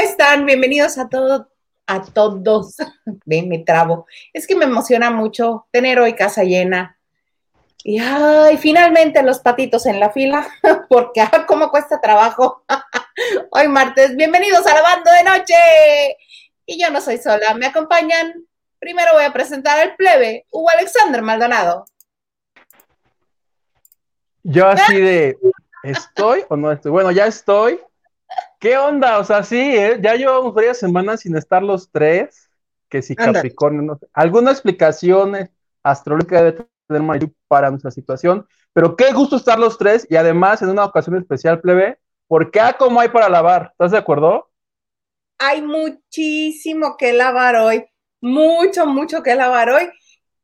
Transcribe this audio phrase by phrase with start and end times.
[0.00, 0.46] Hola, ¿cómo están?
[0.46, 1.46] Bienvenidos a todos,
[1.86, 2.76] a todos.
[3.26, 4.06] Ven, me trabo.
[4.32, 6.98] Es que me emociona mucho tener hoy casa llena.
[7.84, 10.48] Y ay, finalmente los patitos en la fila,
[10.88, 12.64] porque ah, cómo cuesta trabajo.
[13.50, 16.16] hoy martes, bienvenidos a la banda de noche.
[16.64, 18.46] Y yo no soy sola, me acompañan.
[18.78, 21.84] Primero voy a presentar al plebe, Hugo Alexander Maldonado.
[24.44, 25.36] Yo así de,
[25.82, 26.90] ¿estoy o no estoy?
[26.90, 27.80] Bueno, ya estoy.
[28.60, 29.18] ¿Qué onda?
[29.18, 29.98] O sea, sí, ¿eh?
[30.02, 32.50] ya llevamos varias semanas sin estar los tres,
[32.90, 34.06] que si Capricornio, no sé.
[34.12, 35.50] Alguna explicación
[35.82, 40.68] astrológica debe tener para nuestra situación, pero qué gusto estar los tres y además en
[40.68, 41.98] una ocasión especial, plebe,
[42.28, 44.50] porque ah, como hay para lavar, ¿estás de acuerdo?
[45.38, 47.86] Hay muchísimo que lavar hoy,
[48.20, 49.90] mucho, mucho que lavar hoy.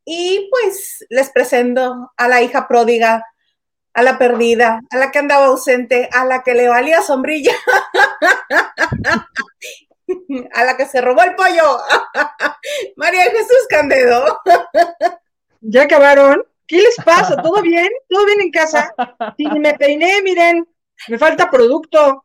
[0.06, 3.22] Y pues les presento a la hija pródiga
[3.97, 7.55] a la perdida, a la que andaba ausente, a la que le valía sombrilla,
[10.53, 11.78] a la que se robó el pollo,
[12.97, 14.38] María Jesús Candedo.
[15.62, 16.44] ¿Ya acabaron?
[16.66, 17.41] ¿Qué les pasa?
[17.41, 17.88] ¿Todo bien?
[18.06, 18.94] ¿Todo bien en casa?
[19.38, 20.69] Sí, me peiné, miren,
[21.08, 22.22] me falta producto.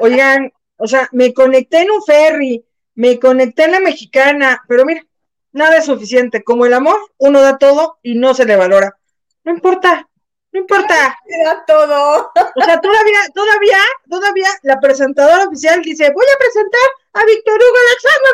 [0.00, 5.04] Oigan, o sea, me conecté en un ferry, me conecté en la mexicana, pero mira,
[5.52, 6.42] nada es suficiente.
[6.42, 8.96] Como el amor, uno da todo y no se le valora.
[9.44, 10.08] No importa,
[10.54, 11.18] no importa.
[11.26, 12.30] Era todo.
[12.30, 16.80] O sea, todavía, todavía, todavía la presentadora oficial dice, voy a presentar
[17.14, 18.32] a Víctor Hugo Alexander,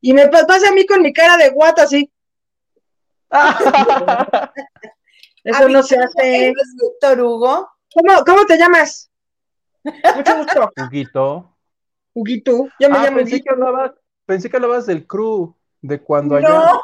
[0.00, 2.10] y me pasa a mí con mi cara de guata así.
[5.44, 6.52] Eso no se hace.
[6.74, 7.70] Víctor Hugo?
[7.94, 9.08] ¿Cómo, ¿Cómo te llamas?
[9.84, 10.72] Mucho gusto.
[10.88, 11.56] Huguito.
[12.14, 12.68] Huguito.
[12.80, 13.92] Yo me ah, llamo pensé que, hablabas,
[14.26, 16.48] pensé que hablabas del crew, de cuando allá.
[16.48, 16.80] No,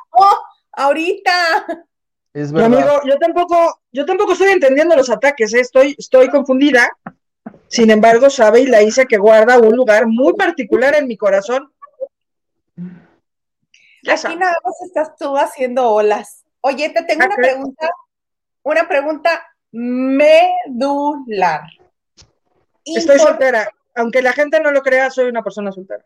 [0.75, 1.89] ahorita.
[2.35, 5.61] Es Mi amigo, yo tampoco, yo tampoco estoy entendiendo los ataques, ¿eh?
[5.61, 6.89] estoy, estoy confundida.
[7.69, 11.71] Sin embargo, sabe y la hice que guarda un lugar muy particular en mi corazón.
[14.05, 16.45] Ya Aquí nada más estás tú haciendo olas.
[16.61, 17.41] Oye, te tengo una Ok.
[17.41, 17.91] pregunta,
[18.63, 21.61] una pregunta medular.
[22.85, 23.69] Estoy soltera.
[23.95, 26.05] Aunque la gente no lo crea, soy una persona soltera.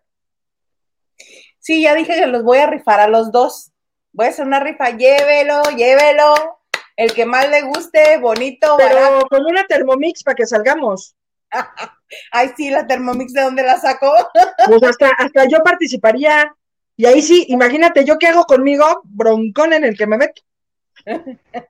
[1.58, 3.72] Sí, ya dije que los voy a rifar a los dos.
[4.16, 6.58] Voy a hacer una rifa, llévelo, llévelo.
[6.96, 8.96] El que más le guste, bonito, barato.
[8.96, 11.14] Pero con una Thermomix para que salgamos.
[12.32, 14.10] Ay, sí, la Thermomix, ¿de dónde la sacó?
[14.68, 16.50] Pues hasta, hasta yo participaría.
[16.96, 20.40] Y ahí sí, imagínate, yo qué hago conmigo, broncón en el que me meto.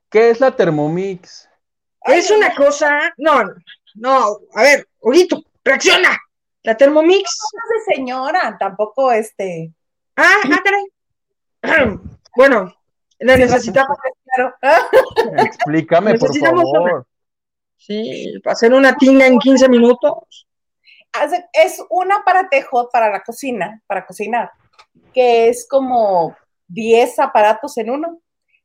[0.08, 1.48] ¿Qué es la Thermomix?
[2.04, 3.42] Es una cosa, no,
[3.96, 6.16] no, a ver, Orito, reacciona.
[6.62, 7.28] La Thermomix.
[7.54, 9.72] No de señora, tampoco este.
[10.14, 11.96] Ah, ah, caray.
[12.36, 12.74] Bueno,
[13.18, 13.96] la necesitamos.
[14.24, 14.54] Claro.
[15.38, 17.06] Explícame, por favor.
[17.76, 20.46] Sí, para hacer una tinga en 15 minutos.
[21.52, 24.50] Es un aparatejo para la cocina, para cocinar,
[25.14, 26.36] que es como
[26.68, 28.20] 10 aparatos en uno.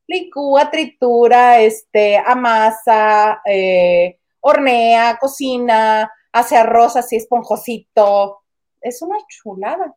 [0.07, 8.41] Licúa, tritura, este, amasa, eh, hornea, cocina, hace arroz así esponjosito.
[8.81, 9.95] Es una chulada.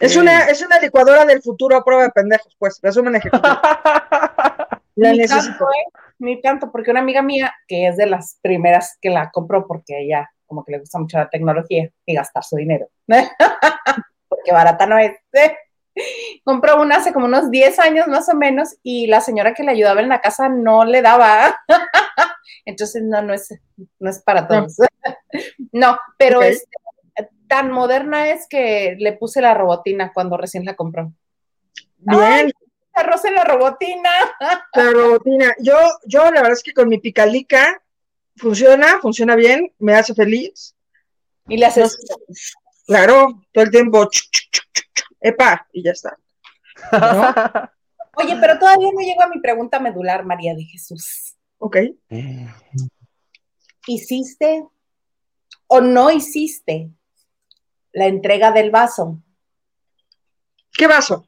[0.00, 3.54] Es una, es una licuadora del futuro a prueba de pendejos, pues, resumen ejecutivo.
[4.96, 5.50] La Ni necesito.
[5.50, 5.92] tanto, ¿eh?
[6.18, 9.98] Ni tanto, porque una amiga mía, que es de las primeras que la compró porque
[10.02, 12.88] ella como que le gusta mucho la tecnología y gastar su dinero,
[14.28, 15.12] porque barata no es.
[15.32, 15.56] ¿eh?
[16.44, 19.70] Compró una hace como unos 10 años más o menos y la señora que le
[19.70, 21.56] ayudaba en la casa no le daba.
[22.64, 23.48] Entonces, no, no es,
[23.98, 24.76] no es para todos.
[25.72, 26.44] No, pero Ok.
[26.46, 26.66] este,
[27.50, 31.12] tan moderna es que le puse la robotina cuando recién la compró.
[31.98, 32.52] Bien,
[32.94, 34.10] Arroz en la robotina.
[34.74, 35.52] la robotina.
[35.58, 37.82] Yo, yo la verdad es que con mi picalica
[38.36, 40.76] funciona, funciona bien, me hace feliz.
[41.48, 41.98] Y le haces.
[42.86, 46.16] Claro, todo el tiempo, chuc, chuc, chuc, chuc, chuc, epa, y ya está.
[46.92, 47.34] ¿no?
[48.14, 51.36] Oye, pero todavía no llego a mi pregunta medular, María de Jesús.
[51.58, 51.78] Ok.
[53.88, 54.64] ¿Hiciste
[55.66, 56.90] o no hiciste
[57.92, 59.18] la entrega del vaso?
[60.72, 61.26] ¿Qué vaso?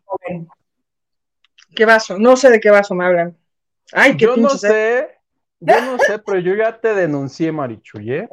[1.75, 2.19] ¿Qué vaso?
[2.19, 3.37] No sé de qué vaso me hablan.
[3.93, 4.71] Ay, qué Yo no pinche sed.
[4.71, 5.19] sé,
[5.61, 8.29] yo no sé, pero yo ya te denuncié, Marichuy, ¿eh?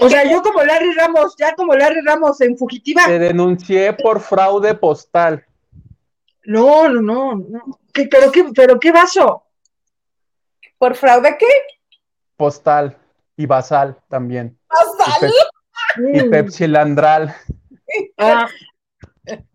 [0.00, 3.06] O sea, yo como Larry Ramos, ya como Larry Ramos en fugitiva.
[3.06, 5.44] Te denuncié por fraude postal.
[6.44, 7.80] No, no, no, no.
[7.92, 9.44] ¿Qué, pero, qué, ¿Pero qué vaso?
[10.78, 11.46] ¿Por fraude qué?
[12.36, 12.96] Postal
[13.36, 14.56] y basal también.
[14.98, 15.32] Basal.
[15.96, 16.30] Y Mm.
[16.30, 17.34] Pepsi Landral.
[18.18, 18.48] Ah.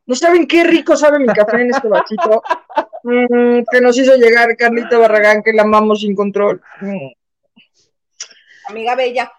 [0.06, 2.42] No saben qué rico sabe mi café en este vasito.
[3.04, 6.62] Mm, que nos hizo llegar Carlita Barragán, que la amamos sin control.
[6.82, 7.12] Mm.
[8.70, 9.32] amiga bella.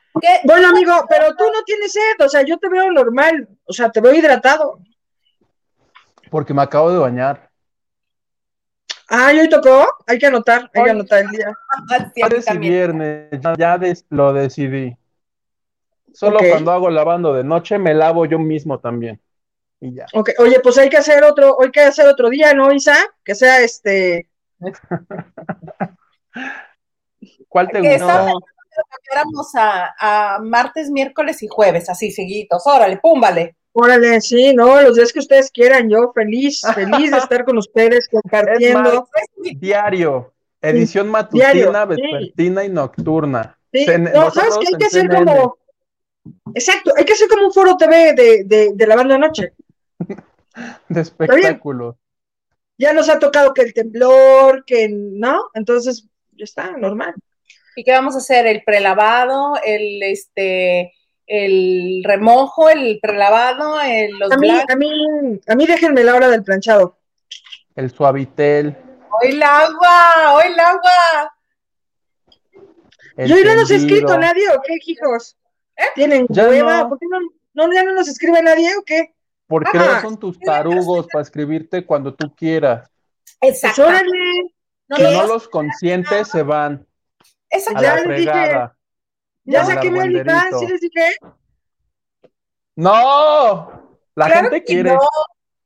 [0.44, 3.91] Bueno, amigo, pero tú no tienes sed, o sea, yo te veo normal, o sea,
[3.91, 4.81] te veo hidratado.
[6.31, 7.50] Porque me acabo de bañar.
[9.08, 9.87] Ah, ¿y hoy tocó?
[10.06, 11.53] Hay que anotar, hay que anotar el día.
[12.55, 13.79] Y viernes, ya,
[14.11, 14.96] lo decidí.
[16.12, 19.20] Solo cuando hago lavando de noche me lavo yo mismo también.
[19.80, 20.06] Y ya.
[20.12, 22.96] Ok, oye, pues hay que hacer otro, hay que hacer otro día, ¿no, Isa?
[23.24, 24.28] Que sea este.
[27.48, 28.40] ¿Cuál te gustó?
[29.12, 32.62] Éramos a, a martes, miércoles y jueves, así seguidos.
[32.66, 33.56] Órale, púmbale.
[33.72, 38.08] Órale, sí, no, los días que ustedes quieran, yo feliz, feliz de estar con ustedes
[38.08, 39.08] compartiendo.
[39.56, 43.56] diario, edición matutina, vespertina y nocturna.
[43.72, 43.86] Sí.
[44.12, 45.56] no, ¿sabes que Hay que hacer como,
[46.55, 49.55] exacto, hay que hacer como un foro TV de, de, de la banda noche.
[50.88, 51.99] de espectáculo.
[52.79, 57.15] Ya nos ha tocado que el temblor, que no, entonces ya está, normal.
[57.77, 58.47] ¿Y qué vamos a hacer?
[58.47, 60.93] El prelavado, el este
[61.27, 66.29] el remojo, el prelavado, el, los a mí, a mí, a mí déjenme la hora
[66.29, 66.99] del planchado.
[67.77, 68.77] El suavitel.
[69.11, 70.35] ¡Hoy el agua!
[70.35, 71.35] ¡Hoy el agua!
[73.19, 75.37] Yo no nos ha escrito nadie o qué, hijos?
[75.81, 75.87] ¿Eh?
[75.94, 76.88] ¿Tienen hueva?
[76.88, 77.19] ¿Por qué no,
[77.55, 79.15] no, ya no nos escribe nadie o qué?
[79.47, 82.88] Porque no son tus tarugos para escribirte cuando tú quieras.
[83.41, 83.85] Exacto.
[83.87, 84.03] Pues
[84.97, 86.87] si no los consientes, se van.
[87.49, 87.79] Exacto.
[87.79, 88.77] A la fregada.
[89.44, 91.17] Ya saqué mi OnlyFans, ¿sí les dije?
[92.77, 94.97] No, la gente quiere.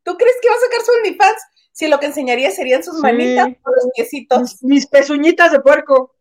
[0.05, 3.49] ¿Tú crees que va a sacar su OnlyFans si lo que enseñaría serían sus manitas
[3.49, 4.63] o los piecitos?
[4.63, 6.15] Mis, pezuñitas de puerco.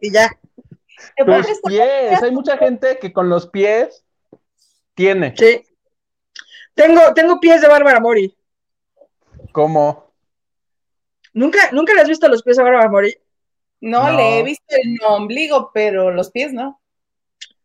[0.00, 0.30] Y ya.
[1.26, 4.04] Los pies, hay mucha gente que con los pies
[4.94, 5.34] tiene.
[5.36, 5.64] Sí.
[6.74, 8.36] Tengo, tengo pies de Bárbara Mori.
[9.52, 10.12] ¿Cómo?
[11.32, 13.16] ¿Nunca, ¿Nunca le has visto los pies a Bárbara Mori?
[13.80, 16.80] No, le he visto el ombligo, pero los pies no.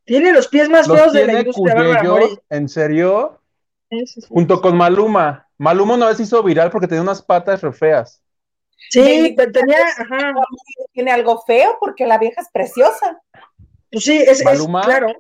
[0.03, 1.75] Tiene los pies más feos de la industria.
[2.49, 3.41] ¿En serio?
[4.27, 5.47] Junto con Maluma.
[5.57, 8.21] Maluma una vez hizo viral porque tenía unas patas re feas.
[8.89, 10.33] Sí, pero tenía, ajá.
[10.91, 13.21] Tiene algo feo porque la vieja es preciosa.
[13.91, 14.81] Pues sí, es, ¿Maluma?
[14.81, 15.13] claro.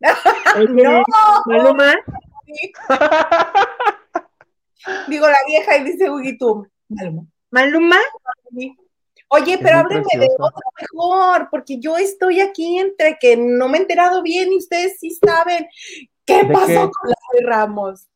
[0.70, 1.02] no.
[1.46, 1.94] Maluma.
[5.08, 6.66] Digo la vieja y dice Huguito.
[6.88, 7.26] Maluma.
[7.50, 7.96] Maluma.
[9.28, 13.80] Oye, pero háblenme de otro mejor, porque yo estoy aquí entre que no me he
[13.80, 15.66] enterado bien y ustedes sí saben.
[16.24, 18.08] ¿Qué pasó con la de Ramos?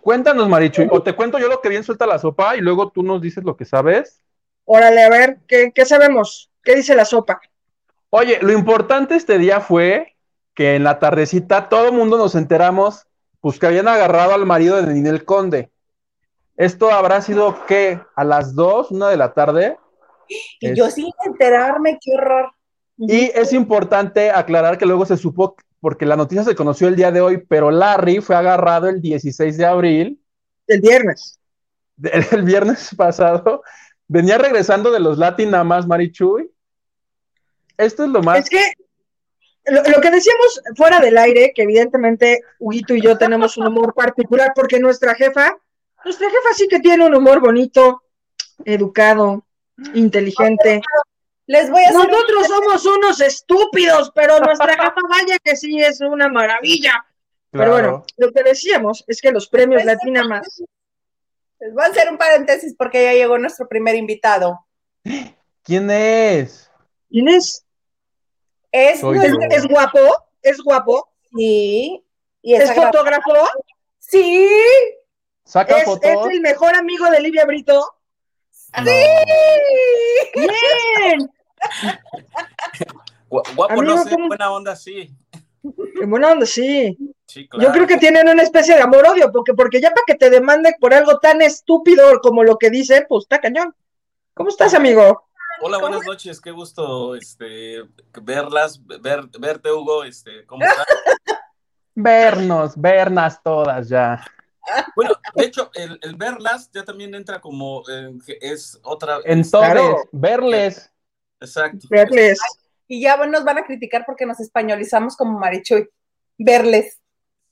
[0.00, 3.02] Cuéntanos, Marichu, o te cuento yo lo que bien suelta la sopa y luego tú
[3.02, 4.20] nos dices lo que sabes.
[4.64, 6.50] Órale, a ver, ¿qué, qué sabemos?
[6.62, 7.40] ¿Qué dice la sopa?
[8.10, 10.16] Oye, lo importante este día fue
[10.54, 13.06] que en la tardecita todo el mundo nos enteramos,
[13.40, 15.70] pues que habían agarrado al marido de Ninel Conde.
[16.56, 17.98] Esto habrá sido, ¿qué?
[18.14, 19.78] ¿A las dos, una de la tarde?
[20.60, 22.52] Y yo sin enterarme, qué horror.
[22.98, 27.10] Y es importante aclarar que luego se supo, porque la noticia se conoció el día
[27.10, 30.22] de hoy, pero Larry fue agarrado el 16 de abril.
[30.68, 31.40] El viernes.
[32.00, 33.64] El, viernes pasado.
[34.06, 36.48] Venía regresando de los Latin nada más, Marichuy.
[37.76, 38.38] Esto es lo más.
[38.38, 38.62] Es que
[39.72, 43.92] lo, lo, que decíamos fuera del aire, que evidentemente Huguito y yo tenemos un humor
[43.92, 45.58] particular, porque nuestra jefa,
[46.04, 48.04] nuestra jefa sí que tiene un humor bonito,
[48.64, 49.44] educado,
[49.94, 50.80] inteligente.
[51.46, 56.28] Les voy a Nosotros somos unos estúpidos, pero nuestra jefa vaya que sí es una
[56.28, 57.04] maravilla.
[57.50, 60.62] Pero bueno, lo que decíamos es que los premios pues, Latina más.
[61.60, 64.66] Les voy a hacer un paréntesis porque ya llegó nuestro primer invitado.
[65.62, 66.70] ¿Quién es?
[67.10, 67.64] ¿Quién es?
[68.72, 69.02] Es,
[69.50, 70.00] ¿Es, guapo?
[70.40, 71.12] ¿Es guapo?
[71.36, 72.02] Sí.
[72.40, 73.48] ¿Y es, fotógrafo?
[73.98, 74.48] Sí.
[75.44, 76.10] ¿Saca ¿Es, fotos?
[76.10, 77.84] ¿Es el mejor amigo de Livia Brito?
[78.76, 78.90] ¡Sí!
[80.34, 81.30] ¡Bien!
[83.28, 85.14] Guapo, no sé, buena onda, sí.
[86.00, 86.96] En buena onda, sí.
[87.34, 90.74] Yo creo que tienen una especie de amor-odio, porque, porque ya para que te demande
[90.80, 93.74] por algo tan estúpido como lo que dice, pues está cañón.
[94.34, 95.24] ¿Cómo estás, amigo?
[95.60, 97.84] Hola, buenas noches, qué gusto este,
[98.20, 100.86] verlas, ver, verte, Hugo, este, ¿cómo estás?
[101.94, 104.24] Vernos, vernas todas ya.
[104.94, 109.18] Bueno, de hecho, el, verlas ya también entra como eh, es otra.
[109.24, 110.90] En todo, verles.
[111.40, 111.86] Exacto.
[111.90, 112.38] Verles.
[112.86, 115.88] Y ya nos van a criticar porque nos españolizamos como Marichuy.
[116.38, 116.98] Verles.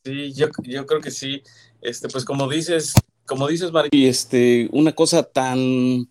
[0.05, 1.43] Sí, yo, yo creo que sí.
[1.81, 2.95] Este, pues como dices,
[3.27, 6.09] como dices, Marichuy, este, una cosa tan,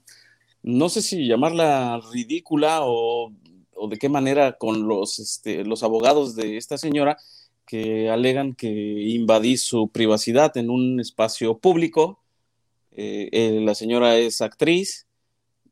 [0.61, 3.31] no sé si llamarla ridícula o,
[3.73, 7.17] o de qué manera con los, este, los abogados de esta señora
[7.69, 12.19] que alegan que invadí su privacidad en un espacio público.
[12.91, 15.05] Eh, eh, la señora es actriz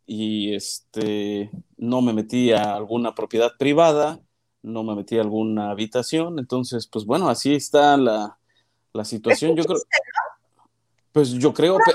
[0.06, 4.22] y este, no me metí a alguna propiedad privada,
[4.62, 8.38] no me metí a alguna habitación, entonces, pues bueno, así está la,
[9.04, 9.56] situación.
[9.56, 9.80] Yo creo,
[11.12, 11.94] pues yo creo que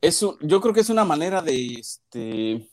[0.00, 2.68] es, yo creo que es una manera de, este,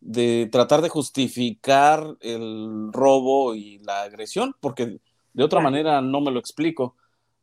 [0.00, 5.00] de tratar de justificar el robo y la agresión, porque
[5.34, 6.96] de otra manera no me lo explico.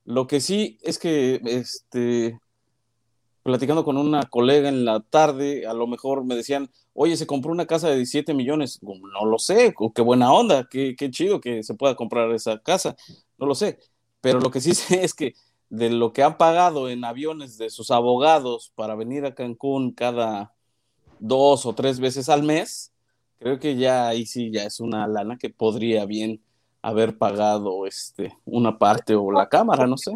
[0.05, 2.39] Lo que sí es que, este,
[3.43, 7.51] platicando con una colega en la tarde, a lo mejor me decían, oye, se compró
[7.51, 8.79] una casa de 17 millones.
[8.81, 12.95] No lo sé, qué buena onda, qué, qué chido que se pueda comprar esa casa,
[13.38, 13.77] no lo sé.
[14.21, 15.36] Pero lo que sí sé es que
[15.69, 20.53] de lo que han pagado en aviones de sus abogados para venir a Cancún cada
[21.19, 22.91] dos o tres veces al mes,
[23.39, 26.41] creo que ya ahí sí ya es una lana que podría bien
[26.81, 30.11] haber pagado este una parte o la cámara, no sé.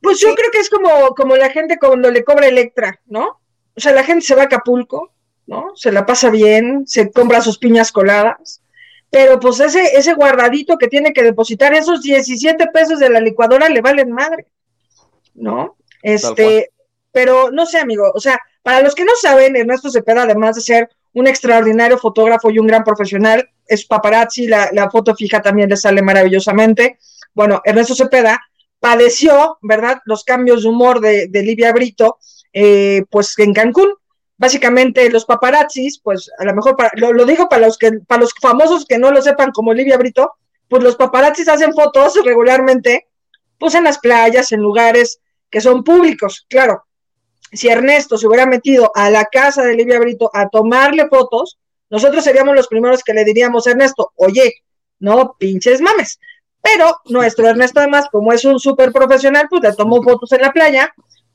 [0.00, 3.40] Pues yo creo que es como, como la gente cuando le cobra Electra, ¿no?
[3.76, 5.12] O sea, la gente se va a Acapulco,
[5.46, 5.72] ¿no?
[5.74, 8.62] Se la pasa bien, se compra sus piñas coladas,
[9.10, 13.68] pero pues ese, ese guardadito que tiene que depositar, esos 17 pesos de la licuadora
[13.68, 14.46] le valen madre,
[15.34, 15.76] ¿no?
[16.02, 16.70] Este,
[17.10, 20.60] pero no sé, amigo, o sea, para los que no saben, Ernesto Cepeda, además de
[20.60, 25.76] ser un extraordinario fotógrafo y un gran profesional, es paparazzi, la, foto fija también le
[25.76, 26.98] sale maravillosamente.
[27.34, 28.40] Bueno, Ernesto Cepeda
[28.78, 32.18] padeció, ¿verdad?, los cambios de humor de, Livia Brito,
[32.52, 33.94] eh, pues en Cancún.
[34.36, 38.86] Básicamente los paparazzis, pues a lo mejor, lo, digo para los, que, para los famosos
[38.86, 40.34] que no lo sepan como Livia Brito,
[40.68, 43.08] pues los paparazzis hacen fotos regularmente,
[43.58, 45.20] pues en las playas, en lugares
[45.50, 46.84] que son públicos, claro.
[47.52, 51.58] Si Ernesto se hubiera metido a la casa de Livia Brito a tomarle fotos,
[51.90, 54.52] nosotros seríamos los primeros que le diríamos, Ernesto, oye,
[54.98, 56.18] no pinches mames.
[56.60, 60.52] Pero nuestro Ernesto, además, como es un súper profesional, pues le tomó fotos en la
[60.52, 60.92] playa,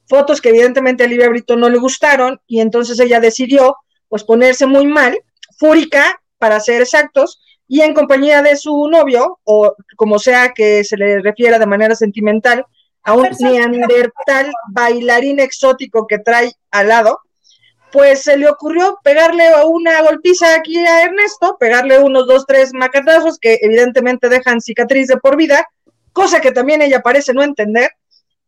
[0.07, 3.77] fotos que evidentemente a Livia Brito no le gustaron, y entonces ella decidió,
[4.09, 5.17] pues, ponerse muy mal,
[5.57, 10.97] fúrica, para ser exactos, y en compañía de su novio, o como sea que se
[10.97, 12.65] le refiera de manera sentimental,
[13.03, 17.19] a un neandertal bailarín exótico que trae al lado,
[17.91, 23.37] pues se le ocurrió pegarle una golpiza aquí a Ernesto, pegarle unos dos, tres macatazos
[23.39, 25.67] que evidentemente dejan cicatriz de por vida,
[26.11, 27.91] cosa que también ella parece no entender.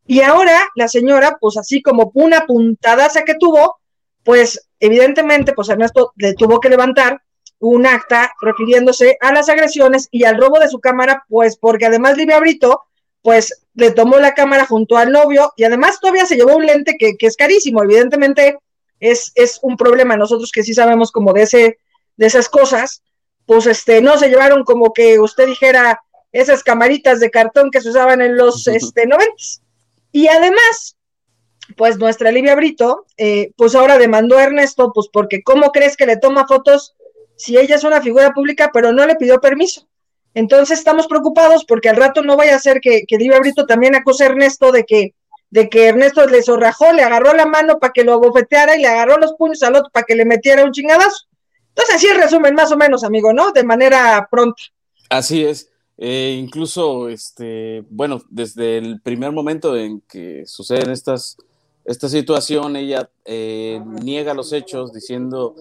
[0.07, 3.77] Y ahora la señora, pues así como una puntadaza que tuvo,
[4.23, 7.21] pues evidentemente, pues Ernesto le tuvo que levantar
[7.59, 12.17] un acta refiriéndose a las agresiones y al robo de su cámara, pues porque además
[12.17, 12.83] Livia Brito,
[13.25, 16.95] pues le tomó la cámara junto al novio y además todavía se llevó un lente
[16.99, 18.59] que, que es carísimo, evidentemente
[18.99, 20.15] es, es un problema.
[20.15, 21.79] Nosotros que sí sabemos como de, ese,
[22.17, 23.01] de esas cosas,
[23.47, 25.99] pues este, no se llevaron como que usted dijera
[26.33, 29.25] esas camaritas de cartón que se usaban en los este, 90.
[30.11, 30.95] Y además,
[31.75, 36.05] pues nuestra Livia Brito, eh, pues ahora demandó a Ernesto, pues porque ¿cómo crees que
[36.05, 36.95] le toma fotos
[37.37, 39.87] si ella es una figura pública, pero no le pidió permiso?
[40.35, 44.23] Entonces estamos preocupados porque al rato no vaya a ser que, que Brito también acuse
[44.25, 45.13] a Ernesto de que
[45.49, 48.87] de que Ernesto le zorrajó, le agarró la mano para que lo abofeteara y le
[48.87, 51.27] agarró los puños al otro para que le metiera un chingadazo.
[51.69, 53.51] Entonces, así el resumen, más o menos, amigo, ¿no?
[53.53, 54.61] De manera pronta.
[55.09, 55.69] Así es.
[55.97, 61.37] Eh, incluso, este, bueno, desde el primer momento en que suceden estas,
[61.85, 65.55] esta situación, ella eh, niega los hechos diciendo,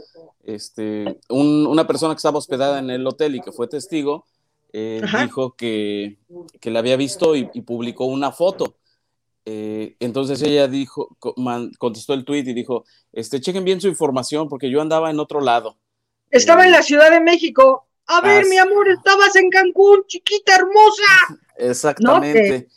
[0.44, 4.24] este, una persona que estaba hospedada en el hotel y que fue testigo,
[4.74, 6.18] eh, dijo que,
[6.60, 8.76] que la había visto y publicó una foto
[9.46, 11.16] eh, entonces ella dijo,
[11.78, 15.40] contestó el tweet y dijo, este, chequen bien su información porque yo andaba en otro
[15.40, 15.76] lado.
[16.30, 17.86] Estaba en la Ciudad de México.
[18.06, 21.40] A ver, mi amor, estabas en Cancún, chiquita hermosa.
[21.56, 22.68] Exactamente.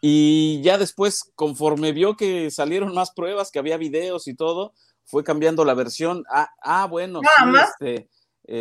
[0.00, 4.72] Y ya después, conforme vio que salieron más pruebas, que había videos y todo,
[5.04, 6.24] fue cambiando la versión.
[6.30, 8.08] Ah, ah bueno, sí, este,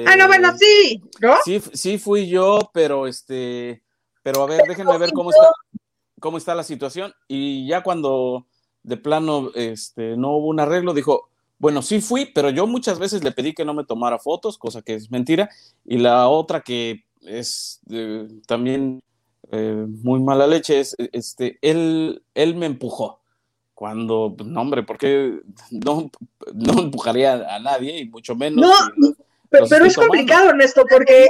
[0.07, 1.35] ah, no, bueno, sí, ¿no?
[1.43, 3.83] Sí, sí fui yo, pero este,
[4.23, 5.51] pero a ver, déjenme ver cómo está
[6.19, 8.45] cómo está la situación y ya cuando
[8.83, 13.23] de plano este, no hubo un arreglo, dijo, bueno, sí fui, pero yo muchas veces
[13.23, 15.49] le pedí que no me tomara fotos, cosa que es mentira,
[15.85, 19.03] y la otra que es eh, también
[19.51, 23.19] eh, muy mala leche es, este, él, él me empujó.
[23.73, 25.39] Cuando, no, hombre, porque
[25.71, 26.11] no,
[26.53, 28.69] no empujaría a nadie y mucho menos.
[28.97, 29.09] No,
[29.49, 31.27] pero, es complicado, Ernesto, porque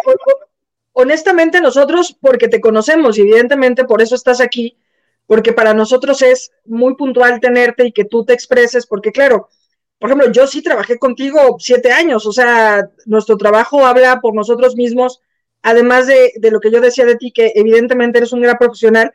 [0.93, 4.77] honestamente nosotros, porque te conocemos y evidentemente por eso estás aquí,
[5.25, 9.49] porque para nosotros es muy puntual tenerte y que tú te expreses, porque claro,
[9.97, 14.75] por ejemplo, yo sí trabajé contigo siete años, o sea, nuestro trabajo habla por nosotros
[14.75, 15.21] mismos,
[15.61, 19.13] además de, de lo que yo decía de ti, que evidentemente eres un gran profesional,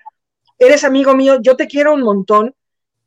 [0.58, 2.54] eres amigo mío, yo te quiero un montón,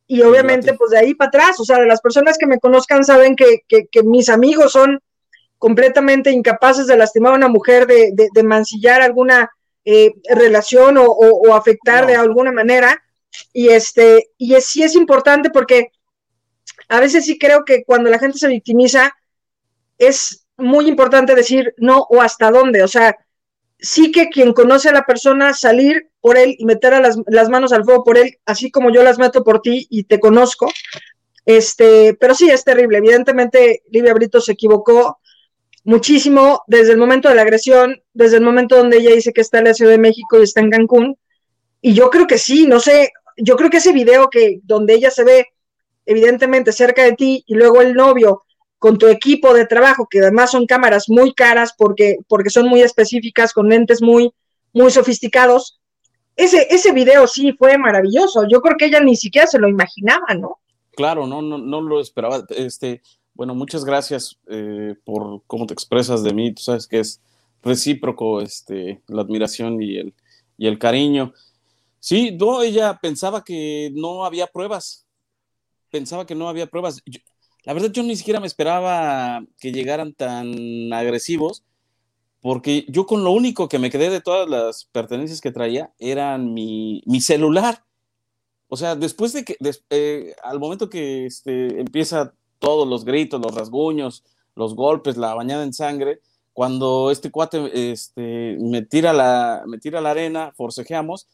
[0.08, 3.04] y obviamente pues de ahí para atrás, o sea, de las personas que me conozcan
[3.04, 3.64] saben que,
[4.06, 5.02] mis amigos son
[5.58, 9.50] completamente incapaces de lastimar a una mujer, de, de, mancillar alguna
[9.86, 13.02] eh, relación o, afectar de alguna manera.
[13.54, 15.92] Y este, y es, sí es importante porque
[16.90, 19.16] a veces sí creo que cuando la gente se victimiza,
[19.98, 22.84] es muy importante decir no o hasta dónde.
[22.84, 23.16] O sea,
[23.80, 27.50] sí que quien conoce a la persona, salir por él y meter a las, las,
[27.50, 30.70] manos al fuego por él, así como yo las meto por ti y te conozco.
[31.46, 32.98] Este, pero sí, es terrible.
[32.98, 35.20] Evidentemente, Livia Brito se equivocó
[35.88, 39.60] muchísimo desde el momento de la agresión, desde el momento donde ella dice que está
[39.60, 41.18] en la Ciudad de México y está en Cancún.
[41.82, 45.12] Y yo creo que sí, no sé, yo creo que ese video que donde ella
[45.12, 45.48] se ve
[46.06, 48.44] evidentemente cerca de ti y luego el novio
[48.80, 52.82] con tu equipo de trabajo, que además son cámaras muy caras porque, porque son muy
[52.82, 54.34] específicas, con lentes muy,
[54.74, 55.80] muy sofisticados.
[56.36, 58.46] Ese, ese video sí fue maravilloso.
[58.50, 60.60] Yo creo que ella ni siquiera se lo imaginaba, ¿no?
[60.98, 62.44] Claro, no, no, no lo esperaba.
[62.50, 63.02] Este,
[63.38, 66.54] bueno, muchas gracias eh, por cómo te expresas de mí.
[66.54, 67.22] Tú sabes que es
[67.62, 70.14] recíproco este, la admiración y el,
[70.58, 71.34] y el cariño.
[72.00, 75.06] Sí, no, ella pensaba que no había pruebas.
[75.92, 77.04] Pensaba que no había pruebas.
[77.64, 81.64] La verdad, yo ni siquiera me esperaba que llegaran tan agresivos,
[82.42, 86.56] porque yo con lo único que me quedé de todas las pertenencias que traía eran
[86.56, 87.84] mi, celular.
[88.68, 89.58] O sea, después de que,
[89.92, 94.24] eh, al momento que este, empieza todos los gritos, los rasguños,
[94.56, 96.22] los golpes, la bañada en sangre,
[96.54, 101.28] cuando este cuate este, me, tira la, me tira la arena, forcejeamos,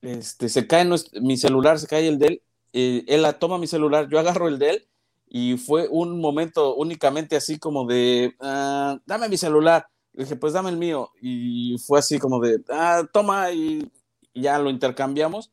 [0.00, 0.88] este, se cae
[1.20, 4.58] mi celular, se cae el de él, eh, él toma mi celular, yo agarro el
[4.58, 4.88] de él
[5.34, 9.86] y fue un momento únicamente así como de, ah, dame mi celular.
[10.12, 11.08] dije, pues dame el mío.
[11.22, 13.90] Y fue así como de, ah, toma y,
[14.34, 15.50] ya lo intercambiamos.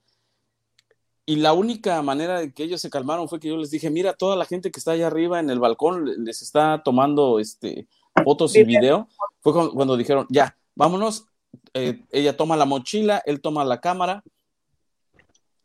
[1.29, 4.13] Y la única manera de que ellos se calmaron fue que yo les dije, mira,
[4.13, 7.87] toda la gente que está allá arriba en el balcón les está tomando este,
[8.23, 9.07] fotos y video.
[9.39, 11.27] Fue cuando, dijeron, ya, vámonos.
[11.75, 14.23] Eh, ella toma la mochila, él toma la cámara.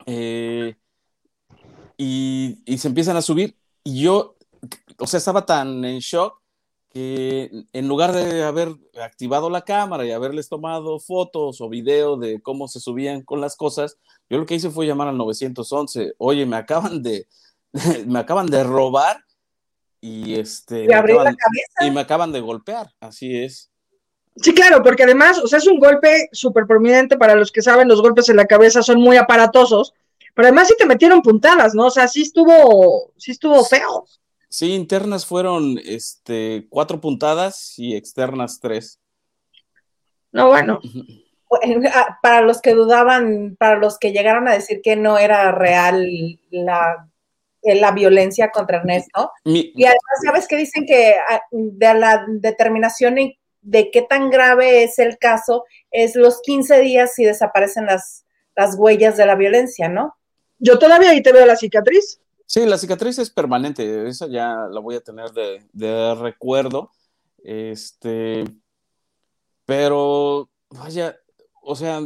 [0.05, 0.77] Eh,
[1.97, 4.37] y, y, se empiezan a subir y yo,
[4.99, 6.43] o sea, estaba tan en shock
[6.95, 8.69] que en lugar de haber
[9.03, 13.57] activado la cámara y haberles tomado fotos o video de cómo se subían con las
[13.57, 13.99] cosas,
[14.31, 16.15] yo lo que hice fue llamar al 911.
[16.19, 17.27] Oye, me acaban de,
[18.07, 19.25] me acaban de robar
[20.01, 21.37] y este me acaban,
[21.81, 23.71] y me acaban de golpear, así es.
[24.37, 27.89] Sí, claro, porque además, o sea, es un golpe súper prominente para los que saben,
[27.89, 29.93] los golpes en la cabeza son muy aparatosos
[30.35, 31.87] pero además sí te metieron puntadas, ¿no?
[31.87, 34.07] O sea, sí estuvo, sí estuvo feo.
[34.55, 39.01] Sí, internas fueron este, cuatro puntadas y externas tres.
[40.31, 40.79] No, bueno.
[41.93, 46.07] Ah, para los que dudaban, para los que llegaron a decir que no era real
[46.51, 47.09] la,
[47.63, 53.17] la violencia contra Ernesto, y además, ¿sabes que dicen que ah, de la determinación
[53.61, 58.77] de qué tan grave es el caso es los 15 días si desaparecen las, las
[58.77, 60.15] huellas de la violencia, ¿no?
[60.61, 62.21] Yo todavía ahí te veo la cicatriz.
[62.47, 66.91] Sí, la cicatriz es permanente, esa ya la voy a tener de, recuerdo.
[67.43, 68.45] Este,
[69.67, 71.17] pero vaya,
[71.63, 72.01] o sea,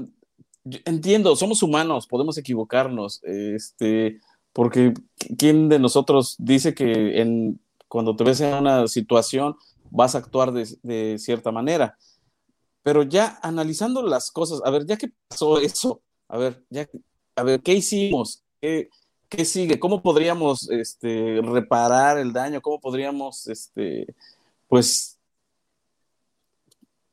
[0.84, 4.20] entiendo, somos humanos, podemos equivocarnos, este,
[4.52, 4.94] porque
[5.36, 9.56] ¿quién de nosotros dice que en, cuando te ves en una situación
[9.90, 11.96] vas a actuar de, cierta manera?
[12.82, 16.88] Pero ya analizando las cosas, a ver, ya que pasó eso, a ver, ya
[17.36, 18.42] a ver, ¿qué hicimos?
[18.60, 18.88] ¿Qué,
[19.44, 19.78] sigue?
[19.78, 22.60] ¿Cómo podríamos este, reparar el daño?
[22.60, 24.06] ¿Cómo podríamos, este,
[24.68, 25.18] pues,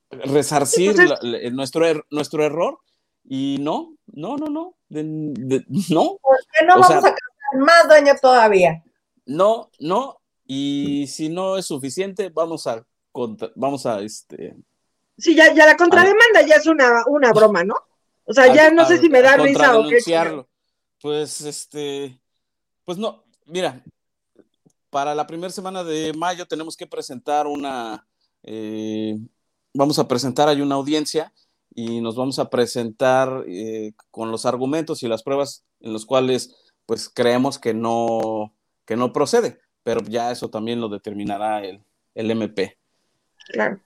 [0.09, 2.79] resarcir pues nuestro, er, nuestro error?
[3.27, 6.17] Y no, no, no, no, no.
[6.21, 7.13] ¿Por qué no vamos a causar
[7.57, 8.83] más daño todavía?
[9.25, 12.85] No, no, y si no es suficiente, vamos a,
[13.55, 14.55] vamos a, este...
[15.17, 17.75] Sí, ya, ya la contrademanda ya es una, una broma, ¿no?
[18.25, 19.99] O sea, ya no sé si me da risa o qué.
[21.05, 22.19] Pues este,
[22.83, 23.83] pues no, mira,
[24.89, 28.07] para la primera semana de mayo tenemos que presentar una,
[28.41, 29.15] eh,
[29.71, 31.31] vamos a presentar, hay una audiencia
[31.75, 36.73] y nos vamos a presentar eh, con los argumentos y las pruebas en los cuales
[36.87, 41.83] pues creemos que no, que no procede, pero ya eso también lo determinará el,
[42.15, 42.79] el MP.
[43.49, 43.79] Claro.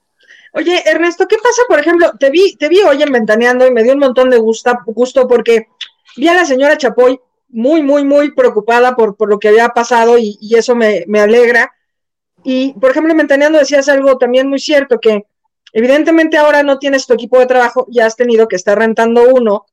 [0.54, 2.12] Oye, Ernesto, ¿qué pasa, por ejemplo?
[2.18, 5.28] Te vi, te vi hoy en Ventaneando y me dio un montón de gusto, gusto
[5.28, 5.68] porque
[6.16, 10.16] vi a la señora Chapoy muy, muy, muy preocupada por, por lo que había pasado
[10.18, 11.72] y, eso me, alegra.
[12.44, 15.26] Y, por ejemplo, en Ventaneando decías algo también muy cierto, que
[15.72, 19.66] evidentemente ahora no tienes tu equipo de trabajo, ya has tenido que estar rentando uno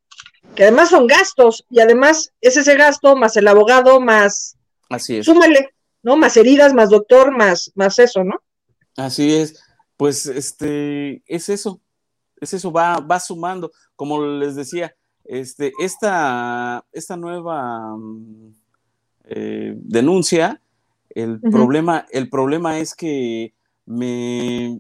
[0.57, 4.57] que además son gastos y además es ese gasto más el abogado más
[4.89, 5.25] Así es.
[5.25, 6.17] súmale, ¿no?
[6.17, 8.41] Más heridas, más doctor, más más eso, ¿no?
[8.95, 9.61] Así es.
[9.97, 11.79] Pues este es eso.
[12.41, 14.95] Es eso va va sumando, como les decía,
[15.27, 18.53] este esta esta nueva mm,
[19.25, 20.61] eh, denuncia
[21.09, 23.53] el problema el problema es que
[23.85, 24.79] me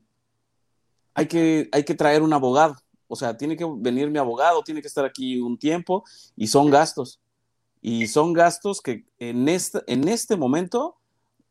[1.13, 2.75] hay que hay que traer un abogado
[3.07, 6.03] o sea, tiene que venir mi abogado, tiene que estar aquí un tiempo
[6.35, 7.19] y son gastos.
[7.81, 10.97] Y son gastos que en este, en este momento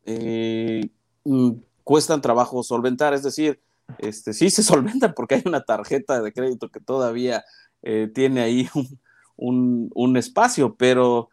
[0.04, 0.90] eh,
[1.24, 3.14] mm, cuestan trabajo solventar.
[3.14, 3.61] Es decir,
[3.98, 7.44] este, sí se solventan porque hay una tarjeta de crédito que todavía
[7.88, 8.68] eh, tiene ahí
[9.37, 11.29] un, espacio, pero,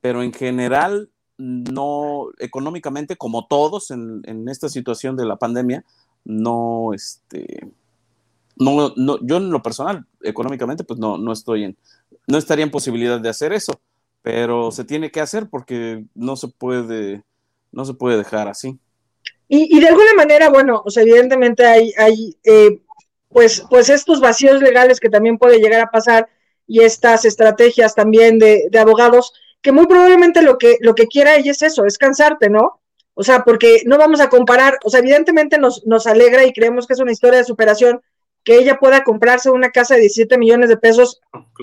[0.00, 5.84] pero en general no económicamente, como todos en, en, esta situación de la pandemia,
[6.24, 7.66] no, este,
[8.56, 11.76] no, no, yo en lo personal, económicamente, pues no, no estoy en,
[12.28, 13.72] no estaría en posibilidad de hacer eso,
[14.22, 17.24] pero se tiene que hacer porque no se puede,
[17.72, 18.78] no se puede dejar así.
[19.48, 22.80] Y, de alguna manera, bueno, sea, evidentemente hay, hay eh,
[23.30, 26.28] pues, pues estos vacíos legales que también puede llegar a pasar
[26.66, 31.36] y estas estrategias también de, de abogados, que muy probablemente lo que, lo que quiera
[31.36, 32.80] ella es eso, es cansarte, ¿no?
[33.14, 36.86] O sea, porque no vamos a comparar, o sea, evidentemente nos, nos alegra y creemos
[36.86, 38.00] que es una historia de superación
[38.44, 41.20] que ella pueda comprarse una casa de 17 millones de pesos,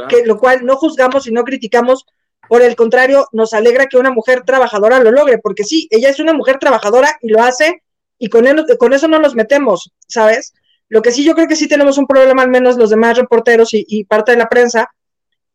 [0.10, 2.06] que, lo cual no juzgamos y no criticamos,
[2.47, 6.19] por el contrario, nos alegra que una mujer trabajadora lo logre, porque sí, ella es
[6.19, 7.82] una mujer trabajadora y lo hace,
[8.19, 8.45] y con,
[8.77, 10.53] con eso no nos metemos, ¿sabes?
[10.89, 13.69] Lo que sí yo creo que sí tenemos un problema, al menos los demás reporteros
[13.73, 14.89] y, parte de la prensa,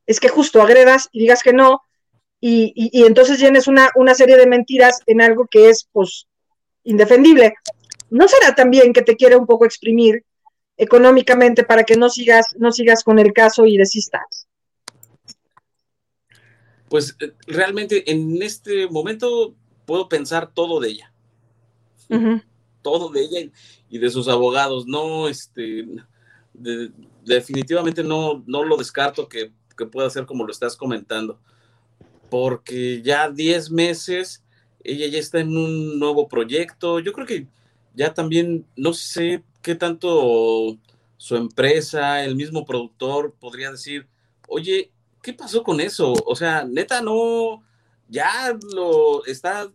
[0.07, 1.83] es que justo agredas y digas que no,
[2.41, 6.27] y, y, entonces tienes una, una serie de mentiras en algo que es, pues,
[6.83, 7.55] indefendible.
[8.11, 10.25] ¿No será también que te quiere un poco exprimir
[10.77, 14.49] económicamente para que no sigas, no sigas con el caso y desistas?
[16.89, 19.55] Pues eh, realmente en este momento
[19.87, 21.13] puedo pensar todo de ella.
[22.83, 23.51] Todo de ella
[23.93, 24.87] y de sus abogados.
[24.87, 25.87] No, este,
[27.25, 31.39] definitivamente no, no lo descarto que, que pueda ser como lo estás comentando.
[32.31, 34.43] Porque ya 10 meses,
[34.83, 37.01] ella ya está en un nuevo proyecto.
[37.01, 37.47] Yo creo que
[37.95, 40.79] ya también, no sé qué tanto
[41.19, 44.09] su empresa, el mismo productor podría decir,
[44.49, 44.91] oye,
[45.23, 46.15] ¿qué pasó con eso?
[46.25, 47.63] O sea, neta, no,
[48.09, 49.71] ya lo está,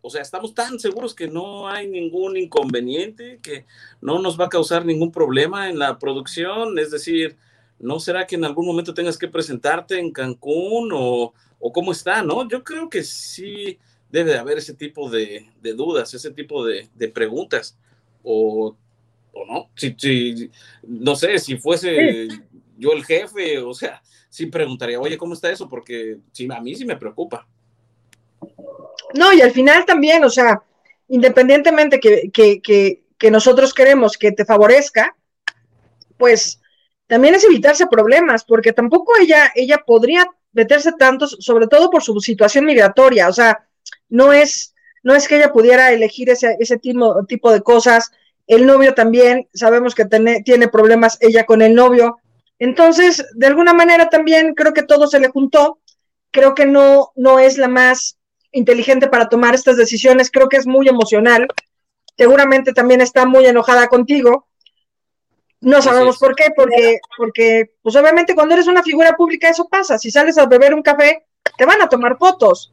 [0.00, 3.66] o sea, estamos tan seguros que no hay ningún inconveniente, que
[4.00, 7.36] no nos va a causar ningún problema en la producción, es decir,
[7.78, 12.22] ¿no será que en algún momento tengas que presentarte en Cancún o, o cómo está,
[12.22, 12.48] no?
[12.48, 13.78] Yo creo que sí
[14.10, 17.76] debe de haber ese tipo de, dudas, ese tipo de, de preguntas,
[18.22, 18.76] o
[19.46, 19.70] no.
[19.74, 20.50] Si,
[20.82, 22.28] no sé, si fuese
[22.76, 25.68] yo el jefe, o sea, sí preguntaría, oye, ¿cómo está eso?
[25.68, 27.46] Porque sí, a mí sí me preocupa.
[29.14, 30.62] No, y al final también, o sea,
[31.08, 35.16] independientemente que, que, nosotros queremos que te favorezca,
[36.16, 36.60] pues
[37.06, 42.18] también es evitarse problemas, porque tampoco ella, ella podría meterse tantos, sobre todo por su
[42.20, 43.66] situación migratoria, o sea,
[44.08, 48.12] no es, no es que ella pudiera elegir ese, ese tipo, tipo de cosas,
[48.46, 52.18] el novio también, sabemos que tiene problemas ella con el novio.
[52.58, 55.80] Entonces, de alguna manera también creo que todo se le juntó.
[56.30, 58.17] Creo que no, no es la más
[58.52, 60.30] inteligente para tomar estas decisiones.
[60.30, 61.48] Creo que es muy emocional.
[62.16, 64.46] Seguramente también está muy enojada contigo.
[65.60, 69.98] No sabemos por qué, porque, porque, pues obviamente cuando eres una figura pública eso pasa.
[69.98, 72.72] Si sales a beber un café, te van a tomar fotos.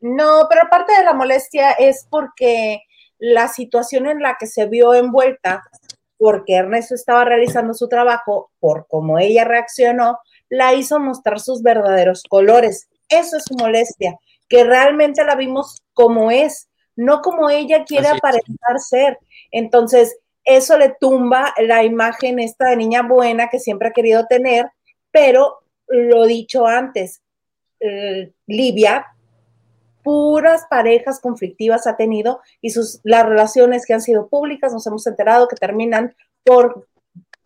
[0.00, 2.82] No, pero aparte de la molestia es porque
[3.18, 5.62] la situación en la que se vio envuelta,
[6.18, 12.22] porque Ernesto estaba realizando su trabajo, por cómo ella reaccionó, la hizo mostrar sus verdaderos
[12.28, 12.88] colores.
[13.08, 14.14] Eso es su molestia,
[14.48, 19.18] que realmente la vimos como es, no como ella quiere aparentar ser.
[19.50, 24.66] Entonces, eso le tumba la imagen esta de niña buena que siempre ha querido tener,
[25.10, 27.22] pero lo dicho antes,
[27.80, 29.06] eh, Livia
[30.04, 35.04] puras parejas conflictivas ha tenido y sus, las relaciones que han sido públicas nos hemos
[35.06, 36.86] enterado que terminan por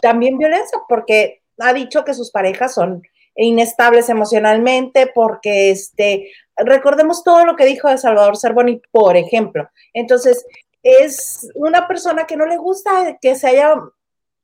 [0.03, 3.03] también violencia, porque ha dicho que sus parejas son
[3.45, 9.69] inestables emocionalmente, porque este, recordemos todo lo que dijo de Salvador Cervoni, por ejemplo.
[9.95, 10.45] Entonces,
[10.83, 13.75] es una persona que no le gusta que se haya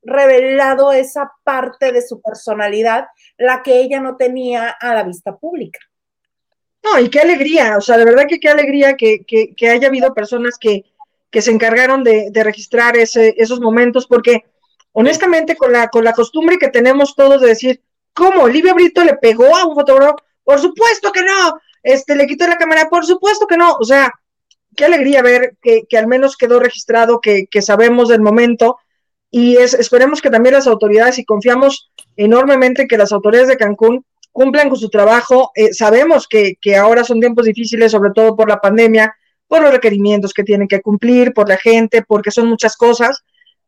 [0.01, 5.79] revelado esa parte de su personalidad, la que ella no tenía a la vista pública.
[6.83, 9.25] No, y qué alegría, o sea, de verdad que qué alegría que,
[9.69, 10.85] haya habido personas que,
[11.33, 14.45] se encargaron de, registrar ese, esos momentos, porque
[14.93, 17.81] honestamente con la, con la costumbre que tenemos todos de decir,
[18.15, 18.43] ¿cómo?
[18.43, 22.57] Olivia Brito le pegó a un fotógrafo, por supuesto que no, este, le quitó la
[22.57, 24.11] cámara, por supuesto que no, o sea,
[24.75, 28.77] qué alegría ver que, que al menos quedó registrado, que, que sabemos del momento,
[29.29, 34.05] y es, esperemos que también las autoridades, y confiamos enormemente que las autoridades de Cancún
[34.31, 35.51] cumplan con su trabajo.
[35.55, 39.13] Eh, sabemos que, que, ahora son tiempos difíciles, sobre todo por la pandemia,
[39.47, 43.23] por los requerimientos que tienen que cumplir, por la gente, porque son muchas cosas,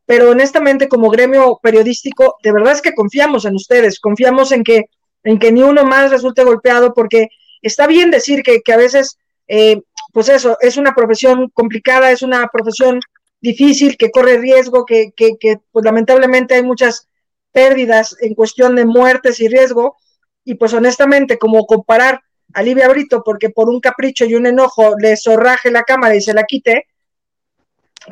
[0.08, 4.86] pero honestamente como gremio periodístico, de verdad es que confiamos en ustedes, confiamos en que,
[5.24, 7.28] en que ni uno más resulte golpeado, porque
[7.62, 9.82] está bien decir que, que a veces, eh,
[10.14, 13.02] pues eso, es una profesión complicada, es una profesión
[13.42, 17.10] difícil, que corre riesgo, que, que, pues lamentablemente hay muchas
[17.52, 19.98] pérdidas en cuestión de muertes y riesgo,
[20.46, 22.22] y pues honestamente, como comparar
[22.54, 26.22] a Livia Brito porque por un capricho y un enojo le zorraje la cámara y
[26.22, 26.88] se la quite,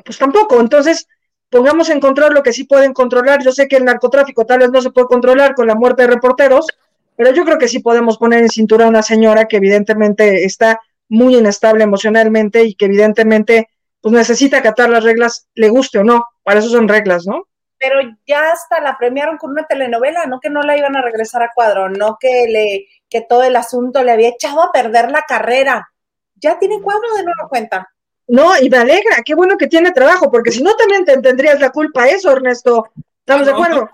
[0.04, 0.60] pues tampoco.
[0.60, 1.08] Entonces,
[1.56, 3.42] pongamos en control lo que sí pueden controlar.
[3.42, 6.10] Yo sé que el narcotráfico tal vez no se puede controlar con la muerte de
[6.10, 6.68] reporteros,
[7.16, 10.82] pero yo creo que sí podemos poner en cintura a una señora que evidentemente está
[11.08, 13.70] muy inestable emocionalmente y que evidentemente
[14.02, 17.48] pues necesita acatar las reglas, le guste o no, para eso son reglas, ¿no?
[17.78, 21.42] Pero ya hasta la premiaron con una telenovela, no que no la iban a regresar
[21.42, 25.22] a cuadro, no que le que todo el asunto le había echado a perder la
[25.22, 25.88] carrera.
[26.36, 27.95] Ya tiene cuadro de nueva cuenta.
[28.28, 31.60] No, y me alegra, qué bueno que tiene trabajo, porque si no también te tendrías
[31.60, 32.90] la culpa eso, Ernesto.
[33.20, 33.90] ¿Estamos de acuerdo?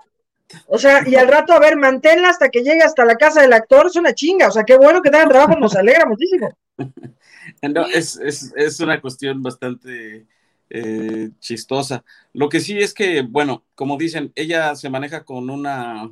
[0.66, 3.52] O sea, y al rato, a ver, manténla hasta que llegue hasta la casa del
[3.52, 4.48] actor, es una chinga.
[4.48, 6.56] O sea, qué bueno que tengan trabajo, nos alegra muchísimo.
[7.60, 10.26] No, es, es, es una cuestión bastante
[10.70, 12.04] eh, chistosa.
[12.32, 16.10] Lo que sí es que, bueno, como dicen, ella se maneja con una,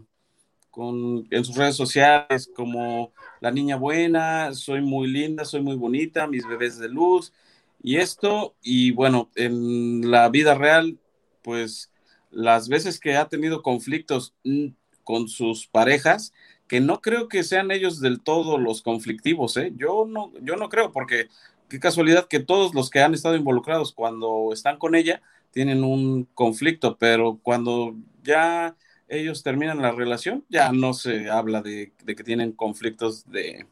[0.70, 6.26] con, en sus redes sociales como la niña buena, soy muy linda, soy muy bonita,
[6.26, 7.32] mis bebés de luz
[7.82, 10.98] y esto, y bueno, en la vida real,
[11.42, 11.90] pues
[12.30, 14.68] las veces que ha tenido conflictos mm,
[15.04, 16.32] con sus parejas,
[16.68, 19.72] que no creo que sean ellos del todo los conflictivos, ¿eh?
[19.76, 21.28] Yo no, yo no creo, porque
[21.68, 26.24] qué casualidad que todos los que han estado involucrados cuando están con ella tienen un
[26.34, 28.76] conflicto, pero cuando ya
[29.08, 33.66] ellos terminan la relación, ya no se habla de, de que tienen conflictos de,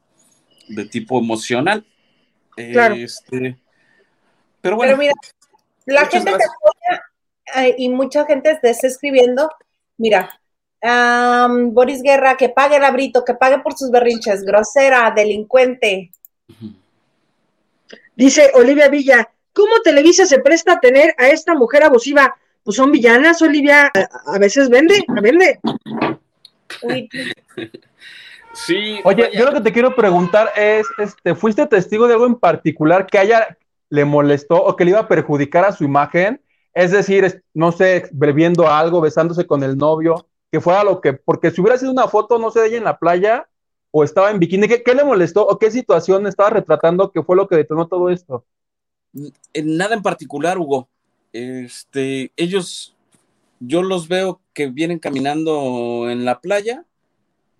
[0.68, 1.86] de tipo emocional.
[2.56, 2.96] Claro.
[2.96, 3.56] Este,
[4.60, 4.96] pero bueno.
[4.96, 5.14] Pero mira,
[5.86, 9.50] la gente te apoya y mucha gente te está escribiendo,
[9.96, 10.40] mira,
[10.82, 16.10] um, Boris Guerra, que pague el abrito, que pague por sus berrinches, grosera, delincuente.
[18.14, 22.36] Dice Olivia Villa, ¿cómo Televisa se presta a tener a esta mujer abusiva?
[22.64, 25.58] Pues son villanas, Olivia, a, a veces vende, vende.
[26.82, 27.08] Uy,
[28.54, 29.00] Sí.
[29.04, 32.34] Oye, vaya, yo lo que te quiero preguntar es, este, ¿fuiste testigo de algo en
[32.34, 33.58] particular que a ella
[33.90, 36.42] le molestó o que le iba a perjudicar a su imagen?
[36.74, 41.50] Es decir, no sé, bebiendo algo, besándose con el novio, que fuera lo que, porque
[41.50, 43.48] si hubiera sido una foto, no sé, de ella en la playa
[43.90, 47.36] o estaba en bikini, ¿qué, qué le molestó o qué situación estaba retratando que fue
[47.36, 48.44] lo que detonó todo esto?
[49.64, 50.88] nada en particular, Hugo.
[51.32, 52.94] Este, ellos,
[53.60, 56.84] yo los veo que vienen caminando en la playa.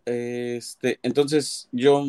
[0.04, 2.04] Este, entonces yo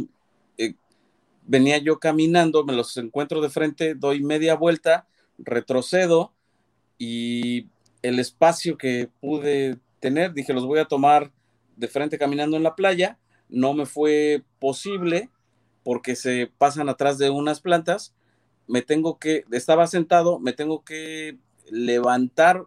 [1.49, 5.07] venía yo caminando, me los encuentro de frente, doy media vuelta,
[5.37, 6.31] retrocedo
[6.97, 7.67] y
[8.01, 11.31] el espacio que pude tener, dije, los voy a tomar
[11.75, 13.17] de frente caminando en la playa.
[13.49, 15.29] No me fue posible
[15.83, 18.13] porque se pasan atrás de unas plantas
[18.69, 21.39] me tengo que, estaba sentado, me tengo que
[21.71, 22.65] levantar,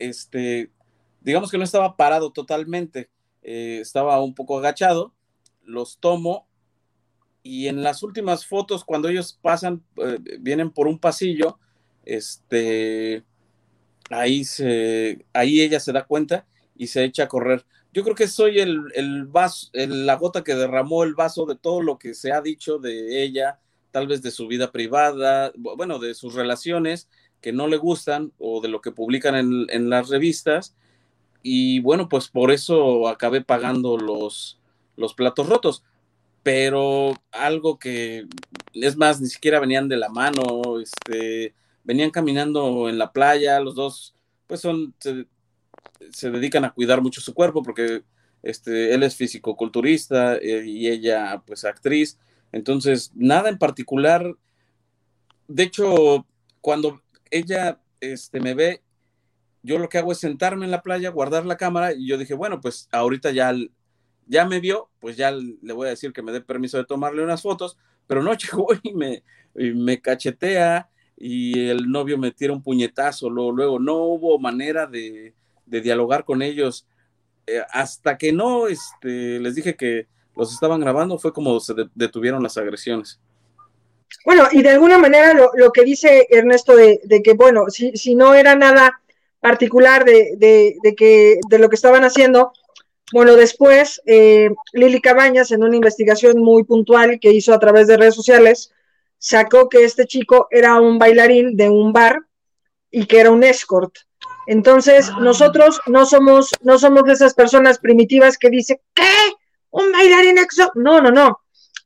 [0.00, 0.72] este,
[1.20, 3.08] digamos que no estaba parado totalmente,
[3.42, 5.14] eh, estaba un poco agachado,
[5.62, 6.48] los tomo
[7.42, 11.58] y en las últimas fotos, cuando ellos pasan, eh, vienen por un pasillo,
[12.04, 13.24] este,
[14.10, 17.64] ahí se, ahí ella se da cuenta y se echa a correr.
[17.92, 21.82] Yo creo que soy el, el vaso, la gota que derramó el vaso de todo
[21.82, 23.58] lo que se ha dicho de ella,
[23.90, 27.08] tal vez de su vida privada, bu- bueno, de sus relaciones
[27.40, 30.76] que no le gustan o de lo que publican en, en las revistas.
[31.42, 34.60] Y bueno, pues por eso acabé pagando los,
[34.96, 35.82] los platos rotos.
[36.42, 38.26] Pero algo que,
[38.72, 43.74] es más, ni siquiera venían de la mano, este, venían caminando en la playa, los
[43.74, 44.14] dos,
[44.46, 44.94] pues son,
[46.10, 48.02] se, dedican a cuidar mucho su cuerpo porque
[48.42, 52.18] este, él es fisicoculturista eh, y ella, pues, actriz.
[52.52, 54.34] Entonces, nada en particular.
[55.46, 56.26] De hecho,
[56.60, 58.82] cuando ella este, me ve,
[59.62, 62.34] yo lo que hago es sentarme en la playa, guardar la cámara y yo dije,
[62.34, 63.52] bueno, pues ahorita ya,
[64.26, 67.22] ya me vio, pues ya le voy a decir que me dé permiso de tomarle
[67.22, 69.22] unas fotos, pero no llegó y me,
[69.54, 75.34] me cachetea y el novio me tira un puñetazo, luego, luego no hubo manera de,
[75.66, 76.86] de dialogar con ellos.
[77.46, 80.06] eh, hasta que no este, les dije que
[80.36, 83.20] los estaban grabando, fue como se detuvieron las agresiones.
[84.24, 88.34] Bueno, y de alguna manera lo, que dice Ernesto de, que, bueno, si, si, no
[88.34, 89.00] era nada
[89.40, 90.36] particular de,
[90.82, 92.52] de, que, de lo que estaban haciendo,
[93.12, 97.96] bueno, después eh, Lili Cabañas, en una investigación muy puntual que hizo a través de
[97.96, 98.72] redes sociales,
[99.18, 102.20] sacó que este chico era un bailarín de un bar
[102.90, 103.94] y que era un escort.
[104.46, 105.18] Entonces, ah.
[105.20, 109.12] nosotros no somos, no somos de esas personas primitivas que dicen, ¿qué?
[109.70, 110.70] ¿Un bailarín exo?
[110.74, 111.40] No, no, no.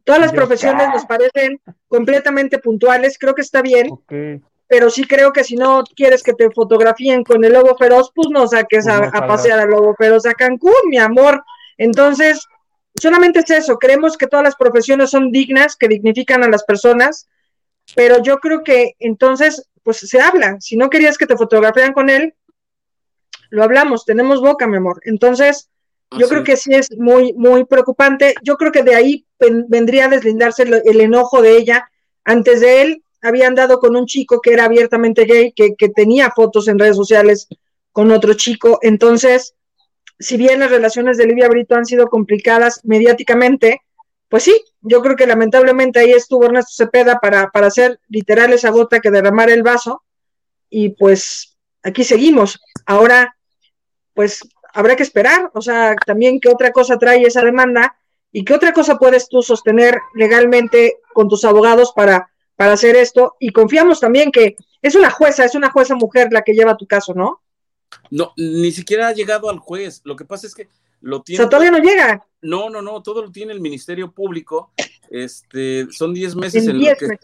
[0.05, 3.89] Todas las profesiones nos parecen completamente puntuales, creo que está bien,
[4.67, 8.29] pero sí creo que si no quieres que te fotografíen con el lobo feroz, pues
[8.31, 11.45] no saques pues a, pasear al lobo feroz a Cancún, mi amor.
[11.77, 12.47] Entonces,
[13.01, 17.29] solamente es eso, creemos que todas las profesiones son dignas, que dignifican a las personas,
[17.95, 20.57] pero yo creo que entonces, pues se habla.
[20.61, 22.35] Si no querías que te fotografían con él,
[23.51, 25.01] lo hablamos, tenemos boca, mi amor.
[25.05, 25.71] Entonces,
[26.19, 28.35] yo creo que sí es muy, muy preocupante.
[28.43, 29.27] Yo creo que de ahí
[29.69, 31.91] vendría a deslindarse el, enojo de ella.
[32.25, 36.31] Antes de él, había andado con un chico que era abiertamente gay, que, que tenía
[36.31, 37.49] fotos en redes sociales
[37.91, 38.79] con otro chico.
[38.83, 39.55] Entonces,
[40.19, 43.81] si bien las relaciones de Livia Brito han sido complicadas mediáticamente,
[44.29, 48.71] pues sí, yo creo que lamentablemente ahí estuvo Ernesto Cepeda para, para hacer literal esa
[48.71, 50.03] gota que derramar el vaso.
[50.69, 52.61] Y pues aquí seguimos.
[52.85, 53.37] Ahora,
[54.13, 54.41] pues
[54.73, 57.97] habrá que esperar, o sea, también qué otra cosa trae esa demanda
[58.33, 63.37] y qué otra cosa puedes tú sostener legalmente con tus abogados para, para hacer esto.
[63.41, 66.87] Y confiamos también que es una jueza, es una jueza mujer la que lleva tu
[66.87, 67.43] caso, ¿no?
[68.11, 70.01] No, ni siquiera ha llegado al juez.
[70.05, 70.69] Lo que pasa es que
[71.01, 71.41] lo tiene.
[71.41, 72.27] O sea, todavía no llega.
[72.43, 74.73] No, no, no, todo lo tiene el Ministerio Público.
[75.11, 77.19] Este, son 10 meses en, lo que,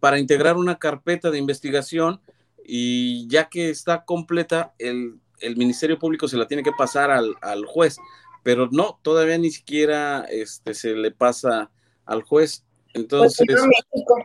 [0.00, 2.20] para integrar una carpeta de investigación
[2.64, 7.64] y ya que está completa, el el Ministerio Público se la tiene que pasar al,
[7.66, 7.98] juez,
[8.42, 11.70] pero no, todavía ni siquiera este, se le pasa
[12.04, 12.64] al juez.
[12.94, 13.46] Entonces...
[13.46, 14.24] Pues,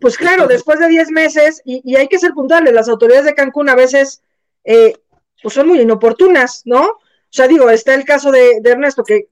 [0.00, 3.68] pues claro, después de 10 meses, y, hay que ser puntuales, las autoridades de Cancún
[3.68, 4.22] a veces
[4.64, 4.94] eh,
[5.42, 6.82] pues son muy inoportunas, ¿no?
[6.82, 9.28] O sea, digo, está el caso de, Ernesto, que,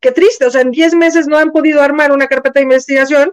[0.00, 3.32] qué triste, o sea, en 10 meses no han podido armar una carpeta de investigación,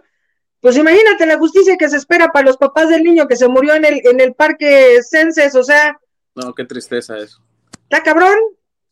[0.60, 3.74] pues imagínate la justicia que se espera para los papás del niño que se murió
[3.74, 5.98] en el, en el parque Censes, o sea,
[6.38, 7.42] no, qué tristeza eso.
[7.82, 8.38] Está cabrón,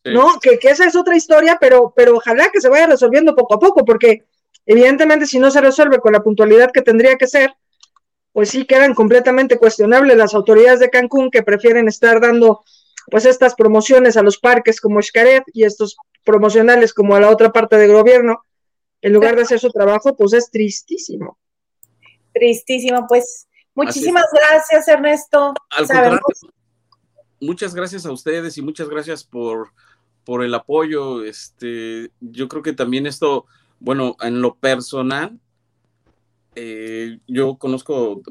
[0.03, 0.39] ¿no?
[0.39, 3.85] Que, esa es otra historia, pero, pero ojalá que se vaya resolviendo poco a poco,
[3.85, 4.23] porque
[4.65, 7.53] evidentemente si no se resuelve con la puntualidad que tendría que ser,
[8.37, 12.63] pues sí quedan completamente cuestionables las autoridades de Cancún que prefieren estar dando
[13.09, 17.51] pues estas promociones a los parques como Xcaret y estos promocionales como a la otra
[17.51, 18.43] parte del gobierno,
[19.01, 21.39] en lugar de hacer su trabajo, pues es tristísimo.
[22.31, 25.55] Tristísimo, pues muchísimas gracias Ernesto.
[25.71, 26.19] Al
[27.41, 29.71] muchas gracias a ustedes y muchas gracias por,
[30.23, 31.23] por el apoyo.
[31.23, 33.47] Este, yo creo que también esto,
[33.79, 35.39] bueno, en lo personal,
[36.59, 38.23] eh, yo conozco,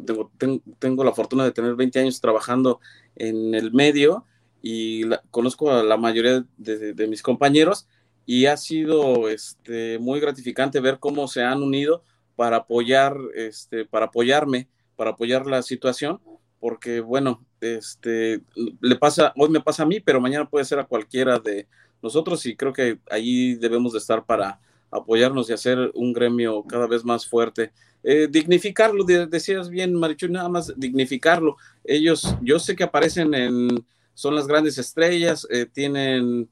[0.81, 2.81] tengo, la fortuna de tener 20 años trabajando
[3.15, 4.25] en el medio
[4.63, 7.87] y conozco a la mayoría de, mis compañeros
[8.25, 12.03] y ha sido este, muy gratificante ver cómo se han unido
[12.35, 16.21] para apoyar, este, para apoyarme, para apoyar la situación,
[16.59, 18.43] porque bueno, este,
[18.81, 21.69] le pasa, hoy me pasa a mí, pero mañana puede ser a cualquiera de
[22.03, 24.59] nosotros y creo que ahí debemos de estar para
[24.91, 27.73] apoyarnos y hacer un gremio cada vez más fuerte.
[28.03, 31.57] Eh, dignificarlo, decías bien, Marichu, nada más dignificarlo.
[31.85, 36.49] Ellos, yo sé que aparecen en, son las grandes estrellas, eh, tienen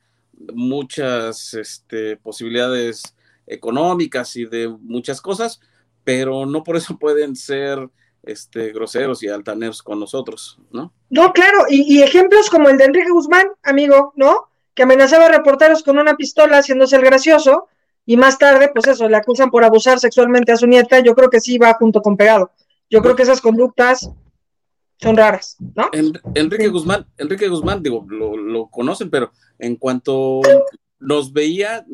[0.52, 3.14] muchas este, posibilidades
[3.46, 5.60] económicas y de muchas cosas,
[6.02, 7.88] pero no por eso pueden ser
[8.22, 10.92] este, groseros y altaneros con nosotros, ¿no?
[11.10, 14.48] No, claro, y, ejemplos como el de Enrique Guzmán, amigo, ¿no?
[14.74, 17.68] Que amenazaba a reporteros con una pistola haciéndose el gracioso,
[18.06, 21.30] y más tarde, pues eso, le acusan por abusar sexualmente a su nieta, yo creo
[21.30, 22.52] que sí va junto con pegado.
[22.90, 24.10] Yo creo que esas conductas
[24.98, 25.90] son raras, ¿no?
[26.34, 30.40] Enrique Guzmán, Enrique Guzmán, digo, lo, conocen, pero en cuanto
[30.98, 31.84] nos veía,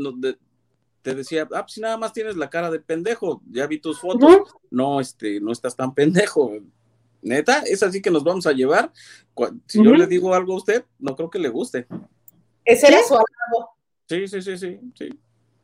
[1.02, 4.00] te decía, ah, pues si nada más tienes la cara de pendejo, ya vi tus
[4.00, 6.52] fotos, no, este, no estás tan pendejo.
[7.22, 8.92] Neta, es así que nos vamos a llevar.
[9.66, 11.86] Si yo le digo algo a usted, no creo que le guste.
[12.64, 13.16] Ese era su
[14.08, 15.08] Sí, sí, sí, sí, sí.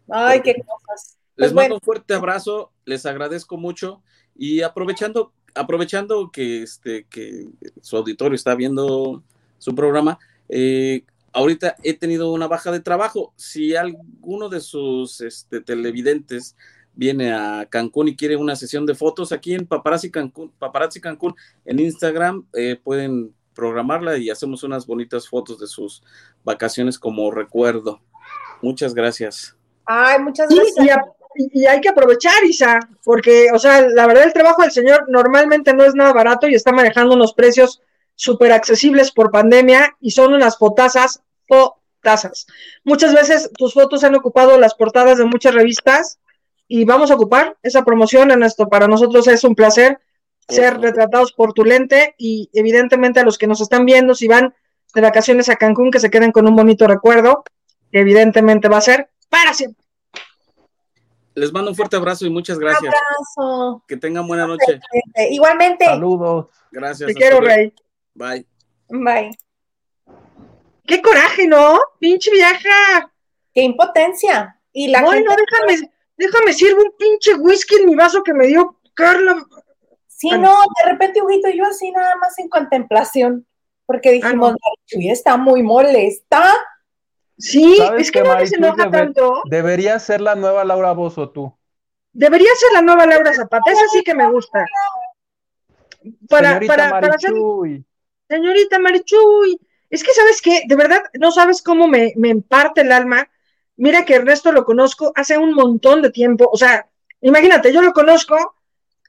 [0.08, 1.18] Ay, qué cosas.
[1.36, 4.02] les pues mando un fuerte abrazo, les agradezco mucho
[4.34, 7.48] y aprovechando, aprovechando que este, que
[7.80, 9.22] su auditorio está viendo
[9.58, 13.32] su programa, eh, ahorita he tenido una baja de trabajo.
[13.36, 16.56] Si alguno de sus este, televidentes
[16.94, 21.34] viene a Cancún y quiere una sesión de fotos aquí en Paparazzi Cancún, Paparazzi Cancún
[21.64, 26.02] en Instagram, eh, pueden programarla y hacemos unas bonitas fotos de sus
[26.44, 28.00] vacaciones como recuerdo.
[28.62, 29.56] Muchas gracias.
[29.86, 30.98] Ay, muchas gracias.
[31.36, 35.72] y, hay que aprovechar, Isa, porque, o sea, la verdad el trabajo del señor normalmente
[35.74, 37.82] no es nada barato y está manejando unos precios
[38.14, 42.46] súper accesibles por pandemia y son unas fotazas, fotazas.
[42.84, 46.18] Muchas veces tus fotos han ocupado las portadas de muchas revistas
[46.66, 48.68] y vamos a ocupar esa promoción en esto.
[48.68, 50.00] Para nosotros es un placer
[50.48, 54.54] ser retratados por tu lente y evidentemente a los que nos están viendo, si van
[54.94, 57.44] de vacaciones a Cancún, que se queden con un bonito recuerdo,
[57.92, 59.84] que evidentemente va a ser para siempre.
[61.34, 62.94] Les mando un fuerte abrazo y muchas gracias.
[62.94, 63.84] Un abrazo.
[63.86, 64.80] Que tengan buena noche.
[65.30, 65.84] Igualmente.
[65.84, 66.46] Saludos.
[66.72, 67.08] Gracias.
[67.08, 67.74] Te quiero, Rey.
[68.14, 68.46] Bye.
[68.88, 69.36] Bye.
[70.86, 71.78] Qué coraje, ¿no?
[71.98, 73.12] Pinche vieja.
[73.52, 74.58] Qué impotencia.
[74.72, 78.78] Y la bueno, déjame, déjame sirvo un pinche whisky en mi vaso que me dio
[78.94, 79.44] Carla.
[80.06, 83.46] Sí, no, de repente, Huguito, yo así nada más en contemplación,
[83.84, 86.54] porque dijimos, ah, está muy molesta.
[87.38, 89.42] Sí, es que, no se enoja tanto.
[89.44, 91.54] Debería ser la nueva Laura Bozo, tú.
[92.12, 94.64] Debería ser la nueva Laura Zapata, esa sí que me gusta.
[96.28, 97.84] Para, Señorita para, Marichuy.
[98.28, 99.60] Señorita Marichuy.
[99.90, 100.62] Es que, ¿sabes qué?
[100.66, 103.28] De verdad, no sabes cómo me, me emparte el alma.
[103.76, 106.48] Mira que Ernesto lo conozco hace un montón de tiempo.
[106.50, 106.88] O sea,
[107.20, 108.56] imagínate, yo lo conozco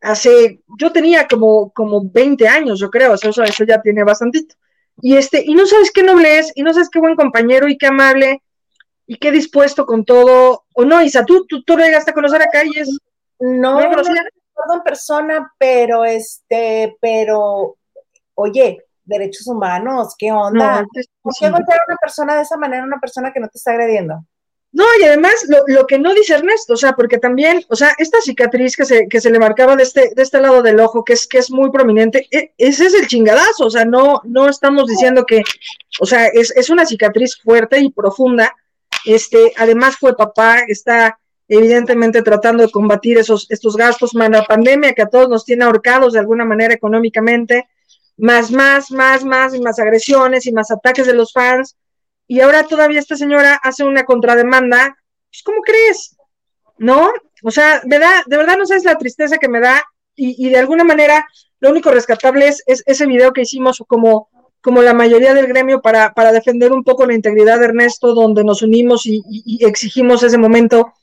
[0.02, 4.56] hace, yo tenía como, como 20 años, yo creo, eso, eso ya tiene bastantito.
[5.02, 7.78] Y este, y no sabes qué noble es, y no sabes qué buen compañero, y
[7.78, 8.42] qué amable,
[9.06, 12.64] y qué dispuesto con todo, o no, Isa, tú, tú, tú llegaste a conocer acá
[12.66, 12.90] y es...
[13.40, 14.02] No, no,
[14.68, 17.78] no en persona, pero este, pero,
[18.34, 20.86] oye, derechos humanos, ¿qué onda?
[21.22, 23.72] ¿Por qué golpear a una persona de esa manera, una persona que no te está
[23.72, 24.26] agrediendo?
[24.78, 25.34] No, y además
[25.66, 29.08] lo, que no dice Ernesto, o sea, porque también, o sea, esta cicatriz que se,
[29.08, 31.50] que se le marcaba de este, de este lado del ojo, que es, que es
[31.50, 35.42] muy prominente, e, ese es el chingadazo, o sea, no, no estamos diciendo que,
[36.00, 38.56] o sea, es, es una cicatriz fuerte y profunda.
[39.04, 41.18] Este, además fue papá, está
[41.48, 45.66] evidentemente tratando de combatir esos, estos gastos, más la pandemia que a todos nos tiene
[45.66, 47.68] ahorcados de alguna manera económicamente,
[48.16, 51.76] más, más, más, más, y más agresiones y más ataques de los fans
[52.28, 54.98] y ahora todavía esta señora hace una contrademanda,
[55.30, 56.18] pues ¿cómo crees?
[56.78, 57.10] ¿No?
[57.44, 59.84] O sea, me da, de verdad no sabes la tristeza que me da
[60.20, 61.28] y, de alguna manera
[61.60, 64.30] lo único rescatable es, ese video que hicimos como,
[64.62, 68.44] como la mayoría del gremio para, para defender un poco la integridad de Ernesto, donde
[68.44, 69.24] nos unimos y,
[69.62, 70.94] exigimos ese momento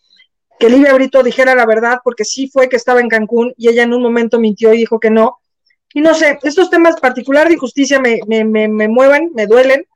[0.59, 3.85] que Livia Brito dijera la verdad, porque sí fue que estaba en Cancún y ella
[3.85, 5.39] en un momento mintió y dijo que no.
[5.93, 9.87] Y no sé, estos temas particular de injusticia me, me, me, me mueven, me duelen,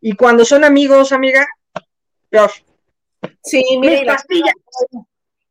[0.00, 1.46] y cuando son amigos, amiga,
[2.28, 2.50] peor.
[3.42, 4.16] Sí, mira,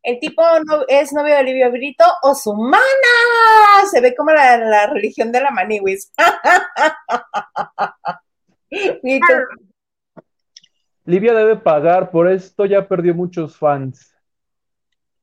[0.02, 2.80] el tipo no, es novio de Olivia Brito o su mana.
[3.92, 6.12] Se ve como la, religión de la maniwis.
[11.06, 14.14] Livia debe pagar, por esto ya perdió muchos fans.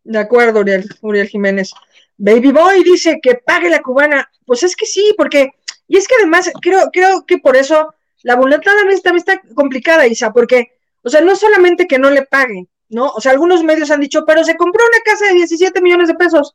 [0.04, 1.72] De acuerdo, Uriel, Uriel Jiménez.
[2.16, 4.30] Baby Boy dice que pague la cubana.
[4.44, 5.50] Pues es que sí, porque,
[5.88, 10.32] y es que además creo, creo que por eso la voluntad también está, complicada, Isa,
[10.32, 13.08] porque, o sea, no solamente que no le paguen, ¿no?
[13.08, 16.14] O sea, algunos medios han dicho, pero se compró una casa de 17 millones de
[16.14, 16.54] pesos.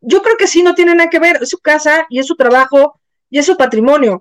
[0.00, 2.36] Yo creo que sí, no tiene nada que ver, es su casa y es su
[2.36, 4.20] trabajo y es su patrimonio.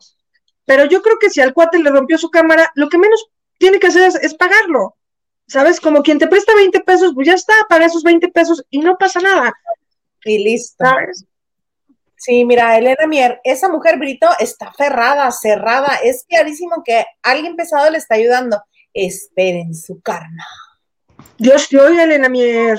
[0.66, 3.80] Pero yo creo que si al cuate le rompió su cámara, lo que menos tiene
[3.80, 4.96] que hacer es, es pagarlo.
[5.48, 5.80] ¿Sabes?
[5.80, 8.98] Como quien te presta 20 pesos, pues ya está, paga esos 20 pesos y no
[8.98, 9.52] pasa nada.
[10.24, 10.86] Y listo.
[10.86, 11.26] ¿Sabes?
[12.20, 16.00] Sí, mira, Elena Mier, esa mujer Brito está aferrada, cerrada.
[16.04, 18.62] Es clarísimo que alguien pesado le está ayudando.
[18.94, 20.46] Esperen su karma.
[21.38, 22.78] Dios te oiga, Elena Mier.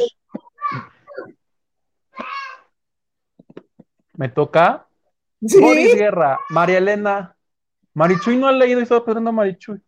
[4.13, 4.87] ¿Me toca?
[5.47, 5.59] ¿Sí?
[5.95, 7.35] Guerra, María Elena.
[7.95, 9.81] Marichuy no ha leído y estaba pensando Marichuy.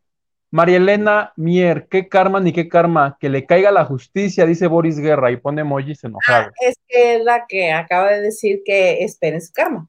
[0.53, 4.99] María Elena Mier, qué karma ni qué karma, que le caiga la justicia, dice Boris
[4.99, 6.49] Guerra y pone emojis enojado.
[6.49, 9.89] Ah, es que es la que acaba de decir que esperen su karma.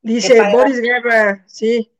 [0.00, 1.90] Dice Boris Guerra, sí.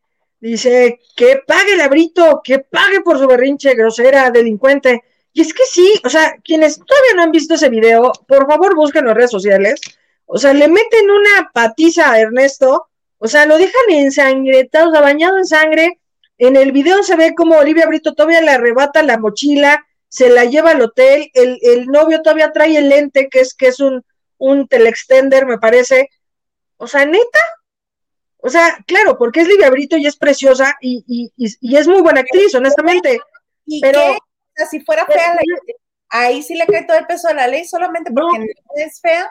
[0.41, 5.03] Dice que pague el abrito, que pague por su berrinche, grosera, delincuente.
[5.35, 8.75] Y es que sí, o sea, quienes todavía no han visto ese video, por favor
[8.75, 9.83] busquen las redes sociales.
[10.25, 12.89] O sea, le meten una patiza a Ernesto,
[13.19, 16.01] o sea, lo dejan ensangretado, o sea, bañado en sangre
[16.39, 20.45] en el video se ve como Olivia Brito todavía le arrebata la mochila, se la
[20.45, 24.05] lleva al hotel, el, el novio todavía trae el lente, que es, que es un,
[24.39, 26.11] un telextender, me parece.
[26.76, 27.41] O sea, neta.
[28.39, 32.03] O sea, claro, porque es Olivia Brito y es preciosa y, y, y, es muy
[32.03, 33.18] buena actriz, honestamente.
[33.80, 34.01] pero
[34.70, 35.39] si fuera fea,
[36.11, 38.45] ahí sí le cae todo el peso de la ley solamente porque no,
[38.76, 39.30] es fea.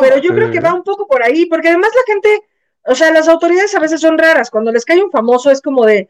[0.00, 2.40] pero yo creo que va un poco por ahí, porque además la gente,
[2.86, 4.50] o sea, las autoridades a veces son raras.
[4.50, 6.08] Cuando les cae un famoso es como de,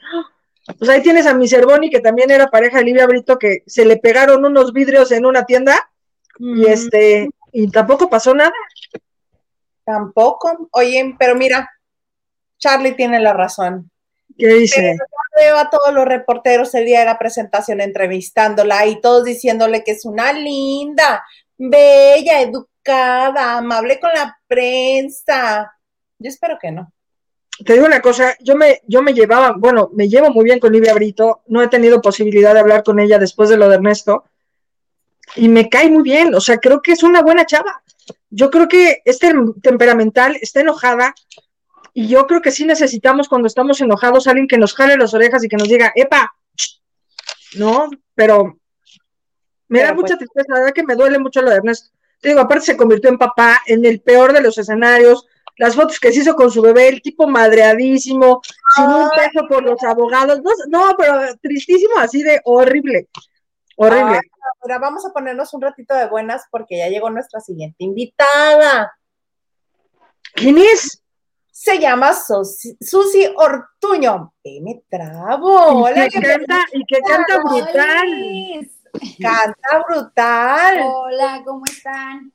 [0.78, 3.84] pues ahí tienes a mi Cervoni, que también era pareja de Livia Brito, que se
[3.84, 5.90] le pegaron unos vidrios en una tienda
[6.38, 8.52] y Mm, este, y tampoco pasó nada.
[9.84, 10.68] Tampoco.
[10.72, 11.70] Oye, pero mira,
[12.58, 13.90] Charlie tiene la razón.
[14.36, 14.96] ¿Qué dice?
[14.98, 15.04] Pero
[15.36, 19.92] veo a todos los reporteros el día de la presentación entrevistándola y todos diciéndole que
[19.92, 21.24] es una linda,
[21.56, 25.72] bella, educada, amable con la prensa.
[26.18, 26.92] Yo espero que no.
[27.64, 30.72] Te digo una cosa, yo me, yo me llevaba, bueno, me llevo muy bien con
[30.72, 34.24] Livia Brito, no he tenido posibilidad de hablar con ella después de lo de Ernesto,
[35.36, 37.82] y me cae muy bien, o sea, creo que es una buena chava.
[38.28, 41.14] Yo creo que es tem- temperamental, está enojada,
[41.92, 45.44] y yo creo que sí necesitamos cuando estamos enojados alguien que nos jale las orejas
[45.44, 46.80] y que nos diga, epa, ch",
[47.56, 48.58] no, pero
[49.68, 51.90] me da mucha pues- tristeza, la verdad que me duele mucho lo de Ernesto.
[52.20, 55.26] Te digo, aparte se convirtió en papá, en el peor de los escenarios,
[55.56, 58.40] las fotos que se hizo con su bebé, el tipo madreadísimo,
[58.74, 63.08] sin un peso por los abogados, no, no, pero tristísimo, así de horrible,
[63.76, 64.20] horrible.
[64.60, 68.92] Ahora vamos a ponernos un ratito de buenas porque ya llegó nuestra siguiente invitada.
[70.34, 71.02] ¿Quién es?
[71.50, 74.34] Se llama Susi, Susi Ortuño.
[74.42, 75.84] Ve, me trabo.
[75.84, 78.70] Hola, y que que canta, y que canta brutal.
[79.20, 80.80] Canta brutal.
[80.82, 82.32] Hola, ¿cómo están?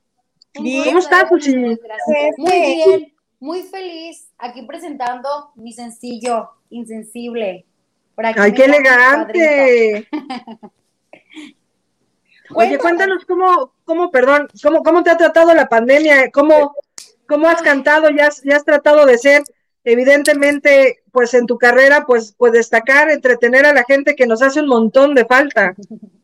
[0.53, 0.83] Bien.
[0.85, 1.53] ¿Cómo estás, Susi?
[1.53, 2.37] gracias.
[2.37, 7.65] Muy bien, muy feliz aquí presentando mi sencillo, Insensible.
[8.15, 10.07] Por aquí Ay, qué elegante.
[12.51, 12.81] Oye, Cuéntanos.
[12.81, 16.73] cuéntanos cómo, cómo, perdón, cómo, cómo te ha tratado la pandemia, cómo,
[17.27, 19.43] cómo has cantado, ya has, ya has tratado de ser,
[19.83, 24.61] evidentemente, pues en tu carrera, pues, pues destacar, entretener a la gente que nos hace
[24.61, 25.75] un montón de falta.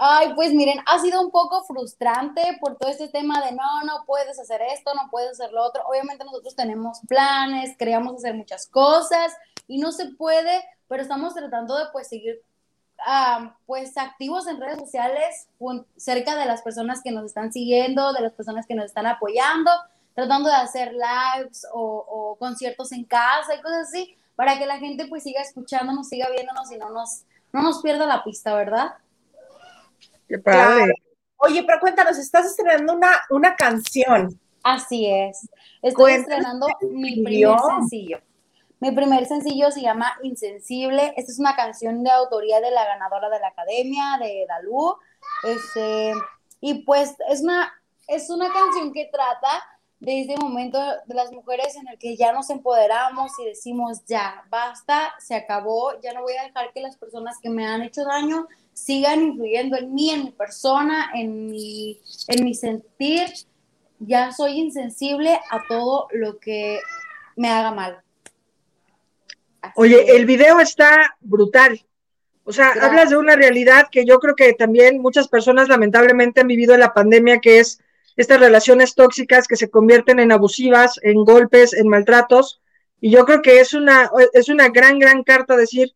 [0.00, 4.04] Ay, pues miren, ha sido un poco frustrante por todo este tema de no, no
[4.06, 5.82] puedes hacer esto, no puedes hacer lo otro.
[5.88, 9.36] Obviamente nosotros tenemos planes, queríamos hacer muchas cosas
[9.66, 12.40] y no se puede, pero estamos tratando de pues seguir
[13.04, 15.48] ah, pues activos en redes sociales
[15.96, 19.72] cerca de las personas que nos están siguiendo, de las personas que nos están apoyando,
[20.14, 24.78] tratando de hacer lives o, o conciertos en casa y cosas así, para que la
[24.78, 28.94] gente pues siga escuchándonos, siga viéndonos y no nos, no nos pierda la pista, ¿verdad?
[30.28, 30.84] Qué padre.
[30.84, 30.92] Claro.
[31.38, 34.38] Oye, pero cuéntanos, estás estrenando una, una canción.
[34.62, 35.48] Así es.
[35.82, 38.20] Estoy Cuéntanos estrenando mi primer sencillo.
[38.80, 41.14] Mi primer sencillo se llama Insensible.
[41.16, 44.94] Esta es una canción de autoría de la ganadora de la academia, de Dalú.
[45.42, 46.12] Este,
[46.60, 47.72] y pues es una,
[48.06, 49.48] es una canción que trata
[50.00, 54.44] de ese momento de las mujeres en el que ya nos empoderamos y decimos ya,
[54.48, 58.04] basta, se acabó, ya no voy a dejar que las personas que me han hecho
[58.04, 58.46] daño
[58.84, 63.26] sigan influyendo en mí, en mi persona, en mi, en mi sentir.
[63.98, 66.80] Ya soy insensible a todo lo que
[67.36, 68.00] me haga mal.
[69.60, 71.84] Así Oye, que- el video está brutal.
[72.44, 72.84] O sea, Gracias.
[72.84, 76.80] hablas de una realidad que yo creo que también muchas personas lamentablemente han vivido en
[76.80, 77.80] la pandemia, que es
[78.16, 82.60] estas relaciones tóxicas que se convierten en abusivas, en golpes, en maltratos.
[83.00, 85.92] Y yo creo que es una, es una gran, gran carta decir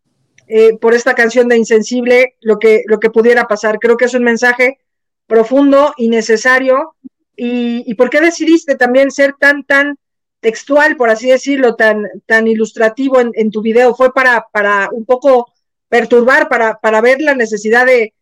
[0.49, 3.79] eh, por esta canción de Insensible lo que, lo que pudiera pasar.
[3.79, 4.79] Creo que es un mensaje
[5.27, 6.95] profundo y necesario.
[7.35, 9.99] Y, por qué decidiste también ser tan, tan
[10.41, 13.95] textual, por así decirlo, tan, tan ilustrativo en, en tu video?
[13.95, 15.53] ¿Fue para, para un poco
[15.89, 18.13] perturbar, para, para ver la necesidad de,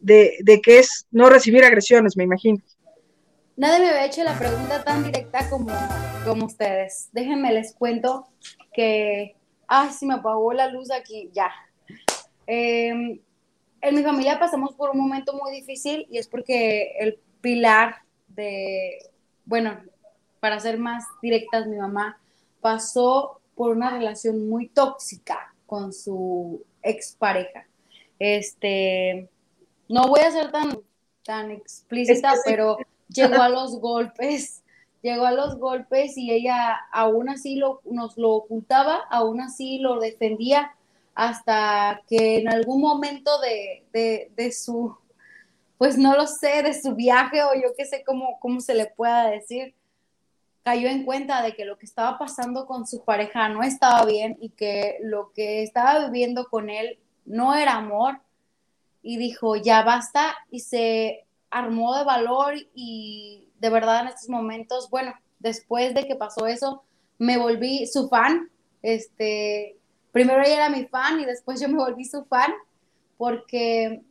[0.00, 2.58] de, de que es no recibir agresiones, me imagino?
[3.56, 5.72] Nadie me había hecho la pregunta tan directa como,
[6.24, 7.08] como ustedes.
[7.12, 8.28] Déjenme les cuento
[8.72, 9.34] que.
[9.68, 11.52] Ay, se me apagó la luz aquí, ya.
[12.46, 13.20] Eh,
[13.80, 17.96] en mi familia pasamos por un momento muy difícil y es porque el pilar
[18.28, 18.98] de.
[19.44, 19.78] Bueno,
[20.40, 22.18] para ser más directas, mi mamá
[22.60, 27.66] pasó por una relación muy tóxica con su expareja.
[28.18, 29.28] Este.
[29.88, 30.80] No voy a ser tan,
[31.24, 32.42] tan explícita, Es que sí.
[32.44, 34.62] pero llegó a los golpes,
[35.02, 40.00] llegó a los golpes y ella aún así lo, nos lo ocultaba, aún así lo
[40.00, 40.74] defendía,
[41.14, 44.96] hasta que en algún momento de, de, de su,
[45.76, 48.86] pues no lo sé, de su viaje o yo qué sé cómo, cómo se le
[48.86, 49.74] pueda decir,
[50.62, 54.36] cayó en cuenta de que lo que estaba pasando con su pareja no estaba bien
[54.40, 58.20] y que lo que estaba viviendo con él no era amor
[59.02, 64.90] y dijo, ya basta y se armó de valor y de verdad en estos momentos,
[64.90, 66.82] bueno, después de que pasó eso,
[67.18, 68.50] me volví su fan.
[68.82, 69.76] Este,
[70.12, 72.52] primero ella era mi fan y después yo me volví su fan
[73.16, 74.02] porque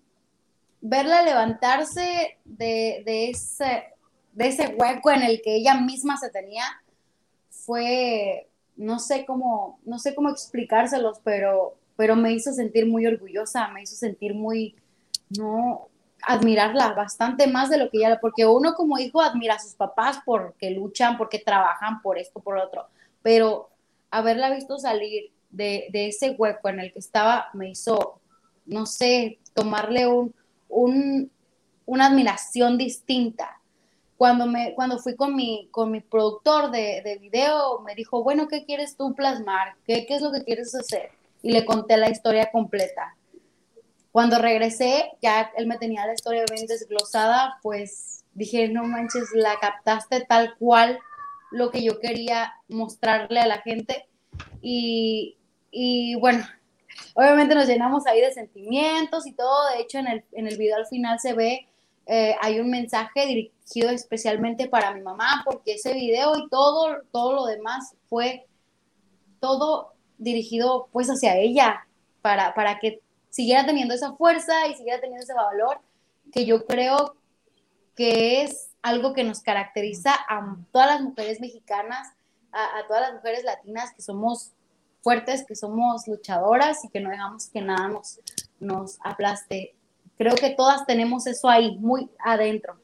[0.82, 3.94] verla levantarse de, de ese,
[4.34, 6.66] de ese hueco en el que ella misma se tenía
[7.50, 13.68] fue no sé cómo, no sé cómo explicárselos, pero, pero me hizo sentir muy orgullosa,
[13.70, 14.76] me hizo sentir muy,
[15.38, 15.90] no,
[16.24, 20.20] admirarla bastante más de lo que ya, porque uno como hijo admira a sus papás
[20.26, 22.88] porque luchan, porque trabajan por esto, por otro,
[23.22, 23.70] pero
[24.10, 28.20] haberla visto salir de, de ese hueco en el que estaba me hizo,
[28.66, 30.34] no sé, tomarle un,
[30.70, 31.32] un,
[31.86, 33.54] una admiración distinta.
[34.18, 38.48] Cuando, me, cuando fui con mi, con mi productor de, de video, me dijo, bueno,
[38.48, 39.76] ¿qué quieres tú plasmar?
[39.86, 41.12] ¿Qué, ¿Qué es lo que quieres hacer?
[41.44, 43.16] Y le conté la historia completa.
[44.18, 49.60] Cuando regresé, ya él me tenía la historia bien desglosada, pues dije, no manches, la
[49.60, 50.98] captaste tal cual
[51.52, 54.08] lo que yo quería mostrarle a la gente.
[54.60, 55.38] Y,
[55.70, 56.44] y bueno,
[57.14, 59.70] obviamente nos llenamos ahí de sentimientos y todo.
[59.76, 61.68] De hecho, en el, en el video al final se ve,
[62.08, 67.34] eh, hay un mensaje dirigido especialmente para mi mamá, porque ese video y todo, todo
[67.34, 68.48] lo demás fue
[69.40, 71.86] todo dirigido pues hacia ella,
[72.24, 73.00] para, para que
[73.30, 75.80] siguiera teniendo esa fuerza y siguiera teniendo ese valor,
[76.32, 77.16] que yo creo
[77.96, 82.08] que es algo que nos caracteriza a todas las mujeres mexicanas,
[82.52, 84.52] a, a todas las mujeres latinas que somos
[85.02, 88.20] fuertes, que somos luchadoras y que no dejamos que nada nos,
[88.60, 89.74] nos aplaste.
[90.18, 92.78] Creo que todas tenemos eso ahí, muy adentro.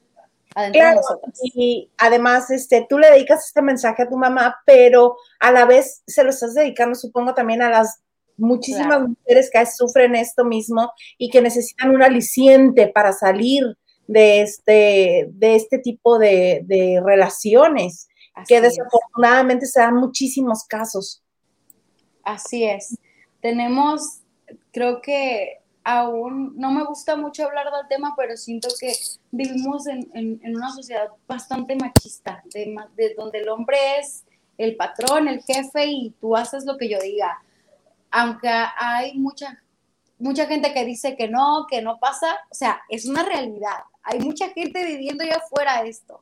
[0.56, 1.02] adentro claro,
[1.44, 6.04] y además este, tú le dedicas este mensaje a tu mamá, pero a la vez
[6.08, 8.03] se lo estás dedicando, supongo, también a las
[8.38, 9.07] muchísimas claro.
[9.09, 13.63] mujeres que sufren esto mismo y que necesitan un aliciente para salir
[14.07, 19.71] de este, de este tipo de, de relaciones, Así que desafortunadamente es.
[19.71, 21.21] se dan muchísimos casos.
[22.23, 22.97] Así es.
[23.41, 24.21] Tenemos,
[24.71, 28.93] creo que aún no me gusta mucho hablar del tema, pero siento que
[29.31, 34.23] vivimos en, en, en una sociedad bastante machista, de, de, donde el hombre es
[34.57, 37.41] el patrón, el jefe y tú haces lo que yo diga.
[38.16, 39.59] Aunque hay mucha,
[40.20, 43.80] mucha gente que dice que no, que no pasa, o sea, es una realidad.
[44.03, 46.22] Hay mucha gente viviendo allá afuera esto.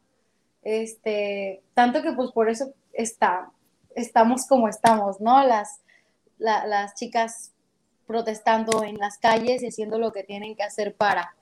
[0.63, 3.51] Este, tanto que pues por eso está,
[3.93, 5.43] estamos como estamos, ¿no?
[5.45, 5.81] Las,
[6.37, 7.51] la, las chicas
[8.07, 11.35] protestando en las calles y haciendo lo que tienen que hacer para,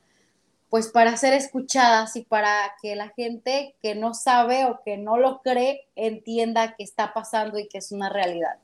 [0.71, 5.17] pues para ser escuchadas y para que la gente que no sabe o que no
[5.17, 8.57] lo cree entienda que está pasando y que es una realidad.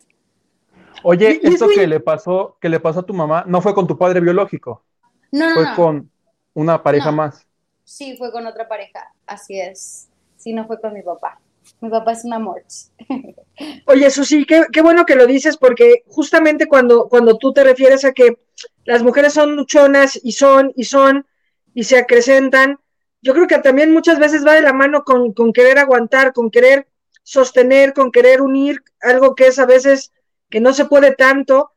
[1.08, 3.98] Oye, esto que le pasó, que le pasó a tu mamá, no fue con tu
[3.98, 4.84] padre biológico.
[5.32, 5.76] No, no, fue no.
[5.76, 6.12] con
[6.54, 7.18] una pareja No.
[7.18, 7.48] más.
[7.84, 10.10] Sí, fue con otra pareja, así es.
[10.38, 11.40] Sí, no fue con mi papá.
[11.82, 12.64] Mi papá es un amor.
[13.88, 18.04] Oye, Susi, qué, qué bueno que lo dices, porque justamente cuando, cuando tú te refieres
[18.06, 18.40] a que
[18.84, 21.26] las mujeres son luchonas y son y son
[21.74, 22.80] y se acrecentan,
[23.22, 26.50] yo creo que también muchas veces va de la mano con, con querer aguantar, con
[26.52, 26.88] querer
[27.24, 30.12] sostener, con querer unir algo que es a veces
[30.56, 31.74] que no se puede tanto.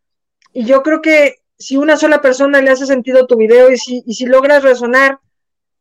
[0.53, 4.05] Y yo creo que si una sola persona le hace sentido tu video y si,
[4.07, 5.19] y si logras resonar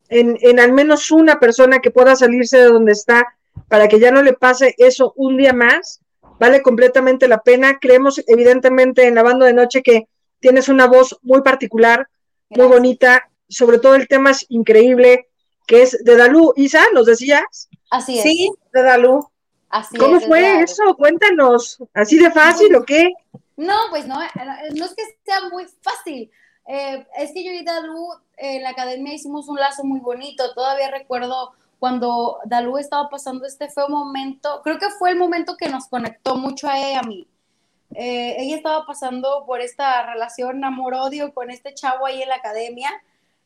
[0.09, 3.27] en, en al menos una persona que pueda salirse de donde está
[3.67, 6.01] para que ya no le pase eso un día más,
[6.39, 7.77] vale completamente la pena.
[7.79, 10.07] Creemos evidentemente en la banda de noche que
[10.39, 12.07] tienes una voz muy particular,
[12.49, 12.79] muy Gracias.
[12.79, 15.27] bonita, sobre todo el tema es increíble,
[15.67, 16.51] que es de Dalú.
[16.55, 17.69] Isa, ¿nos decías?
[17.91, 18.23] Así es.
[18.23, 19.29] Sí, de Dalú.
[19.69, 20.95] Así ¿Cómo es, fue eso?
[20.95, 21.79] Cuéntanos.
[21.93, 23.13] ¿Así de fácil o qué?
[23.57, 26.31] No, pues no, no es que sea muy fácil.
[26.67, 30.53] Eh, es que yo y Dalú en la academia hicimos un lazo muy bonito.
[30.53, 34.61] Todavía recuerdo cuando Dalú estaba pasando este feo momento.
[34.63, 37.27] Creo que fue el momento que nos conectó mucho a ella y a mí.
[37.95, 42.89] Eh, ella estaba pasando por esta relación amor-odio con este chavo ahí en la academia.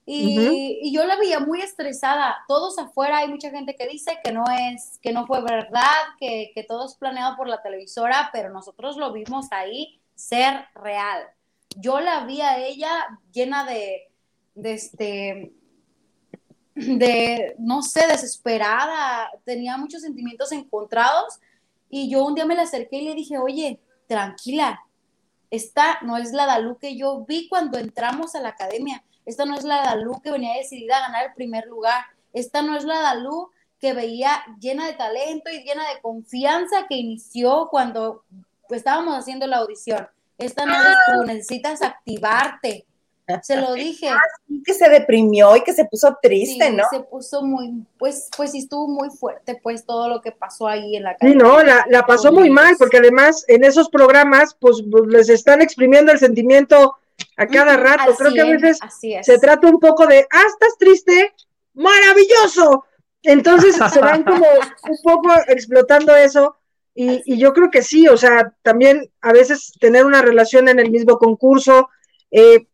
[0.05, 2.37] Y, yo la veía muy estresada.
[2.47, 5.83] Todos afuera hay mucha gente que dice que no es, que no fue verdad,
[6.19, 11.23] que, que todo es planeado por la televisora, pero nosotros lo vimos ahí ser real.
[11.77, 14.11] Yo la vi a ella llena de,
[14.55, 15.53] de este,
[16.75, 21.39] de, no sé, desesperada, tenía muchos sentimientos encontrados
[21.89, 24.81] y yo un día me la acerqué y le dije, oye, tranquila,
[25.49, 29.55] esta no es la Dalú que yo vi cuando entramos a la academia, esta no
[29.55, 32.03] es la Dalú que venía decidida a ganar el primer lugar,
[32.33, 33.49] esta no es la Dalú
[33.79, 38.23] que veía llena de talento y llena de confianza que inició cuando
[38.67, 40.07] pues, estábamos haciendo la audición.
[40.37, 42.85] Esta no eres tú, necesitas activarte.
[43.43, 44.09] Se lo dije.
[44.65, 46.83] Que se deprimió y que se puso triste, Sí, ¿no?
[46.91, 50.95] se puso muy, pues, pues sí estuvo muy fuerte, pues todo lo que pasó ahí
[50.97, 51.35] en la Sí, calle.
[51.35, 55.61] no, la, la pasó muy mal, porque además en esos programas, pues pues, les están
[55.61, 56.97] exprimiendo el sentimiento
[57.37, 58.15] a cada rato.
[58.15, 59.25] Creo que a 100, veces es.
[59.25, 61.33] se trata un poco de, ah, estás triste,
[61.73, 62.85] maravilloso.
[63.23, 66.55] Entonces se van como un poco explotando eso,
[66.93, 70.91] Y, yo creo que sí, o sea, también a veces tener una relación en el
[70.91, 71.89] mismo concurso
[72.31, 72.67] eh,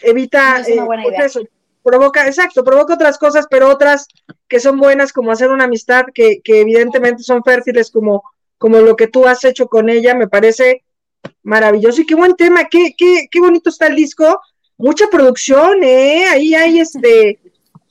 [0.00, 1.38] evita eh, pues
[1.82, 4.06] provoca, exacto, provoca otras cosas, pero otras
[4.48, 8.22] que son buenas, como hacer una amistad, que, que evidentemente son fértiles, como,
[8.58, 10.84] como lo que tú has hecho con ella, me parece
[11.42, 14.40] maravilloso y qué buen tema, qué, qué, qué bonito está el disco,
[14.76, 16.26] mucha producción, ¿eh?
[16.28, 17.38] Ahí hay este,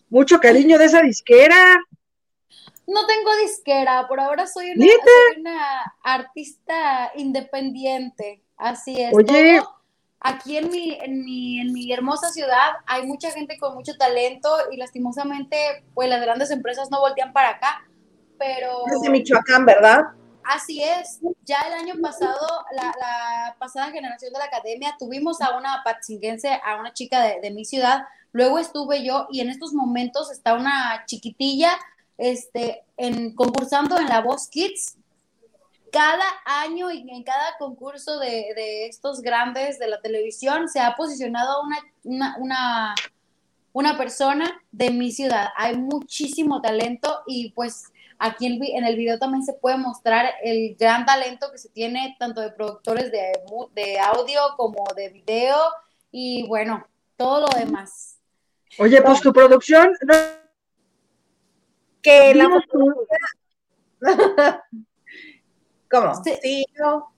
[0.10, 1.78] mucho cariño de esa disquera.
[2.88, 9.14] No tengo disquera, por ahora soy una, artista independiente, así es.
[9.14, 9.62] Oye.
[10.20, 14.50] aquí en mi, en, mi, en mi hermosa ciudad hay mucha gente con mucho talento
[14.72, 15.58] y lastimosamente
[15.94, 17.88] pues las grandes empresas no voltean para acá,
[18.40, 18.86] pero...
[18.92, 20.02] Desde Michoacán, ¿verdad?
[20.50, 25.82] Así es, ya el año pasado, la, pasada generación de la academia, tuvimos a una
[25.84, 30.32] patzinguense, a una chica de, de mi ciudad, luego estuve yo y en estos momentos
[30.32, 31.78] está una chiquitilla
[32.18, 34.98] este, en, concursando en la Voz Kids.
[35.92, 41.64] Cada año y en cada concurso de, estos grandes de la televisión se ha posicionado
[42.04, 42.96] una, una,
[43.74, 45.50] una, persona de mi ciudad.
[45.56, 47.86] Hay muchísimo talento y pues
[48.20, 52.16] aquí en, en, el video también se puede mostrar el gran talento que se tiene
[52.20, 53.32] tanto de productores de,
[53.74, 55.58] de audio como de video
[56.12, 58.20] y bueno, todo lo demás.
[58.78, 59.94] Oye, pues tu producción
[62.02, 62.48] que la
[65.92, 66.14] ¿Cómo?
[66.24, 66.66] Sí,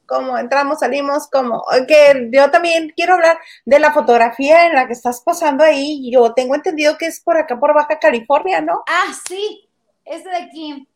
[0.07, 0.37] ¿cómo?
[0.37, 1.63] Entramos, salimos, ¿cómo?
[1.87, 6.09] Que yo también quiero hablar de la fotografía en la que estás posando ahí.
[6.11, 8.83] Yo tengo entendido que es por acá, por Baja California, ¿no?
[8.87, 9.69] Ah, sí,
[10.05, 10.87] este de aquí.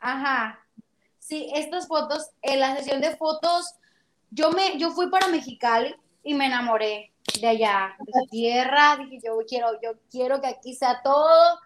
[0.00, 0.58] Ajá.
[1.18, 3.74] Sí, estas fotos, en la sesión de fotos,
[4.30, 8.96] yo me, yo fui para Mexicali y me enamoré de allá, de la tierra.
[8.96, 11.58] Dije, yo quiero, yo quiero que aquí sea todo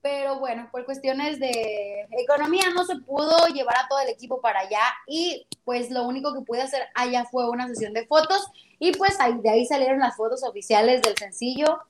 [0.00, 4.60] pero bueno, por cuestiones de economía no se pudo llevar a todo el equipo para
[4.60, 8.46] allá y pues lo único que pude hacer allá fue una sesión de fotos
[8.78, 11.80] y pues ahí, de ahí salieron las fotos oficiales del sencillo.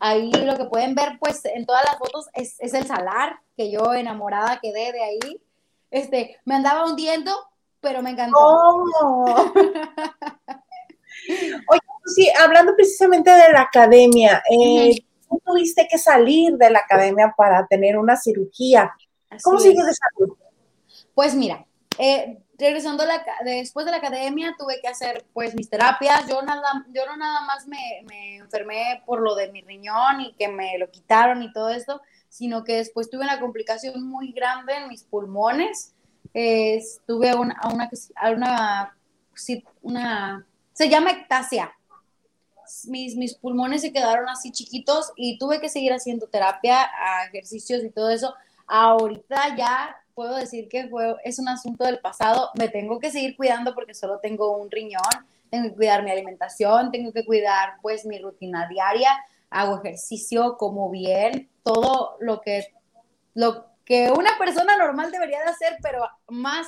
[0.00, 3.92] Ahí lo que pueden ver pues en todas las fotos es, el salar, que yo
[3.92, 5.42] enamorada quedé de ahí.
[5.90, 7.30] Este, me andaba hundiendo,
[7.80, 8.38] pero me encantó.
[8.40, 9.52] Oh.
[11.68, 14.96] Oye, sí, hablando precisamente de la academia, eh,
[15.44, 18.94] tuviste que salir de la academia para tener una cirugía.
[19.42, 20.36] ¿Cómo sigues de salud?
[21.14, 21.66] Pues mira,
[21.98, 26.28] eh, regresando la, después de la academia tuve que hacer pues mis terapias.
[26.28, 30.48] Yo, nada, yo no nada más me, enfermé por lo de mi riñón y que
[30.48, 34.88] me lo quitaron y todo esto, sino que después tuve una complicación muy grande en
[34.88, 35.94] mis pulmones.
[36.32, 37.90] Eh, tuve una, una,
[40.72, 41.74] se llama ectasia
[42.86, 46.88] mis, mis pulmones se quedaron así chiquitos y tuve que seguir haciendo terapia,
[47.28, 48.34] ejercicios y todo eso.
[48.66, 52.50] Ahorita ya puedo decir que fue, es un asunto del pasado.
[52.58, 55.00] Me tengo que seguir cuidando porque solo tengo un riñón.
[55.48, 59.08] Tengo que cuidar mi alimentación, tengo que cuidar pues mi rutina diaria.
[59.48, 62.66] Hago ejercicio, como bien, todo lo que,
[63.32, 66.66] lo que una persona normal debería de hacer, pero más,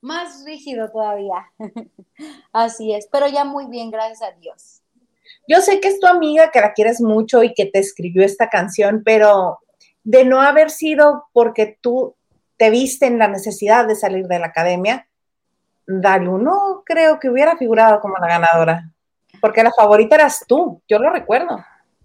[0.00, 1.52] más rígido todavía.
[2.54, 4.80] Así es, pero ya muy bien, gracias a Dios.
[5.46, 8.48] Yo sé que es tu amiga, que la quieres mucho y que te escribió esta
[8.48, 9.58] canción, pero
[10.02, 12.16] de no haber sido porque tú
[12.56, 15.08] te viste en la necesidad de salir de la academia,
[15.86, 18.90] Dalu no creo que hubiera figurado como la ganadora,
[19.40, 21.58] porque la favorita eras tú, yo lo recuerdo.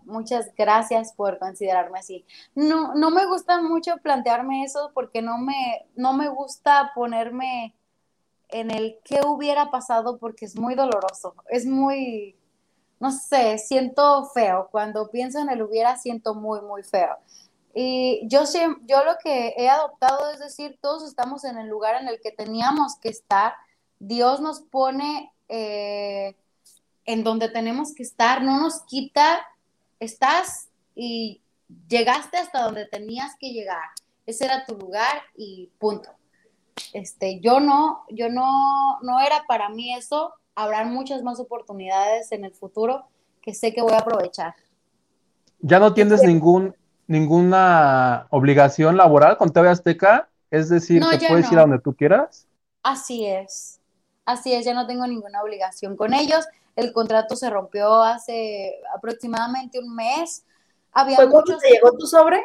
[0.03, 2.25] Muchas gracias por considerarme así.
[2.53, 7.75] No, no me gusta mucho plantearme eso porque no me, no me gusta ponerme
[8.49, 12.35] en el qué hubiera pasado porque es muy doloroso, es muy,
[12.99, 14.67] no sé, siento feo.
[14.71, 17.17] Cuando pienso en el hubiera, siento muy, muy feo.
[17.73, 18.43] Y yo,
[18.85, 22.31] yo lo que he adoptado es decir, todos estamos en el lugar en el que
[22.31, 23.53] teníamos que estar.
[23.99, 26.35] Dios nos pone eh,
[27.05, 29.45] en donde tenemos que estar, no nos quita,
[29.99, 31.41] estás y
[31.87, 33.89] llegaste hasta donde tenías que llegar.
[34.25, 36.09] Ese era tu lugar y punto.
[36.93, 42.45] Este, yo no, yo no, no era para mí eso, habrá muchas más oportunidades en
[42.45, 43.05] el futuro
[43.41, 44.55] que sé que voy a aprovechar.
[45.59, 46.75] ¿Ya no tienes ningún,
[47.11, 50.29] ninguna obligación laboral con TV Azteca?
[50.49, 52.47] Es decir, que puedes ir a donde tú quieras.
[52.81, 53.79] Así es.
[54.25, 56.45] Así es, ya no tengo ninguna obligación con ellos.
[56.75, 60.45] El contrato se rompió hace aproximadamente un mes.
[60.93, 61.59] Había muchos...
[61.59, 62.41] te llegó tu sobre?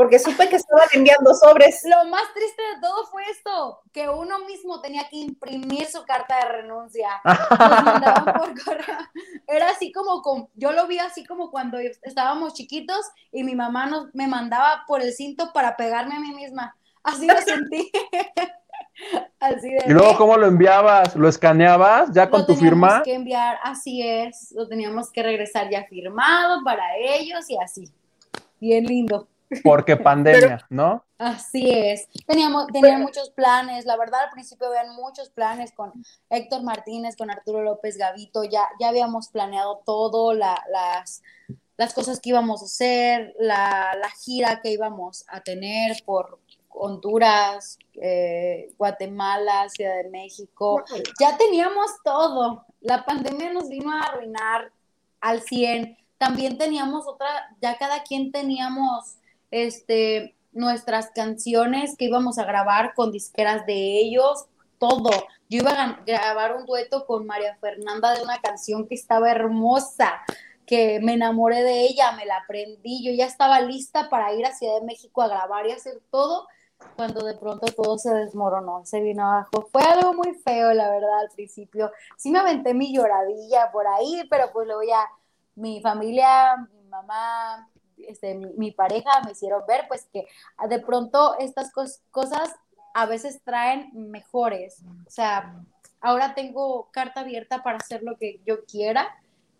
[0.00, 1.82] Porque supe que estaban enviando sobres.
[1.84, 6.36] Lo más triste de todo fue esto, que uno mismo tenía que imprimir su carta
[6.36, 7.20] de renuncia.
[8.38, 8.96] por correo.
[9.46, 13.88] Era así como, con, yo lo vi así como cuando estábamos chiquitos y mi mamá
[13.88, 16.74] nos, me mandaba por el cinto para pegarme a mí misma.
[17.02, 17.92] Así lo sentí.
[19.38, 21.14] Así de, y luego, ¿cómo lo enviabas?
[21.14, 22.98] ¿Lo escaneabas ya con tu firma?
[22.98, 27.56] Lo teníamos que enviar, así es, lo teníamos que regresar ya firmado para ellos y
[27.58, 27.90] así.
[28.60, 29.29] Bien lindo.
[29.62, 31.04] Porque pandemia, ¿no?
[31.18, 32.08] Así es.
[32.26, 35.92] Teníamos, tenían muchos planes, la verdad al principio habían muchos planes con
[36.30, 41.22] Héctor Martínez, con Arturo López Gavito, ya, ya habíamos planeado todo, las,
[41.76, 46.38] las cosas que íbamos a hacer, la, la gira que íbamos a tener por
[46.70, 50.82] Honduras, eh, Guatemala, Ciudad de México,
[51.20, 52.64] ya teníamos todo.
[52.80, 54.72] La pandemia nos vino a arruinar
[55.20, 55.98] al 100.
[56.16, 57.28] También teníamos otra,
[57.60, 59.16] ya cada quien teníamos
[59.50, 64.46] este, nuestras canciones que íbamos a grabar con disqueras de ellos,
[64.78, 65.10] todo.
[65.48, 70.20] Yo iba a grabar un dueto con María Fernanda de una canción que estaba hermosa,
[70.66, 74.54] que me enamoré de ella, me la aprendí, yo ya estaba lista para ir a
[74.54, 76.46] Ciudad de México a grabar y hacer todo,
[76.96, 79.68] cuando de pronto todo se desmoronó, se vino abajo.
[79.70, 81.90] Fue algo muy feo, la verdad, al principio.
[82.16, 85.04] Sí me aventé mi lloradilla por ahí, pero pues luego ya
[85.56, 87.68] mi familia, mi mamá,
[88.08, 90.26] este, mi, pareja me hicieron ver pues que
[90.68, 91.72] de pronto estas
[92.10, 92.50] cosas
[92.94, 94.82] a veces traen mejores.
[95.06, 95.62] O sea,
[96.00, 99.08] ahora tengo carta abierta para hacer lo que yo quiera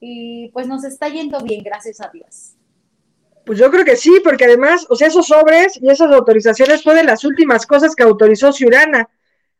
[0.01, 2.55] y pues nos está yendo bien, gracias a Dios.
[3.45, 7.07] Pues yo creo que sí, porque además, o sea, esos sobres y esas autorizaciones fueron
[7.07, 9.09] las últimas cosas que autorizó Ciurana.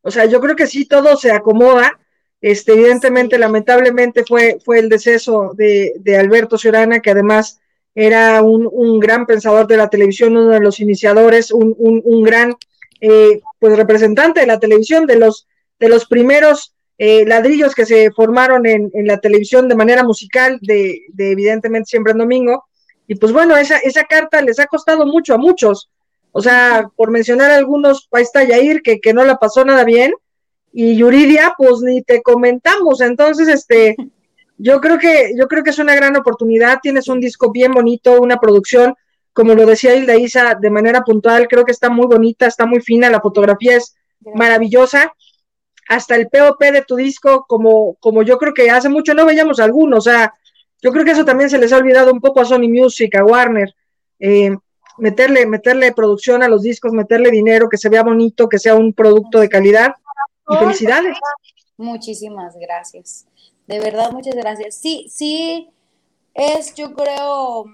[0.03, 1.99] O sea, yo creo que sí todo se acomoda.
[2.41, 7.61] Este, evidentemente, lamentablemente fue, fue el deceso de, de Alberto Ciurana, que además
[7.95, 12.23] era un, un, gran pensador de la televisión, uno de los iniciadores, un, un, un
[12.23, 12.55] gran
[13.01, 15.47] eh, pues representante de la televisión, de los,
[15.79, 20.59] de los primeros eh, ladrillos que se formaron en, en, la televisión de manera musical,
[20.61, 22.65] de, de, evidentemente siempre en domingo.
[23.07, 25.91] Y pues bueno, esa, esa carta les ha costado mucho a muchos.
[26.33, 30.13] O sea, por mencionar algunos, ahí está Yair, que, que no la pasó nada bien,
[30.73, 33.01] y Yuridia, pues ni te comentamos.
[33.01, 33.97] Entonces, este,
[34.63, 36.81] yo creo que, yo creo que es una gran oportunidad.
[36.83, 38.95] Tienes un disco bien bonito, una producción,
[39.33, 42.81] como lo decía Hilda Isa, de manera puntual, creo que está muy bonita, está muy
[42.81, 43.95] fina, la fotografía es
[44.35, 45.15] maravillosa.
[45.89, 49.61] Hasta el POP de tu disco, como, como yo creo que hace mucho no veíamos
[49.61, 50.35] alguno, o sea,
[50.83, 53.25] yo creo que eso también se les ha olvidado un poco a Sony Music, a
[53.25, 53.75] Warner,
[54.19, 54.55] eh,
[54.99, 58.93] meterle, meterle producción a los discos, meterle dinero, que se vea bonito, que sea un
[58.93, 59.95] producto de calidad.
[60.49, 61.17] Y felicidades.
[61.77, 63.27] Muchísimas gracias.
[63.71, 64.75] De verdad, muchas gracias.
[64.75, 65.71] Sí, sí,
[66.35, 67.67] es, yo creo,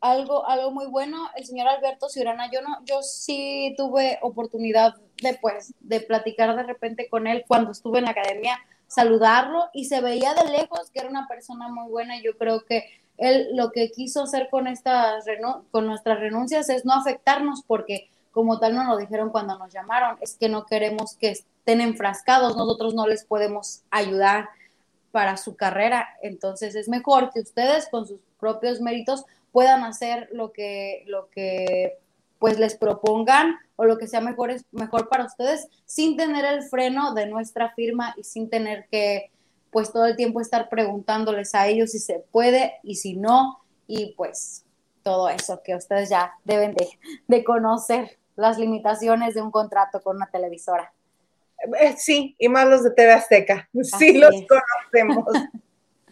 [0.00, 1.28] algo, algo muy bueno.
[1.36, 7.06] El señor Alberto Ciurana, yo no, yo sí tuve oportunidad después de platicar de repente
[7.10, 11.10] con él cuando estuve en la academia, saludarlo y se veía de lejos que era
[11.10, 12.84] una persona muy buena yo creo que
[13.18, 15.24] él lo que quiso hacer con estas
[15.70, 20.16] con nuestras renuncias es no afectarnos porque como tal nos lo dijeron cuando nos llamaron,
[20.22, 24.48] es que no queremos que estén enfrascados, nosotros no les podemos ayudar
[25.12, 26.08] para su carrera.
[26.22, 31.98] Entonces es mejor que ustedes con sus propios méritos puedan hacer lo que, lo que
[32.38, 36.64] pues les propongan o lo que sea mejor, es, mejor para ustedes sin tener el
[36.64, 39.30] freno de nuestra firma y sin tener que
[39.70, 44.14] pues todo el tiempo estar preguntándoles a ellos si se puede y si no y
[44.16, 44.64] pues
[45.02, 46.88] todo eso que ustedes ya deben de,
[47.28, 50.92] de conocer las limitaciones de un contrato con una televisora.
[51.78, 53.68] Eh, sí, y más los de TV Azteca.
[53.98, 55.26] Sí, los conocemos.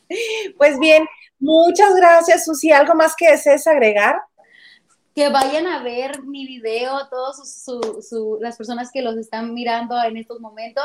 [0.58, 1.06] pues bien,
[1.38, 2.70] muchas gracias, Susi.
[2.72, 4.20] ¿Algo más que desees agregar?
[5.14, 7.66] Que vayan a ver mi video, todas
[8.40, 10.84] las personas que los están mirando en estos momentos,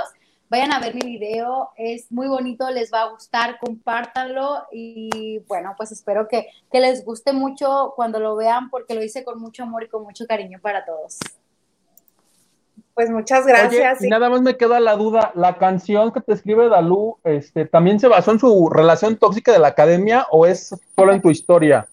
[0.50, 5.74] vayan a ver mi video, es muy bonito, les va a gustar, compártanlo y bueno,
[5.78, 9.64] pues espero que, que les guste mucho cuando lo vean porque lo hice con mucho
[9.64, 11.20] amor y con mucho cariño para todos.
[12.96, 14.02] Pues muchas gracias.
[14.02, 18.00] y nada más me queda la duda, la canción que te escribe Dalú, este, ¿también
[18.00, 21.90] se basó en su relación tóxica de la academia o es solo en tu historia?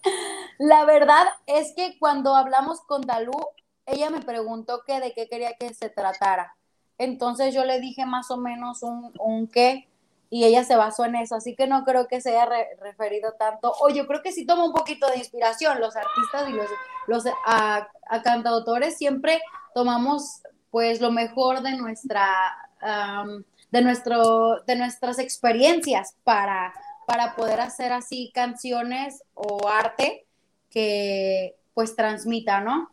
[0.58, 3.32] La verdad es que cuando hablamos con Dalú,
[3.84, 6.54] ella me preguntó que de qué quería que se tratara.
[6.98, 9.88] Entonces yo le dije más o menos un, un qué
[10.30, 12.48] y ella se basó en eso, así que no creo que se haya
[12.80, 16.52] referido tanto, o yo creo que sí toma un poquito de inspiración, los artistas y
[16.52, 16.68] los,
[17.06, 19.42] los a, a cantautores siempre
[19.74, 20.42] tomamos
[20.72, 22.26] pues lo mejor de nuestra,
[23.70, 26.72] de nuestro, de nuestras experiencias para,
[27.06, 30.26] para poder hacer así canciones o arte
[30.70, 32.90] que pues transmita, ¿no?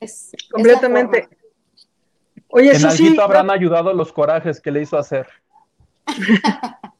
[0.00, 1.28] Es, Completamente.
[2.48, 3.14] Oye, eso sí.
[3.20, 5.28] habrán ayudado los corajes que le hizo hacer.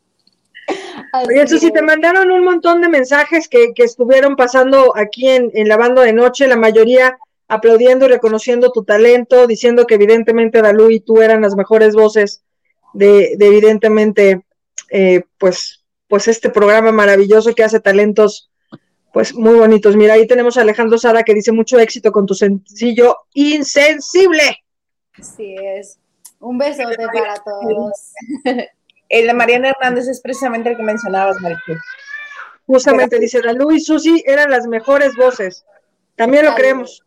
[1.26, 5.50] Oye, eso sí, te mandaron un montón de mensajes que, que estuvieron pasando aquí en,
[5.54, 7.18] en la banda de noche, la mayoría
[7.48, 12.42] aplaudiendo y reconociendo tu talento, diciendo que evidentemente Dalú y tú eran las mejores voces
[12.92, 14.42] de, evidentemente,
[14.90, 18.50] eh, pues, pues este programa maravilloso que hace talentos
[19.12, 19.96] pues muy bonitos.
[19.96, 24.62] Mira, ahí tenemos a Alejandro Sara que dice mucho éxito con tu sencillo Insensible.
[25.18, 25.98] Así es.
[26.40, 28.12] Un besote para todos.
[29.08, 31.72] El de Mariana Hernández es precisamente el que mencionabas, Marichu.
[32.66, 35.64] Justamente dice, Dalú y Susi eran las mejores voces.
[36.14, 37.02] También lo creemos.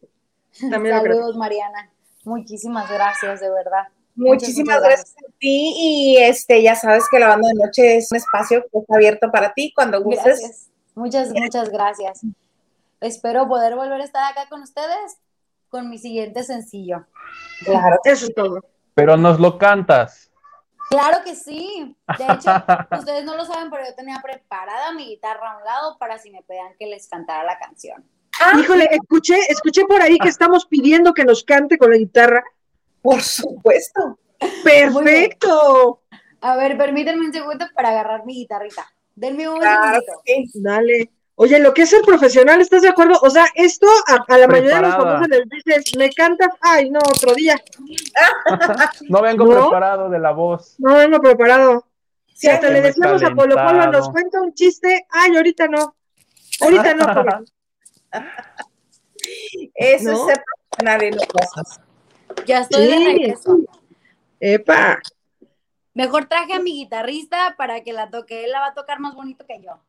[0.69, 1.89] También Saludos, Mariana.
[2.23, 3.87] Muchísimas gracias, de verdad.
[4.15, 5.15] Muchísimas gracias.
[5.17, 8.79] a ti y este ya sabes que la banda de noche es un espacio que
[8.79, 10.69] está abierto para ti cuando gustes.
[10.95, 12.21] Muchas, muchas gracias.
[12.99, 15.17] Espero poder volver a estar acá con ustedes
[15.69, 17.07] con mi siguiente sencillo.
[17.65, 18.59] Claro, eso es todo.
[18.93, 20.29] Pero nos lo cantas.
[20.89, 21.95] Claro que sí.
[22.17, 22.51] De hecho,
[22.99, 26.29] ustedes no lo saben, pero yo tenía preparada mi guitarra a un lado para si
[26.29, 28.05] me pedían que les cantara la canción.
[28.41, 32.43] Ah, Híjole, escuché, escuché por ahí que estamos pidiendo que nos cante con la guitarra.
[33.01, 34.17] Por supuesto.
[34.63, 36.01] Perfecto.
[36.41, 38.91] A ver, permítanme un segundo para agarrar mi guitarrita.
[39.15, 40.01] Denme un claro,
[40.55, 41.11] Dale.
[41.35, 43.17] Oye, lo que es el profesional, ¿estás de acuerdo?
[43.21, 46.99] O sea, esto a, la mayoría de los famosos les dices, me cantas, ay, no,
[46.99, 47.59] otro día.
[49.09, 50.75] no vengo preparado de la voz.
[50.77, 51.85] No vengo preparado.
[52.33, 55.95] Si hasta le decimos a Polo Polo, nos cuenta un chiste, ay, ahorita no.
[56.61, 57.05] Ahorita no.
[59.75, 61.81] Eso es ser profesional en cosas.
[62.45, 63.59] Ya estoy de regreso.
[64.39, 64.99] Epa.
[65.93, 68.45] Mejor traje a mi guitarrista para que la toque.
[68.45, 69.79] Él la va a tocar más bonito que yo.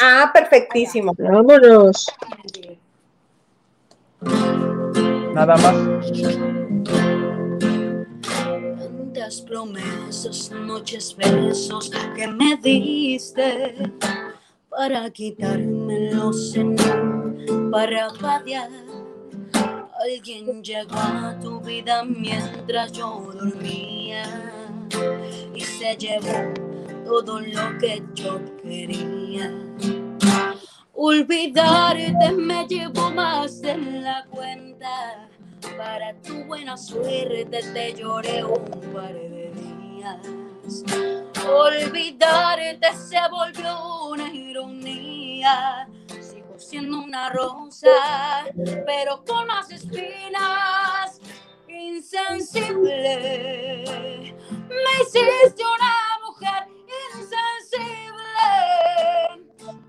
[0.00, 1.14] Ah, perfectísimo.
[1.16, 2.06] Vámonos.
[5.32, 5.74] Nada más.
[8.78, 13.74] Tantas promesas, noches, besos que me diste
[14.68, 16.54] para quitarme los
[17.70, 18.70] para padear.
[20.00, 24.24] Alguien llegó a tu vida mientras yo dormía
[25.54, 26.52] y se llevó
[27.04, 29.50] todo lo que yo quería.
[30.92, 35.28] Olvidarte me llevó más de la cuenta.
[35.76, 40.84] Para tu buena suerte te lloré un par de días.
[41.48, 45.88] Olvidarte se volvió una ironía.
[46.58, 47.88] Siendo una rosa,
[48.86, 51.20] pero con más espinas.
[51.68, 53.84] Insensible,
[54.68, 56.66] me hiciste una mujer
[57.14, 58.26] insensible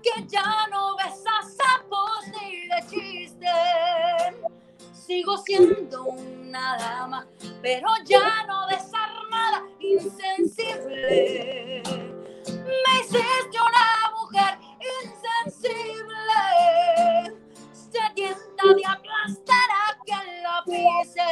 [0.02, 3.46] que ya no besas sapos ni de chiste.
[4.92, 7.26] Sigo siendo una dama,
[7.62, 11.82] pero ya no desarmada, insensible.
[12.46, 14.58] Me hiciste una mujer
[15.02, 16.27] insensible,
[17.72, 21.22] sedienta de aplastar a quien la pise.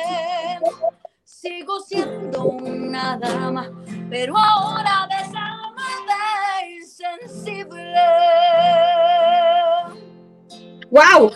[1.25, 3.71] Sigo siendo una dama,
[4.09, 7.95] pero ahora desarmada e insensible.
[10.91, 11.33] ¡Wow!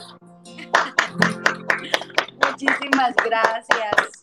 [2.47, 4.23] Muchísimas gracias.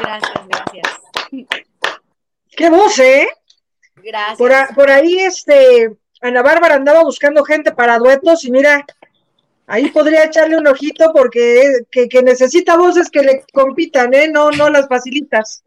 [0.00, 1.48] Gracias, gracias.
[2.56, 3.28] ¡Qué voz, eh!
[3.96, 4.38] Gracias.
[4.38, 8.84] Por, por ahí, este, Ana Bárbara andaba buscando gente para duetos y mira,
[9.66, 14.28] ahí podría echarle un ojito porque que, que necesita voces que le compitan, ¿eh?
[14.28, 15.64] No, no las facilitas.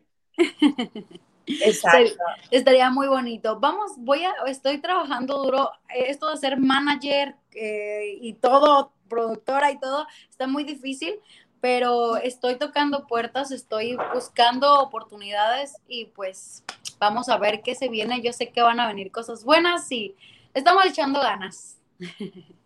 [1.48, 2.24] Exacto.
[2.52, 3.60] Estaría muy bonito.
[3.60, 5.72] Vamos, voy a, estoy trabajando duro.
[5.94, 11.16] Esto de ser manager eh, y todo, productora y todo, está muy difícil,
[11.62, 16.64] pero estoy tocando puertas, estoy buscando oportunidades y pues
[17.00, 18.22] vamos a ver qué se viene.
[18.22, 20.16] Yo sé que van a venir cosas buenas y
[20.54, 21.78] estamos echando ganas.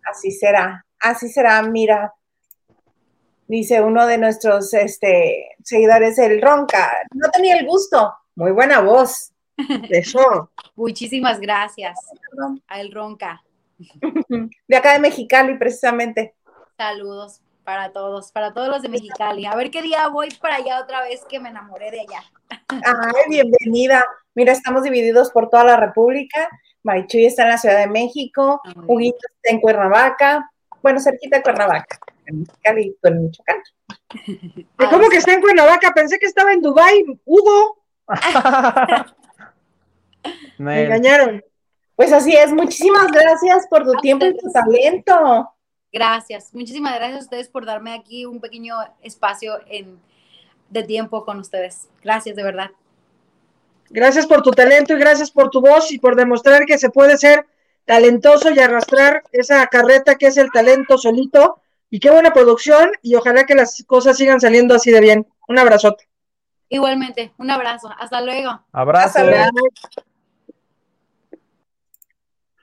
[0.03, 1.61] Así será, así será.
[1.63, 2.13] Mira,
[3.47, 9.31] dice uno de nuestros este, seguidores, el Ronca, no tenía el gusto, muy buena voz.
[9.89, 10.51] Eso.
[10.75, 11.99] Muchísimas gracias
[12.67, 13.43] a el Ronca.
[14.67, 16.35] De acá de Mexicali, precisamente.
[16.77, 19.45] Saludos para todos, para todos los de Mexicali.
[19.45, 22.23] A ver qué día voy para allá otra vez que me enamoré de allá.
[22.67, 24.03] Ay, bienvenida.
[24.33, 26.49] Mira, estamos divididos por toda la República.
[26.83, 30.51] Marichuy está en la Ciudad de México, ah, Huguito está en Cuernavaca,
[30.81, 33.61] bueno, cerquita de Cuernavaca, en Mexicali, en Michoacán.
[34.89, 35.93] ¿Cómo que está en Cuernavaca?
[35.93, 37.83] Pensé que estaba en Dubái, Hugo.
[40.57, 41.43] Me engañaron.
[41.95, 45.51] Pues así es, muchísimas gracias por tu tiempo y tu talento.
[45.93, 49.99] Gracias, muchísimas gracias a ustedes por darme aquí un pequeño espacio en,
[50.69, 51.89] de tiempo con ustedes.
[52.01, 52.71] Gracias, de verdad.
[53.89, 57.17] Gracias por tu talento y gracias por tu voz y por demostrar que se puede
[57.17, 57.45] ser
[57.91, 63.15] talentoso y arrastrar esa carreta que es el talento solito y qué buena producción y
[63.15, 65.27] ojalá que las cosas sigan saliendo así de bien.
[65.49, 66.07] Un abrazote.
[66.69, 67.89] Igualmente, un abrazo.
[67.99, 68.61] Hasta luego.
[68.71, 69.07] Abrazo.
[69.07, 69.67] Hasta luego.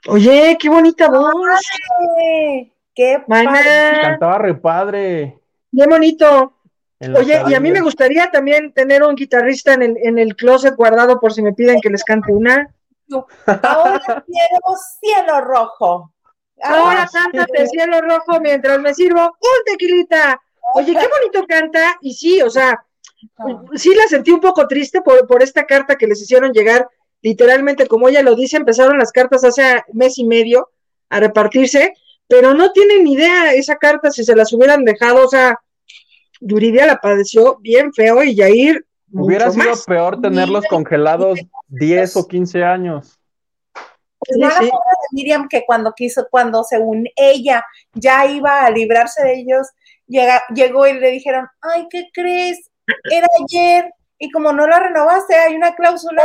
[0.06, 1.62] Oye, qué bonita voz.
[2.18, 4.00] Ay, ¡Qué padre!
[4.00, 5.38] Cantaba re padre.
[5.76, 6.54] qué bonito.
[7.18, 10.74] Oye, y a mí me gustaría también tener un guitarrista en el, en el closet
[10.74, 12.74] guardado por si me piden que les cante una.
[13.46, 16.12] Ahora quiero cielo rojo.
[16.62, 20.40] Ahora Ah, cántate cielo rojo mientras me sirvo un tequilita.
[20.74, 21.96] Oye, qué bonito canta.
[22.00, 22.84] Y sí, o sea,
[23.74, 26.88] sí la sentí un poco triste por, por esta carta que les hicieron llegar.
[27.22, 30.70] Literalmente, como ella lo dice, empezaron las cartas hace mes y medio
[31.08, 31.94] a repartirse,
[32.26, 35.24] pero no tienen ni idea esa carta si se las hubieran dejado.
[35.24, 35.58] O sea,
[36.40, 39.84] Yuridia la padeció bien feo y Yair Hubiera mucho sido más.
[39.84, 41.38] peor tenerlos congelados
[41.68, 43.18] 10 o 15 años.
[43.72, 44.56] Pues Sí, la sí.
[44.70, 49.68] pobre de Miriam que cuando quiso, cuando según ella ya iba a librarse de ellos,
[50.06, 52.70] llega, llegó y le dijeron, ay, ¿qué crees?
[53.10, 56.24] Era ayer y como no la renovaste, hay una cláusula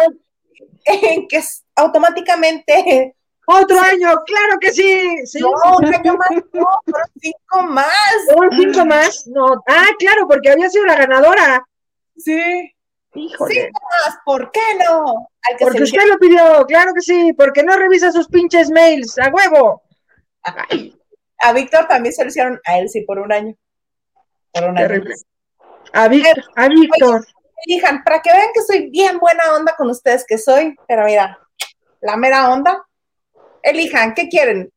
[0.86, 3.16] en que es- automáticamente,
[3.46, 5.26] Otro año, claro que sí.
[5.26, 5.40] sí.
[5.42, 7.88] no, un año más, no, fueron cinco más.
[8.38, 9.28] ¿Un cinco más?
[9.28, 9.62] No.
[9.68, 11.68] Ah, claro, porque había sido la ganadora.
[12.16, 12.73] Sí,
[13.16, 13.54] Híjole.
[13.54, 15.28] cinco más, ¿por qué no?
[15.44, 18.72] Al que Porque se usted lo pidió, claro que sí, porque no revisa sus pinches
[18.72, 19.84] mails, a huevo.
[21.40, 23.56] A Víctor también se lo hicieron a él, sí, por un año.
[24.52, 25.04] Por un año.
[25.94, 27.26] A Víctor, a Víctor.
[27.66, 31.40] Elijan, para que vean que soy bien buena onda con ustedes, que soy, pero mira,
[32.02, 32.86] la mera onda.
[33.62, 34.72] Elijan, ¿qué quieren?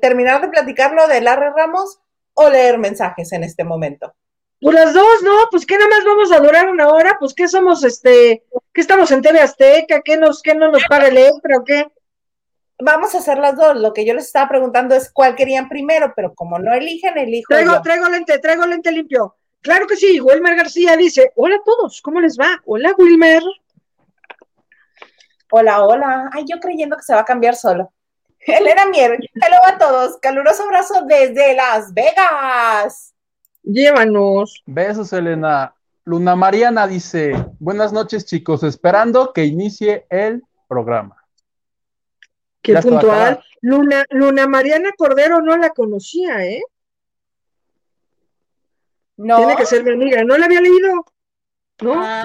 [0.00, 1.98] ¿Terminar de platicar lo de Larry Ramos
[2.32, 4.14] o leer mensajes en este momento?
[4.60, 5.32] Pues las dos, ¿no?
[5.50, 8.42] Pues que nada más vamos a durar una hora, pues que somos, este,
[8.72, 11.86] que estamos en TV Azteca, que nos, que no nos paga el extra o qué.
[12.80, 13.76] Vamos a hacer las dos.
[13.76, 17.48] Lo que yo les estaba preguntando es cuál querían primero, pero como no eligen, elijo
[17.48, 17.82] Traigo, yo.
[17.82, 19.36] traigo lente, traigo lente limpio.
[19.60, 22.60] Claro que sí, Wilmer García dice, hola a todos, ¿cómo les va?
[22.64, 23.42] Hola, Wilmer.
[25.50, 26.30] Hola, hola.
[26.32, 27.92] Ay, yo creyendo que se va a cambiar solo.
[28.40, 30.18] Elena Mier, hello a todos.
[30.18, 33.14] Caluroso abrazo desde Las Vegas.
[33.68, 34.62] Llévanos.
[34.64, 35.74] Besos, Elena.
[36.04, 41.22] Luna Mariana dice, buenas noches chicos, esperando que inicie el programa.
[42.62, 43.44] Qué Ya puntual.
[43.60, 46.62] Luna, Luna Mariana Cordero no la conocía, ¿eh?
[49.18, 49.36] No.
[49.36, 51.04] Tiene que ser mi amiga, no la había leído.
[51.82, 51.92] ¿No?
[52.02, 52.24] Ah,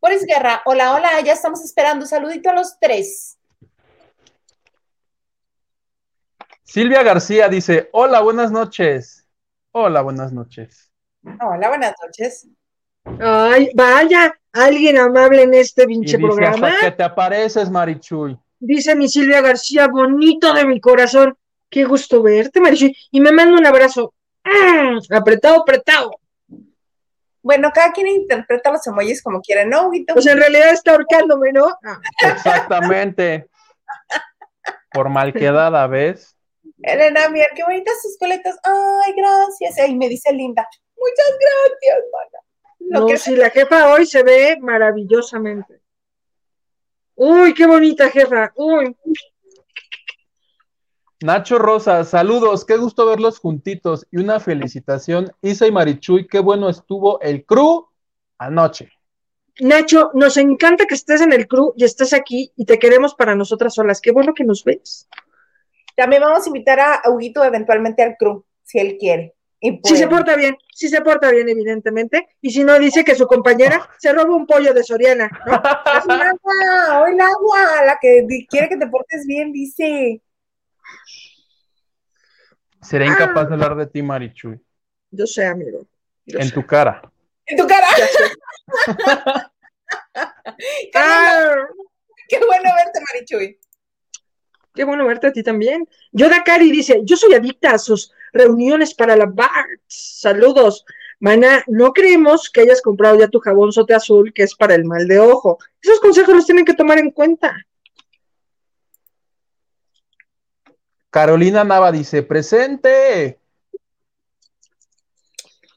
[0.00, 2.06] Boris Guerra, hola, hola, ya estamos esperando.
[2.06, 3.36] Saludito a los tres.
[6.62, 9.21] Silvia García dice, hola, buenas noches.
[9.72, 10.92] Hola, buenas noches.
[11.24, 12.46] Hola, buenas noches.
[13.20, 16.68] Ay, vaya, alguien amable en este pinche programa.
[16.68, 18.38] hasta que te apareces, Marichuy.
[18.60, 21.36] Dice mi Silvia García, bonito de mi corazón.
[21.70, 22.94] Qué gusto verte, Marichuy.
[23.10, 24.14] Y me manda un abrazo.
[24.44, 26.10] Mm, apretado, apretado.
[27.42, 30.14] Bueno, cada quien interpreta los emojis como quiere, ¿no, Huguito?
[30.14, 31.66] Pues en realidad está ahorcándome, ¿no?
[31.84, 31.98] Ah,
[32.30, 33.48] Exactamente.
[34.92, 36.36] Por malquedada, ¿ves?
[36.82, 38.58] Elena Mier, qué bonitas sus coletas.
[38.62, 39.78] Ay, gracias.
[39.78, 40.66] Ay, me dice linda.
[40.96, 42.44] Muchas gracias, mana.
[42.90, 45.80] Lo no, que si la jefa hoy se ve maravillosamente.
[47.14, 48.52] Uy, qué bonita jefa.
[48.56, 48.96] Uy,
[51.22, 55.32] Nacho Rosa, saludos, qué gusto verlos juntitos y una felicitación.
[55.40, 57.86] Isa y Marichuy, qué bueno estuvo el crew
[58.38, 58.90] anoche.
[59.60, 63.36] Nacho, nos encanta que estés en el crew y estés aquí y te queremos para
[63.36, 64.00] nosotras solas.
[64.00, 65.08] Qué bueno que nos ves.
[65.96, 69.34] También vamos a invitar a Huguito eventualmente al crew, si él quiere.
[69.62, 72.26] Si se pues, porta bien, si se porta bien, evidentemente.
[72.40, 75.52] Y si no, dice que su compañera se roba un pollo de Soriana, ¿no?
[75.98, 80.20] es un agua, hoy el agua, la que quiere que te portes bien, dice.
[82.80, 84.60] Seré incapaz de hablar de ti, Marichuy,
[85.12, 85.86] Yo sé, amigo.
[86.26, 86.54] Yo en sé.
[86.54, 87.00] tu cara.
[87.46, 87.86] En tu cara.
[90.94, 91.54] Ah,
[92.28, 93.58] qué bueno verte, Marichuy.
[94.74, 95.88] Qué bueno verte a ti también.
[96.12, 99.80] Yoda Cari dice, yo soy adicta a sus reuniones para la BART.
[99.86, 100.84] Saludos.
[101.20, 104.84] Mana, no creemos que hayas comprado ya tu jabón sote azul, que es para el
[104.84, 105.58] mal de ojo.
[105.80, 107.54] Esos consejos los tienen que tomar en cuenta.
[111.10, 113.38] Carolina Nava dice, presente.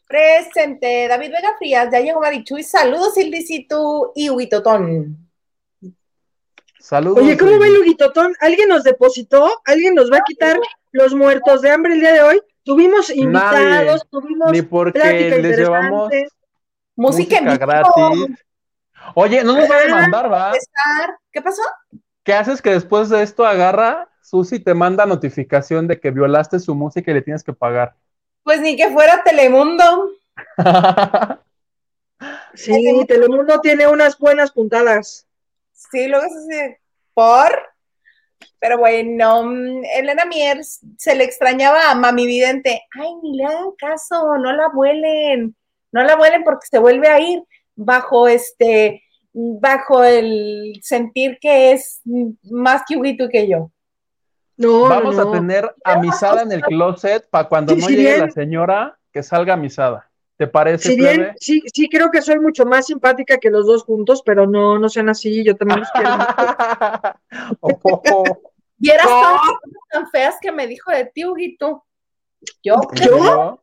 [0.07, 2.63] Presente, David Vega Frías, ya llegó Marichuy.
[2.63, 5.24] Saludos, Ildicitu y Huitotón.
[6.85, 7.23] Saludos.
[7.23, 8.35] Oye, ¿cómo va el Huguitotón?
[8.39, 9.59] ¿Alguien nos depositó?
[9.65, 10.55] ¿Alguien nos va a quitar
[10.91, 12.41] los muertos de hambre el día de hoy?
[12.63, 16.11] Tuvimos invitados, tuvimos Ni porque plática les llevamos.
[16.95, 17.57] Música, en vivo.
[17.57, 18.37] gratis.
[19.15, 20.53] Oye, no nos va a demandar, ¿va?
[21.31, 21.63] ¿Qué pasó?
[22.23, 26.75] ¿Qué haces que después de esto agarra, Susi te manda notificación de que violaste su
[26.75, 27.95] música y le tienes que pagar?
[28.43, 30.11] Pues ni que fuera Telemundo.
[32.53, 35.25] sí, Telemundo tiene unas buenas puntadas.
[35.91, 36.79] Sí, luego se
[37.13, 37.51] por.
[38.59, 39.51] Pero bueno,
[39.95, 42.83] Elena Mier se le extrañaba a Mami Vidente.
[42.99, 45.55] Ay, ni le hagan caso, no la vuelen,
[45.91, 47.43] no la vuelen porque se vuelve a ir
[47.75, 49.03] bajo este,
[49.33, 52.01] bajo el sentir que es
[52.43, 53.71] más que Huguito que yo.
[54.57, 59.21] No, Vamos a tener amisada en el closet para cuando no llegue la señora que
[59.21, 60.09] salga amisada.
[60.37, 60.89] ¿Te parece?
[60.89, 64.45] Si bien, sí, sí creo que soy mucho más simpática que los dos juntos, pero
[64.45, 66.09] no, no sean así, yo también los quiero.
[68.77, 69.07] Y eras
[69.91, 71.85] tan, feas que me dijo de ti, Huguito.
[72.61, 73.61] Yo, yo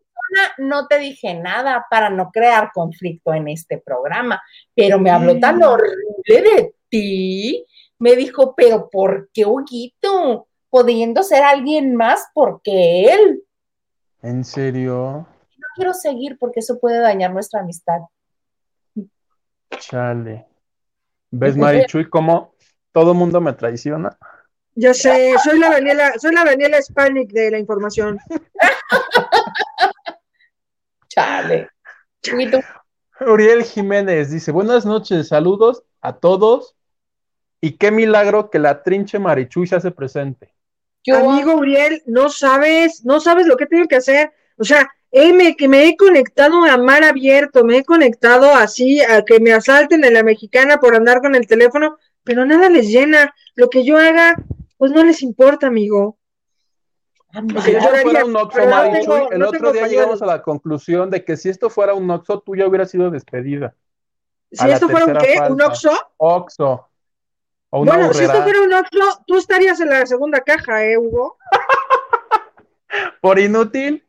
[0.59, 4.43] no te dije nada para no crear conflicto en este programa,
[4.75, 5.63] pero me habló tan mm.
[5.63, 5.97] horrible
[6.27, 7.67] de ti.
[7.99, 10.49] Me dijo, pero ¿por qué Huguito?
[10.71, 13.45] Pudiendo ser alguien más, ¿por qué él?
[14.23, 15.27] ¿En serio?
[15.75, 18.01] Quiero seguir porque eso puede dañar nuestra amistad.
[19.79, 20.47] Chale.
[21.31, 22.55] ¿Ves, Marichuy, cómo
[22.93, 24.17] todo mundo me traiciona?
[24.75, 28.19] Ya sé, soy la Daniela, soy la Daniela Hispanic de la información.
[31.09, 31.69] Chale.
[33.21, 36.75] Uriel Jiménez dice, buenas noches, saludos a todos.
[37.61, 40.53] Y qué milagro que la trinche Marichuy se hace presente.
[41.13, 44.33] Amigo Uriel, no sabes, no sabes lo que tengo que hacer.
[44.57, 49.23] O sea, me, que me he conectado a mar abierto, me he conectado así a
[49.23, 53.35] que me asalten en la mexicana por andar con el teléfono, pero nada les llena.
[53.55, 54.37] Lo que yo haga,
[54.79, 56.17] pues no les importa, amigo.
[57.63, 61.37] si esto fuera un Oxxo, Marichuy, el otro día llegamos a la conclusión de que
[61.37, 63.75] si esto fuera un Oxxo, tú ya hubieras sido despedida.
[64.51, 65.93] Si esto fuera un qué, un Oxxo.
[66.17, 66.89] Oxxo.
[67.71, 71.37] bueno, si esto fuera un Oxxo, tú estarías en la segunda caja, ¿eh, Hugo?
[73.21, 74.07] Por inútil.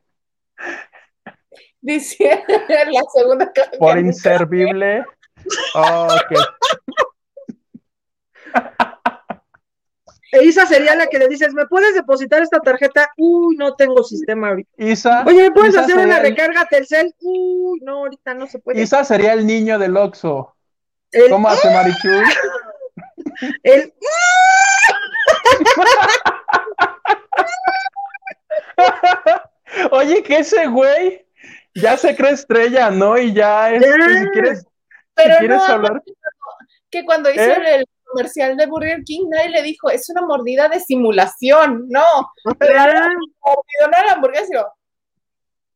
[1.84, 2.44] Dice
[2.92, 3.72] la segunda caja.
[3.78, 5.06] Por inservible.
[5.76, 6.08] Oh,
[10.32, 13.12] e Isa sería la que le dices, ¿me puedes depositar esta tarjeta?
[13.18, 14.72] Uy, no tengo sistema ahorita.
[14.78, 15.24] Isa.
[15.28, 17.14] Oye, ¿me puedes hacer una recarga Telcel?
[17.22, 18.82] Uy, no, ahorita no se puede.
[18.82, 20.56] Isa sería el niño del Oxxo.
[21.30, 22.24] ¿Cómo hace Marichuy?
[23.64, 23.94] el...
[29.92, 31.24] Oye, que ese güey
[31.76, 33.18] ya se cree estrella, ¿no?
[33.18, 34.66] Y ya, es, si quieres,
[35.16, 36.02] Pero quieres hablar.
[36.90, 37.76] Que cuando hizo ¿Eh?
[37.76, 42.04] el comercial de Burger King, nadie le dijo, es una mordida de simulación, no.
[42.60, 43.10] Pero era
[43.88, 44.72] una hamburguesa.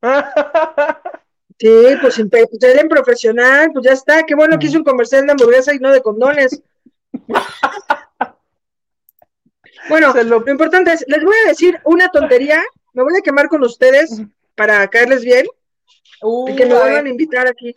[1.59, 4.21] Sí, pues, pues en profesional, pues ya está.
[4.21, 6.61] Qué bueno que hizo un comercial de hamburguesa y no de condones.
[9.89, 10.47] bueno, lo...
[10.47, 12.63] importante es, les voy a decir una tontería,
[12.93, 14.21] me voy a quemar con ustedes
[14.53, 15.47] para caerles bien
[16.21, 17.75] y que me vuelvan a invitar aquí.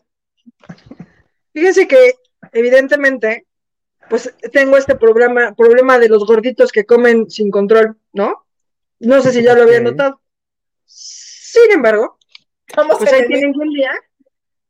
[1.52, 2.14] Fíjense que,
[2.52, 3.46] evidentemente,
[4.08, 8.46] pues tengo este problema, problema de los gorditos que comen sin control, ¿no?
[8.98, 10.20] No sé si ya lo habían notado.
[10.84, 12.18] Sin embargo,
[12.98, 13.92] pues ahí tienen un día,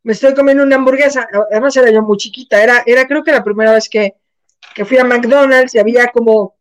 [0.02, 3.44] me estoy comiendo una hamburguesa, además era yo muy chiquita, era, era creo que la
[3.44, 4.14] primera vez que,
[4.74, 6.56] que fui a McDonald's y había como...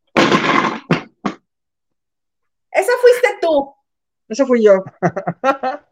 [2.72, 3.73] Esa fuiste tú.
[4.27, 4.84] Esa fui yo.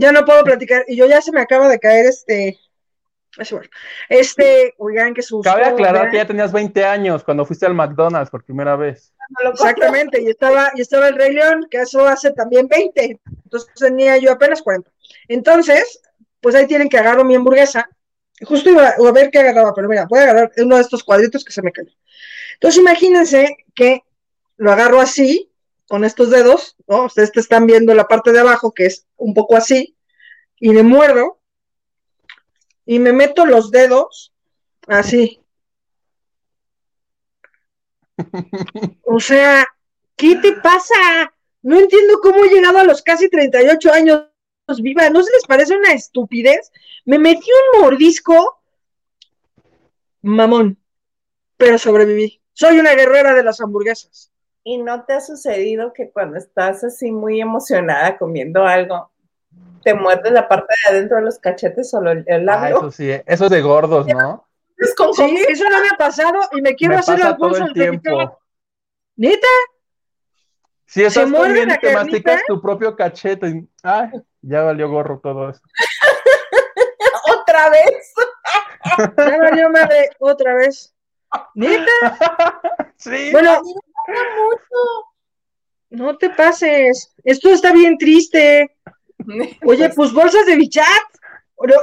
[0.00, 2.58] ya no puedo platicar, y yo ya se me acaba de caer este,
[4.08, 5.48] este, oigan, que susto.
[5.48, 9.12] Cabe aclarar que ya tenías 20 años cuando fuiste al McDonald's por primera vez.
[9.52, 13.20] Exactamente, y estaba, y estaba el Rey León, que eso hace también 20.
[13.44, 14.90] Entonces tenía yo apenas 40.
[15.28, 16.00] Entonces,
[16.40, 17.88] pues ahí tienen que agarrar mi hamburguesa.
[18.42, 21.44] Justo iba a ver qué agarraba, pero mira, voy a agarrar uno de estos cuadritos
[21.44, 21.92] que se me cayó.
[22.54, 24.02] Entonces imagínense que
[24.56, 25.49] lo agarro así,
[25.90, 27.06] con estos dedos, ¿no?
[27.06, 29.96] Ustedes están viendo la parte de abajo, que es un poco así,
[30.60, 31.40] y le muerdo,
[32.86, 34.32] y me meto los dedos
[34.86, 35.40] así.
[39.02, 39.66] O sea,
[40.14, 41.34] ¿qué te pasa?
[41.62, 44.28] No entiendo cómo he llegado a los casi 38 años
[44.80, 45.10] viva.
[45.10, 46.70] ¿No se les parece una estupidez?
[47.04, 48.62] Me metí un mordisco,
[50.22, 50.78] mamón,
[51.56, 52.40] pero sobreviví.
[52.52, 54.29] Soy una guerrera de las hamburguesas.
[54.62, 59.10] ¿Y no te ha sucedido que cuando estás así muy emocionada comiendo algo,
[59.82, 62.76] te muerdes la parte de adentro de los cachetes o el, labio.
[62.76, 64.46] Ah, eso sí, eso es de gordos, ¿no?
[64.76, 67.72] Es con sí, eso no me ha pasado y me quiero hacer la todo el
[67.72, 68.40] tiempo.
[69.16, 69.46] ¿Neta?
[70.86, 74.10] Si estás comiendo te masticas tu propio cachete y, ay,
[74.42, 75.60] ya valió gorro todo eso.
[77.40, 78.14] otra vez.
[79.16, 80.94] ya valió madre otra vez.
[81.54, 81.92] ¿Neta?
[82.96, 83.30] sí.
[83.32, 83.62] Bueno,
[85.90, 87.12] No te pases.
[87.24, 88.76] Esto está bien triste.
[89.64, 90.86] Oye, pues bolsas de bichat.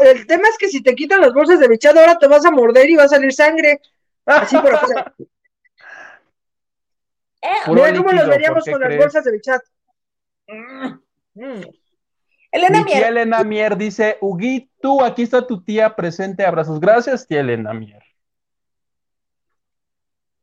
[0.01, 2.51] El tema es que si te quitan las bolsas de bichat, ahora te vas a
[2.51, 3.79] morder y va a salir sangre.
[4.25, 5.13] Así por afuera.
[7.67, 9.61] Mira cómo los veríamos con las bolsas de bichat.
[11.35, 11.61] Mm.
[12.51, 12.97] Elena Mier.
[12.97, 16.79] Tía Elena Mier dice, Ugui, tú, aquí está tu tía presente, abrazos.
[16.79, 18.06] Gracias, tía Elena Mier.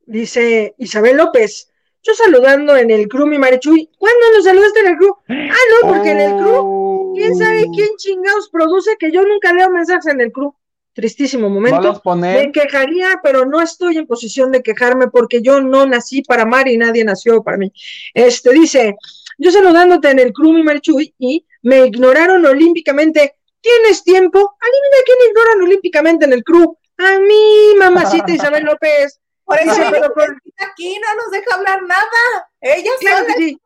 [0.06, 1.70] Dice Isabel López,
[2.02, 3.90] yo saludando en el crew, mi Marichuy.
[3.98, 5.16] ¿Cuándo nos saludaste en el crew?
[5.28, 9.70] Ah, no, porque en el crew, quién sabe quién chingados produce que yo nunca leo
[9.70, 10.54] mensajes en el crew.
[10.92, 12.02] Tristísimo momento.
[12.36, 16.68] Me quejaría, pero no estoy en posición de quejarme porque yo no nací para amar
[16.68, 17.72] y nadie nació para mí.
[18.12, 18.96] Este dice,
[19.38, 23.34] yo saludándote en el crew, mi Marichuy, y me ignoraron olímpicamente.
[23.60, 24.38] ¿Tienes tiempo?
[24.38, 26.76] Adivina quién ignoran olímpicamente en el crew.
[26.98, 29.20] A mí, mamacita Isabel López.
[29.44, 32.50] Por eso aquí no nos deja hablar nada.
[32.60, 33.60] Ella claro que sí.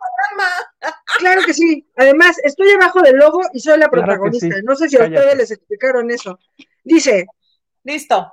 [1.19, 1.89] Claro que sí.
[1.97, 4.57] Además, estoy abajo del logo y soy la protagonista.
[4.65, 6.39] No sé si a ustedes les explicaron eso.
[6.83, 7.27] Dice.
[7.85, 8.33] Listo.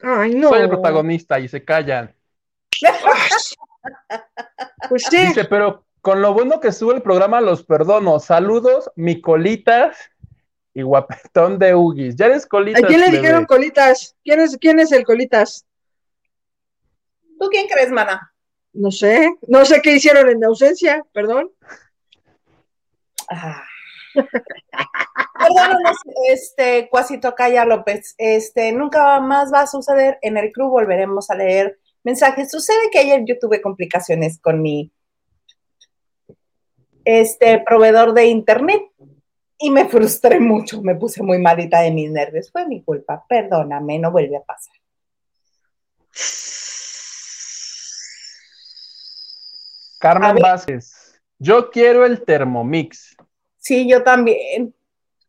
[0.00, 0.50] Ay, no.
[0.50, 2.14] Soy el protagonista y se callan.
[4.88, 5.26] pues sí.
[5.26, 8.20] Dice, pero con lo bueno que sube el programa, los perdono.
[8.20, 10.11] Saludos, mi colitas
[10.74, 12.16] y guapetón de Ugis.
[12.16, 12.82] Ya eres colitas.
[12.82, 14.16] ¿A quién le dijeron colitas?
[14.24, 15.66] ¿Quién es, ¿Quién es el colitas?
[17.38, 18.32] ¿Tú quién crees, mana?
[18.72, 21.50] No sé, no sé qué hicieron en mi ausencia, perdón.
[23.28, 23.64] Ah.
[25.38, 25.96] Perdónanos,
[26.28, 31.34] este, Cuasito Calla López, este, nunca más va a suceder, en el club volveremos a
[31.34, 32.50] leer mensajes.
[32.50, 34.92] Sucede que ayer yo tuve complicaciones con mi
[37.04, 38.82] este proveedor de internet
[39.62, 42.50] y me frustré mucho, me puse muy malita de mis nervios.
[42.50, 44.74] Fue mi culpa, perdóname, no vuelve a pasar.
[50.00, 53.16] Carmen Vázquez, yo quiero el Thermomix.
[53.56, 54.74] Sí, yo también.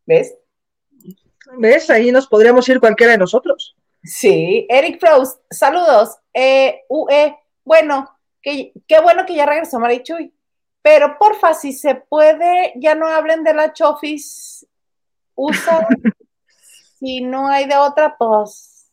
[0.04, 0.34] ¿Ves?
[1.56, 1.88] ¿Ves?
[1.88, 3.76] Ahí nos podríamos ir cualquiera de nosotros.
[4.02, 6.18] Sí, Eric Frost, saludos.
[6.34, 8.10] Eh, UE, bueno,
[8.42, 10.34] qué bueno que ya regresó Marichuy.
[10.84, 14.66] Pero porfa, si se puede, ya no hablen de la chofis.
[15.34, 15.88] Usa,
[16.98, 18.92] si no hay de otra, pues.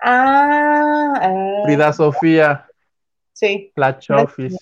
[0.00, 1.62] Ah, ah.
[1.64, 2.64] Frida Sofía.
[3.32, 3.72] Sí.
[3.74, 4.56] La chofis.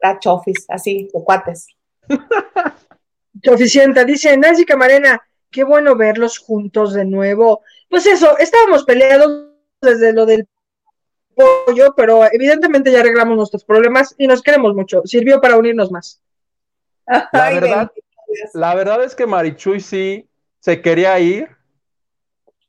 [0.00, 1.66] La chofis, así, de cuates.
[3.42, 5.20] Chofisienta, dice Nancy Camarena,
[5.50, 7.62] qué bueno verlos juntos de nuevo.
[7.90, 9.48] Pues eso, estábamos peleados
[9.82, 10.46] desde lo del
[11.96, 15.02] pero evidentemente ya arreglamos nuestros problemas y nos queremos mucho.
[15.04, 16.20] Sirvió para unirnos más.
[17.32, 17.92] La verdad,
[18.54, 20.28] la verdad es que Marichuy sí
[20.60, 21.48] se quería ir.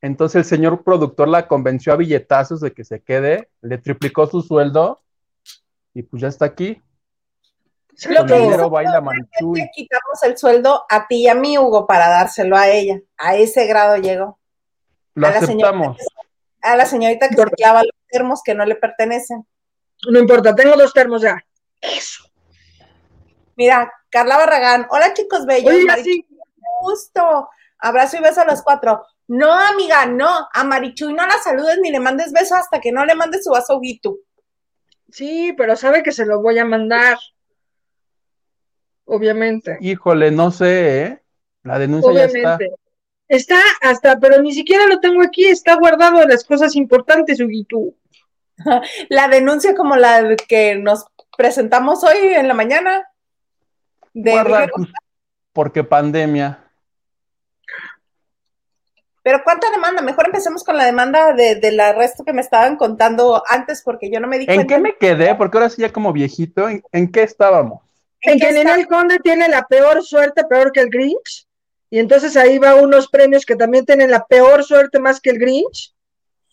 [0.02, 4.41] Entonces el señor productor la convenció a billetazos de que se quede, le triplicó su
[4.41, 5.02] sueldo
[5.94, 6.82] y pues ya está aquí.
[8.10, 9.70] Lo que dinero baila Marichuy.
[9.74, 13.02] quitamos el sueldo a ti y a mí, Hugo, para dárselo a ella.
[13.18, 14.40] A ese grado llegó.
[15.16, 15.98] Lo aceptamos
[16.61, 19.45] a la señorita que se clava los termos que no le pertenecen.
[20.10, 21.44] No importa, tengo dos termos ya.
[21.81, 22.23] Eso.
[23.56, 25.73] Mira, Carla Barragán, hola chicos bellos.
[25.73, 26.26] Oye,
[26.81, 27.49] Justo.
[27.80, 29.06] Abrazo y beso a los cuatro.
[29.27, 30.48] No, amiga, no.
[30.53, 33.52] A Marichuy no la saludes ni le mandes beso hasta que no le mandes su
[33.52, 34.18] vaso Guito.
[35.11, 37.18] Sí, pero sabe que se lo voy a mandar.
[39.06, 39.77] Obviamente.
[39.81, 41.23] Híjole, no sé, ¿eh?
[41.64, 42.57] La denuncia ya está.
[43.30, 47.93] Está hasta, pero ni siquiera lo tengo aquí, está guardado en las cosas importantes, Huguito.
[49.10, 51.06] La denuncia como la que nos
[51.38, 53.07] presentamos hoy en la mañana.
[54.14, 54.68] De
[55.53, 56.64] porque pandemia.
[59.22, 60.01] Pero ¿cuánta demanda?
[60.01, 64.19] Mejor empecemos con la demanda de, del arresto que me estaban contando antes, porque yo
[64.19, 64.61] no me di cuenta.
[64.61, 65.35] ¿En qué me quedé?
[65.35, 67.81] Porque ahora sí ya como viejito, ¿en, qué estábamos?
[68.22, 71.48] En, que el Conde tiene la peor suerte, peor que el Grinch.
[71.90, 75.40] Y entonces ahí va unos premios que también tienen la peor suerte más que el
[75.40, 75.95] Grinch.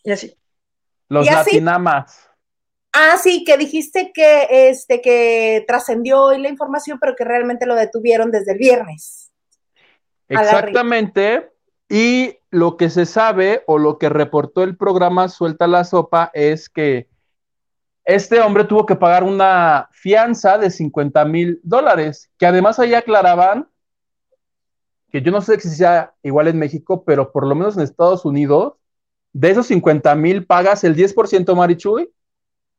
[0.03, 0.37] Y así.
[1.09, 2.29] Los Latinamas.
[2.93, 7.75] Ah, sí, que dijiste que este que trascendió hoy la información, pero que realmente lo
[7.75, 9.31] detuvieron desde el viernes.
[10.29, 11.51] Exactamente.
[11.89, 16.69] Y lo que se sabe o lo que reportó el programa Suelta la Sopa es
[16.71, 17.09] que
[18.05, 23.69] este hombre tuvo que pagar una fianza de 50 mil dólares, que además ahí aclaraban
[25.11, 28.25] que yo no sé si sea igual en México, pero por lo menos en Estados
[28.25, 28.75] Unidos,
[29.33, 32.11] de esos 50 mil pagas el 10% Marichuy.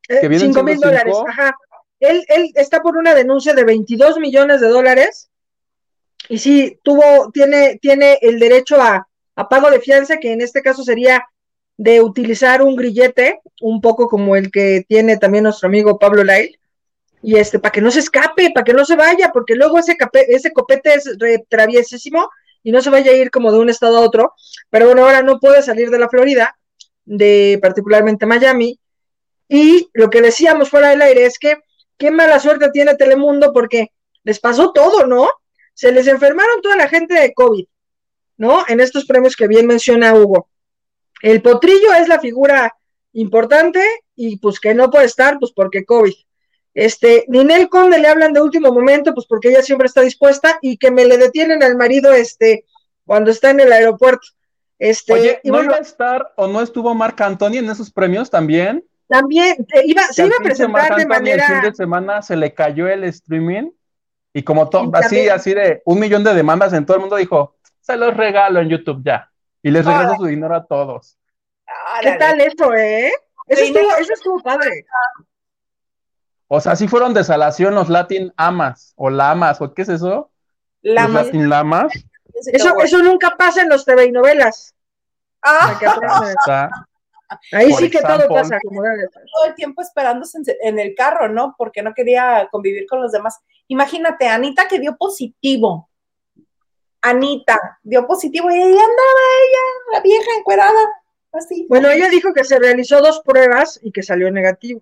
[0.01, 1.55] Que eh, 5 mil dólares, ajá.
[1.99, 5.29] Él, él está por una denuncia de 22 millones de dólares
[6.29, 10.61] y sí, tuvo, tiene, tiene el derecho a, a pago de fianza, que en este
[10.61, 11.25] caso sería
[11.77, 16.59] de utilizar un grillete, un poco como el que tiene también nuestro amigo Pablo Lail,
[17.21, 19.97] y este, para que no se escape, para que no se vaya, porque luego ese,
[20.27, 21.17] ese copete es
[21.49, 22.29] traviesísimo
[22.63, 24.33] y no se vaya a ir como de un estado a otro,
[24.69, 26.57] pero bueno, ahora no puede salir de la Florida,
[27.05, 28.79] de particularmente Miami,
[29.47, 31.57] y lo que decíamos fuera del aire es que
[31.97, 33.91] qué mala suerte tiene Telemundo porque
[34.23, 35.29] les pasó todo, ¿no?
[35.73, 37.65] Se les enfermaron toda la gente de COVID,
[38.37, 38.65] ¿no?
[38.67, 40.49] En estos premios que bien menciona Hugo.
[41.21, 42.75] El potrillo es la figura
[43.13, 43.83] importante
[44.15, 46.13] y pues que no puede estar, pues porque COVID.
[46.77, 50.77] Este, Ninel Conde le hablan de último momento, pues porque ella siempre está dispuesta y
[50.77, 52.65] que me le detienen al marido, este,
[53.03, 54.27] cuando está en el aeropuerto.
[54.77, 58.85] Este, Oye, ¿no iba a estar o no estuvo Marc Anthony en esos premios también?
[59.07, 61.47] También, eh, iba, se iba a presentar de manera...
[61.47, 63.71] El fin de semana se le cayó el streaming
[64.31, 67.55] y como todo, así, así de un millón de demandas en todo el mundo dijo,
[67.81, 69.31] se los regalo en YouTube ya.
[69.63, 71.17] Y les regreso su dinero a todos.
[72.03, 73.11] ¿Qué tal eso, eh?
[73.47, 74.85] Eso estuvo, eso estuvo padre.
[76.47, 80.31] O sea, si fueron desalación los Latin Amas o Lamas, ¿o qué es eso?
[80.81, 81.13] Lamas.
[81.13, 81.93] Los Latin Lamas.
[82.53, 84.73] Eso, eso nunca pasa en los TV y novelas.
[85.43, 85.77] Ah.
[87.51, 88.57] Ahí sí que todo pasa.
[88.63, 91.55] Todo el tiempo esperándose en, el carro, ¿no?
[91.57, 93.39] Porque no quería convivir con los demás.
[93.67, 95.89] Imagínate, Anita que dio positivo.
[97.01, 100.79] Anita dio positivo y ahí andaba ella, la vieja encuerada,
[101.33, 101.65] así.
[101.69, 104.81] Bueno, ella dijo que se realizó dos pruebas y que salió negativo.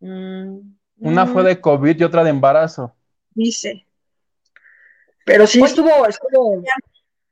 [0.00, 0.58] Mm.
[0.98, 2.94] Una fue de COVID y otra de embarazo.
[3.30, 3.86] Dice.
[5.24, 6.62] Pero sí estuvo, estuvo.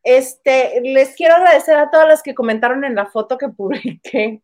[0.03, 4.43] Este, les quiero agradecer a todas las que comentaron en la foto que publiqué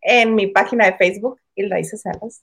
[0.00, 2.42] en mi página de Facebook, Hilda Salas.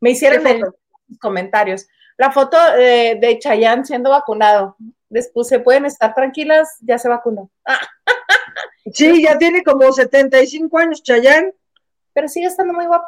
[0.00, 0.74] Me hicieron los
[1.20, 1.88] comentarios.
[2.16, 4.76] La foto eh, de Chayanne siendo vacunado.
[5.10, 7.50] Les puse, pueden estar tranquilas, ya se vacunó.
[8.92, 11.52] Sí, ya tiene como 75 años Chayanne.
[12.12, 13.06] Pero sigue estando muy guapo.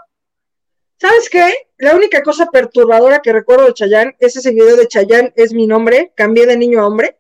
[1.01, 1.51] ¿Sabes qué?
[1.79, 5.67] La única cosa perturbadora que recuerdo de Chayanne es ese video de Chayanne es mi
[5.67, 7.17] nombre, cambié de niño a hombre,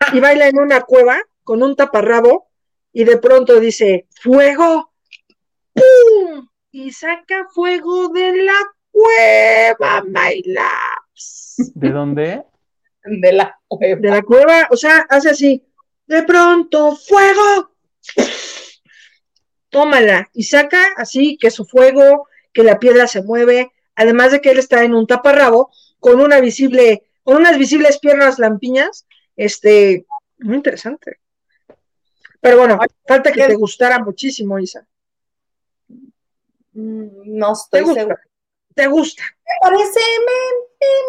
[0.12, 2.50] y baila en una cueva con un taparrabo
[2.92, 4.92] y de pronto dice, fuego,
[5.72, 6.46] ¡pum!
[6.70, 10.42] Y saca fuego de la cueva, my
[11.74, 12.44] ¿De dónde?
[13.02, 14.00] De la cueva.
[14.00, 15.66] De la cueva, o sea, hace así,
[16.06, 17.70] de pronto, fuego,
[19.70, 24.50] tómala, y saca así que su fuego que la piedra se mueve, además de que
[24.50, 25.70] él está en un taparrabo
[26.00, 29.06] con una visible, con unas visibles piernas lampiñas,
[29.36, 30.06] este,
[30.38, 31.18] muy interesante.
[32.40, 34.86] Pero bueno, falta que te gustara muchísimo, Isa.
[36.72, 38.18] Mm, no estoy segura.
[38.74, 39.22] ¿Te gusta?
[39.22, 40.00] Me parece,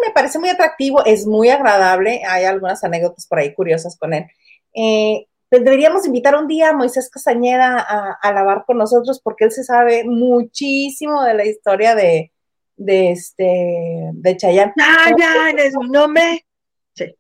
[0.05, 2.23] me, parece muy atractivo, es muy agradable.
[2.27, 4.25] Hay algunas anécdotas por ahí curiosas con él.
[4.73, 9.51] Eh, deberíamos invitar un día a Moisés Castañeda a, a, lavar con nosotros porque él
[9.51, 12.31] se sabe muchísimo de la historia de,
[12.77, 14.73] de este de Chayanne.
[14.79, 16.45] Ah, ya, es mi nombre.
[16.93, 17.15] Sí.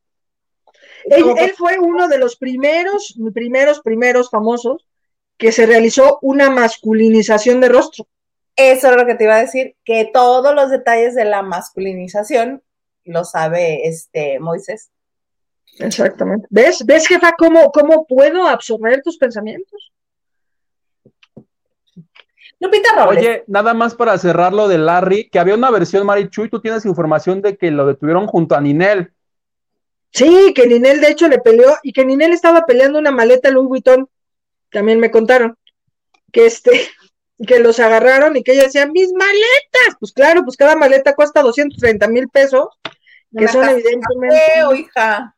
[1.05, 4.87] Él, fue uno de los primeros, primeros, primeros famosos
[5.37, 8.07] que se realizó una masculinización de rostro.
[8.55, 12.63] Eso es lo que te iba a decir, que todos los detalles de la masculinización
[13.03, 14.91] lo sabe este Moisés.
[15.79, 16.47] Exactamente.
[16.49, 19.91] ¿Ves, ¿Ves jefa, cómo, cómo puedo absorber tus pensamientos?
[22.59, 23.19] Lupita Robles.
[23.19, 26.59] Oye, nada más para cerrar lo de Larry, que había una versión, Marichu, y tú
[26.59, 29.11] tienes información de que lo detuvieron junto a Ninel.
[30.11, 33.67] Sí, que Ninel de hecho le peleó y que Ninel estaba peleando una maleta Louis
[33.67, 34.09] Vuitton.
[34.71, 35.55] También me contaron
[36.31, 36.71] que este
[37.47, 39.95] que los agarraron y que ella decía, mis maletas.
[39.99, 42.67] Pues claro, pues cada maleta cuesta 230 mil pesos,
[43.37, 44.35] que son evidentemente.
[44.75, 45.36] hija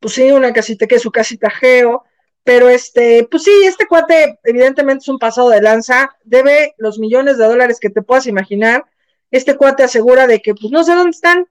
[0.00, 2.04] pues sí, una casita que es su casita geo,
[2.42, 7.38] pero este, pues sí, este cuate evidentemente es un pasado de lanza, debe los millones
[7.38, 8.84] de dólares que te puedas imaginar,
[9.30, 11.46] este cuate asegura de que pues no sé dónde están,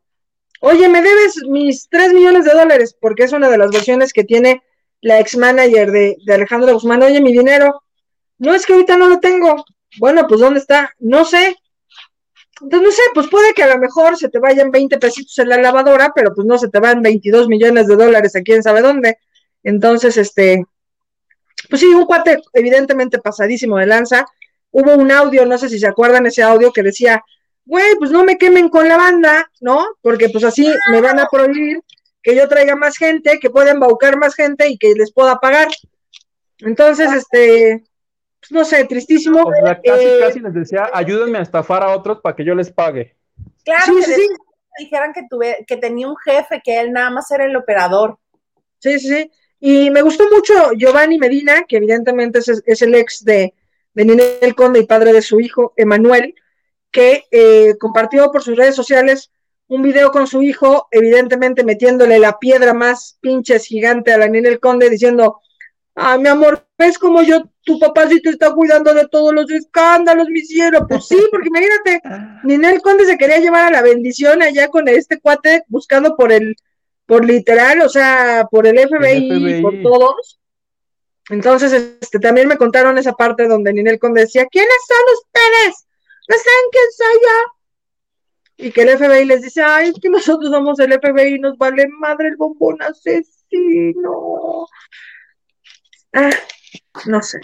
[0.62, 4.24] oye, me debes mis tres millones de dólares, porque es una de las versiones que
[4.24, 4.64] tiene
[5.02, 7.84] la ex manager de, de Alejandro Guzmán, oye, mi dinero,
[8.40, 9.64] no es que ahorita no lo tengo,
[10.00, 10.94] bueno, pues ¿dónde está?
[11.00, 11.56] No sé,
[12.62, 15.50] entonces, no sé, pues puede que a lo mejor se te vayan 20 pesitos en
[15.50, 18.82] la lavadora, pero pues no se te van 22 millones de dólares a quién sabe
[18.82, 19.18] dónde.
[19.64, 20.66] Entonces, este,
[21.70, 24.26] pues sí, un cuate evidentemente pasadísimo de lanza.
[24.72, 27.24] Hubo un audio, no sé si se acuerdan ese audio que decía,
[27.66, 29.86] güey, pues no me quemen con la banda, ¿no?
[30.02, 31.82] Porque pues así me van a prohibir
[32.22, 35.70] que yo traiga más gente, que pueda embaucar más gente y que les pueda pagar.
[36.60, 37.84] Entonces, este,
[38.40, 39.50] pues, no sé, tristísimo.
[39.84, 43.16] casi, eh, casi les decía, ayúdenme a estafar a otros para que yo les pague.
[43.64, 44.28] Claro, que sí.
[44.80, 48.18] dijeran que, tuve, que tenía un jefe, que él nada más era el operador.
[48.80, 49.32] Sí, sí, sí.
[49.60, 53.54] Y me gustó mucho Giovanni Medina, que evidentemente es, el ex de,
[53.94, 56.34] de Ninel Conde y padre de su hijo, Emanuel,
[56.92, 59.32] que eh, compartió por sus redes sociales
[59.68, 64.60] un video con su hijo, evidentemente metiéndole la piedra más pinches gigante a la Ninel
[64.60, 65.42] Conde, diciendo,
[66.00, 69.50] ah, mi amor, ¿ves como yo, tu papá sí te está cuidando de todos los
[69.52, 70.86] escándalos, mi cielo?
[70.88, 72.02] Pues sí, porque imagínate,
[72.44, 76.56] Ninel Conde se quería llevar a la bendición allá con este cuate buscando por el,
[77.06, 80.40] por literal, o sea, por el FBI, por todos.
[81.30, 81.72] Entonces,
[82.02, 85.88] este, también me contaron esa parte donde Ninel Conde decía, ¿quiénes son ustedes?
[86.28, 87.60] ¿No saben quién soy yo?
[88.62, 91.88] y que el FBI les dice, ay, es que nosotros somos el FBI nos vale
[91.88, 94.68] madre el bombón asesino.
[96.14, 96.32] Ah,
[97.06, 97.40] no sé.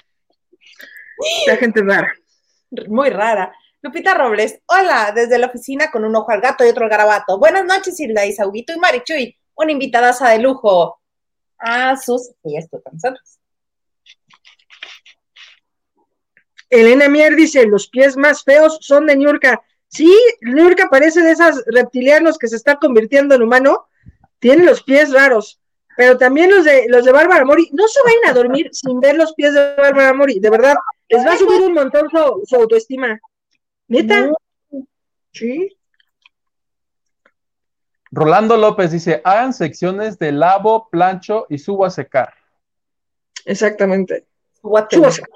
[1.48, 2.12] La gente rara.
[2.88, 3.54] Muy rara.
[3.82, 7.38] Lupita Robles, hola, desde la oficina con un ojo al gato y otro al garabato.
[7.38, 11.00] Buenas noches, Hilda Isauguito y Marichuy, una invitadaza de lujo.
[11.60, 13.40] Ah, sus, y esto con nosotros.
[16.70, 19.62] Elena Mier dice, los pies más feos son de Niurka.
[19.88, 20.12] Sí,
[20.42, 23.88] Nurka parece de esos reptilianos que se está convirtiendo en humano.
[24.40, 25.62] Tiene los pies raros.
[25.98, 29.16] Pero también los de los de Bárbara Mori, no se vayan a dormir sin ver
[29.16, 30.76] los pies de Bárbara Mori, de verdad,
[31.10, 33.20] les va a subir un montón su, autoestima.
[33.88, 34.32] ¿Neta?
[35.32, 35.78] Sí.
[38.12, 42.34] Rolando López dice, hagan secciones de lavo, plancho y subo a secar.
[43.46, 44.26] Exactamente.
[44.62, 45.30] Subo a secar.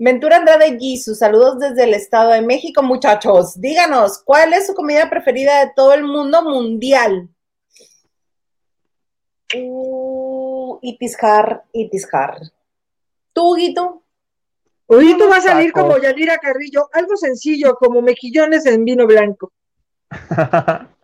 [0.00, 3.60] Ventura Andrade sus saludos desde el Estado de México, muchachos.
[3.60, 7.28] Díganos, ¿cuál es su comida preferida de todo el mundo mundial?
[9.54, 12.40] Uh, itisjar, itisjar.
[13.32, 14.02] ¿Tú, Guito?
[14.88, 19.52] Guito va a salir como Yadira Carrillo, algo sencillo, como mejillones en vino blanco.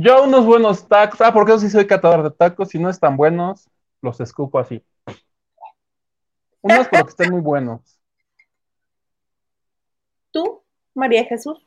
[0.00, 3.16] Yo unos buenos tacos, ah, porque yo sí soy catador de tacos, si no están
[3.16, 3.68] buenos,
[4.00, 4.80] los escupo así.
[6.62, 7.98] Unos porque estén muy buenos.
[10.30, 10.62] ¿Tú,
[10.94, 11.66] María Jesús?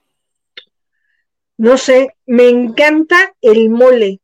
[1.57, 4.21] No sé, me encanta el mole.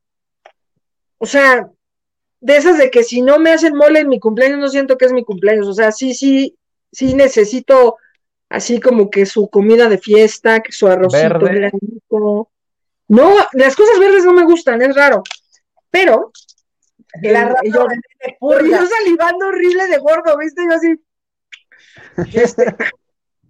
[1.17, 1.69] O sea,
[2.39, 5.05] de esas de que si no me hacen mole en mi cumpleaños, no siento que
[5.05, 5.67] es mi cumpleaños.
[5.67, 6.57] O sea, sí, sí,
[6.91, 7.97] sí necesito
[8.49, 12.51] así como que su comida de fiesta, que su arrocito blanco.
[13.09, 15.23] No, las cosas verdes no me gustan, es raro.
[15.89, 16.31] Pero
[17.21, 17.87] la yo,
[18.41, 20.61] yo salivando horrible de gordo, ¿viste?
[20.67, 22.37] Yo así.
[22.37, 22.75] Este,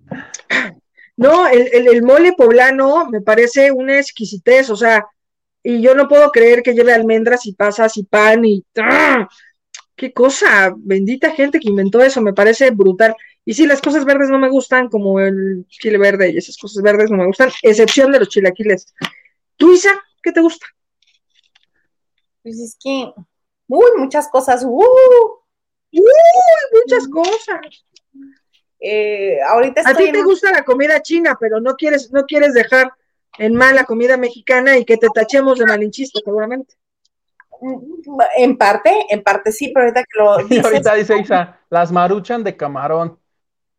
[1.17, 5.07] no, el, mole poblano me parece una exquisitez, o sea,
[5.69, 8.63] y yo no puedo creer que lleve almendras y pasas y pan y.
[8.77, 9.27] ¡ah!
[9.97, 10.73] ¡Qué cosa!
[10.77, 13.13] Bendita gente que inventó eso, me parece brutal.
[13.43, 16.81] Y sí, las cosas verdes no me gustan, como el chile verde y esas cosas
[16.81, 18.93] verdes no me gustan, excepción de los chilaquiles.
[19.57, 19.91] ¿Tú, Isa,
[20.23, 20.67] qué te gusta?
[22.43, 23.11] Pues es que
[23.67, 24.63] Uy, muchas cosas.
[24.63, 24.79] Uh,
[25.91, 26.01] uy,
[26.71, 27.59] muchas cosas.
[28.79, 32.93] Eh, ahorita A ti te gusta la comida china, pero no quieres, no quieres dejar
[33.37, 36.75] en mal la comida mexicana y que te tachemos de malinchista, seguramente.
[38.37, 40.65] En parte, en parte sí, pero ahorita que lo dices...
[40.65, 43.19] ahorita dice Isa, las maruchan de camarón.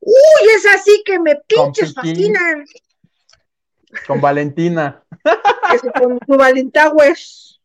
[0.00, 2.64] Uy, es así que me pinches fascinan.
[4.06, 5.02] Con Valentina.
[5.98, 7.60] con tu Valentagües.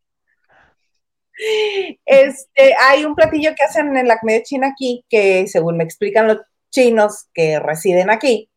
[2.06, 6.28] Este, hay un platillo que hacen en la comida china aquí, que según me explican
[6.28, 6.38] los
[6.70, 8.49] chinos que residen aquí,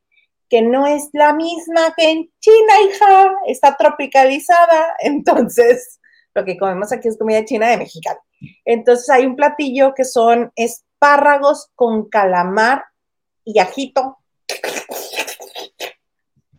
[0.48, 4.94] que no es la misma que en China, hija, está tropicalizada.
[5.00, 6.00] Entonces,
[6.34, 8.20] lo que comemos aquí es comida china de mexicano.
[8.64, 12.84] Entonces, hay un platillo que son espárragos con calamar
[13.44, 14.18] y ajito.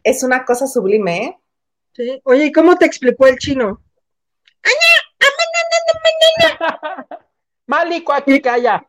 [0.04, 1.38] Es una cosa sublime, ¿eh?
[1.94, 2.22] Sí.
[2.24, 3.82] Oye, ¿y cómo te explicó el chino?
[7.66, 8.88] Malico aquí calla.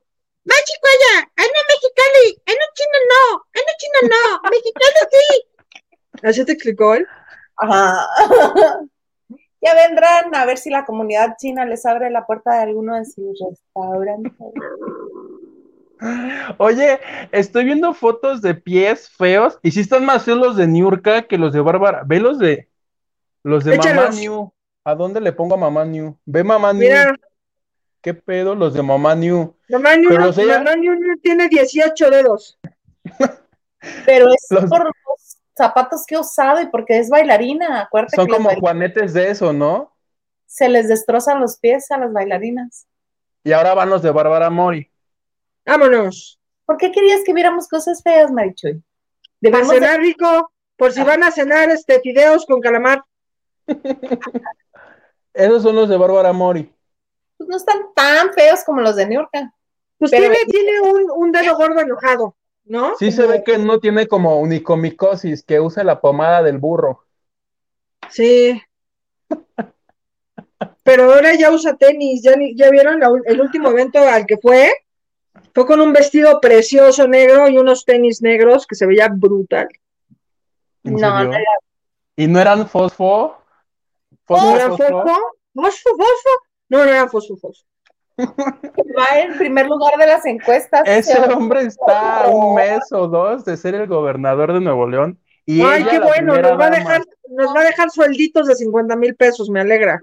[1.89, 5.27] Mexicali, ay no chino no, ay no chino no, mexicano sí.
[6.23, 7.07] ¿Así te explicó él?
[7.57, 8.07] Ajá.
[9.61, 13.05] ya vendrán a ver si la comunidad china les abre la puerta de alguno de
[13.05, 14.33] sus restaurantes.
[16.59, 17.01] Oye,
[17.33, 21.39] estoy viendo fotos de pies feos y si están más feos los de Niurka que
[21.39, 22.03] los de Bárbara.
[22.07, 22.69] Ve los de
[23.43, 24.53] los de Mamá New.
[24.85, 26.17] ¿A dónde le pongo a Mamá New?
[26.25, 26.89] Ve Mamá New.
[28.09, 29.55] ¿Qué pedo los de Mamá New?
[29.69, 32.59] Mamá New, Mamá New tiene 18 dedos.
[34.07, 37.83] Pero es por los zapatos que he usado y porque es bailarina.
[37.83, 39.95] Acuérdate Son como juanetes de eso, ¿no?
[40.47, 42.87] Se les destrozan los pies a las bailarinas.
[43.45, 44.91] Y ahora van los de Bárbara Mori.
[45.67, 46.41] Vámonos.
[46.65, 48.83] ¿Por qué querías que viéramos cosas feas, Marichuy?
[49.43, 51.05] Para cenar rico, por si ah.
[51.05, 53.05] van a cenar este fideos con calamar.
[55.35, 56.73] Esos son los de Bárbara Mori
[57.49, 59.31] no están tan feos como los de New York.
[59.99, 62.37] Pues tiene, tiene un, un, dedo gordo enojado.
[62.69, 62.95] ¿no?
[62.99, 67.05] Sí se ve que no tiene como unicomicosis, que usa la pomada del burro.
[68.11, 68.63] Sí.
[70.83, 74.71] Pero ahora ya usa tenis, ¿ya, ya vieron el último evento al que fue?
[75.55, 79.69] Fue con un vestido precioso negro y unos tenis negros que se veía brutal.
[80.83, 81.39] No, no
[82.17, 83.39] ¿Y no eran fosfo?
[84.25, 85.05] ¿Fosfo, ¿No eran fosfo?
[85.55, 86.48] ¿Fosfo, fosfo?
[86.69, 87.67] No, no eran fosfo, fosfo.
[88.19, 90.83] Va en primer lugar de las encuestas.
[90.85, 95.19] Ese hombre está un mes o dos de ser el gobernador de Nuevo León.
[95.47, 98.97] Y Ay, qué bueno, nos va, a dejar, nos va a dejar suelditos de 50
[98.97, 99.99] mil pesos, me alegra.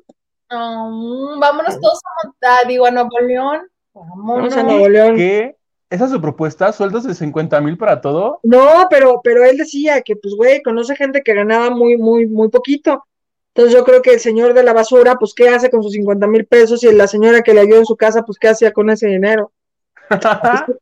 [0.50, 3.62] vámonos todos a montar, digo, a Nuevo León.
[3.94, 5.16] Vamos a Nuevo León.
[5.18, 5.56] ¿Qué?
[5.90, 6.74] ¿Esa es su propuesta?
[6.74, 8.40] ¿Sueldos de 50 mil para todo?
[8.42, 12.50] No, pero, pero él decía que, pues, güey, conoce gente que ganaba muy, muy, muy
[12.50, 13.06] poquito.
[13.56, 16.28] Entonces yo creo que el señor de la basura, pues, ¿qué hace con sus 50
[16.28, 16.84] mil pesos?
[16.84, 19.54] Y la señora que le ayudó en su casa, pues, ¿qué hacía con ese dinero?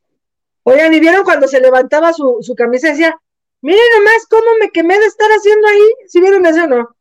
[0.64, 3.16] Oigan, ¿y vieron cuando se levantaba su, su camisa y decía,
[3.62, 6.08] miren nomás cómo me quemé de estar haciendo ahí?
[6.08, 6.95] ¿Sí vieron eso o no?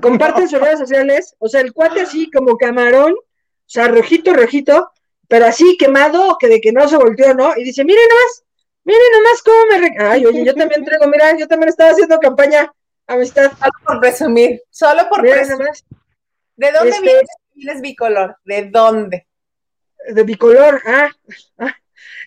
[0.00, 3.18] Comparten sus redes sociales, o sea, el cuate así como camarón, o
[3.66, 4.90] sea, rojito, rojito,
[5.28, 7.52] pero así quemado, que de que no se volteó, ¿no?
[7.58, 8.44] Y dice, miren nomás,
[8.84, 10.02] miren nomás cómo me...
[10.02, 12.72] Ay, oye, yo también traigo, mira, yo también estaba haciendo campaña
[13.10, 13.52] amistad.
[13.52, 15.68] Solo por presumir, solo por presumir.
[16.56, 17.20] ¿De dónde este,
[17.54, 18.36] vienes, bicolor?
[18.44, 19.26] ¿De dónde?
[20.08, 21.10] De bicolor, ah,
[21.58, 21.74] ah,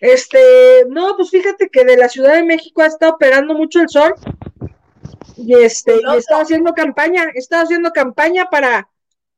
[0.01, 3.89] Este, no, pues fíjate que de la Ciudad de México ha estado operando mucho el
[3.89, 4.15] sol.
[5.37, 8.89] Y este, y estaba haciendo campaña, estaba haciendo campaña para,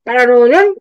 [0.04, 0.76] para Nuevo León.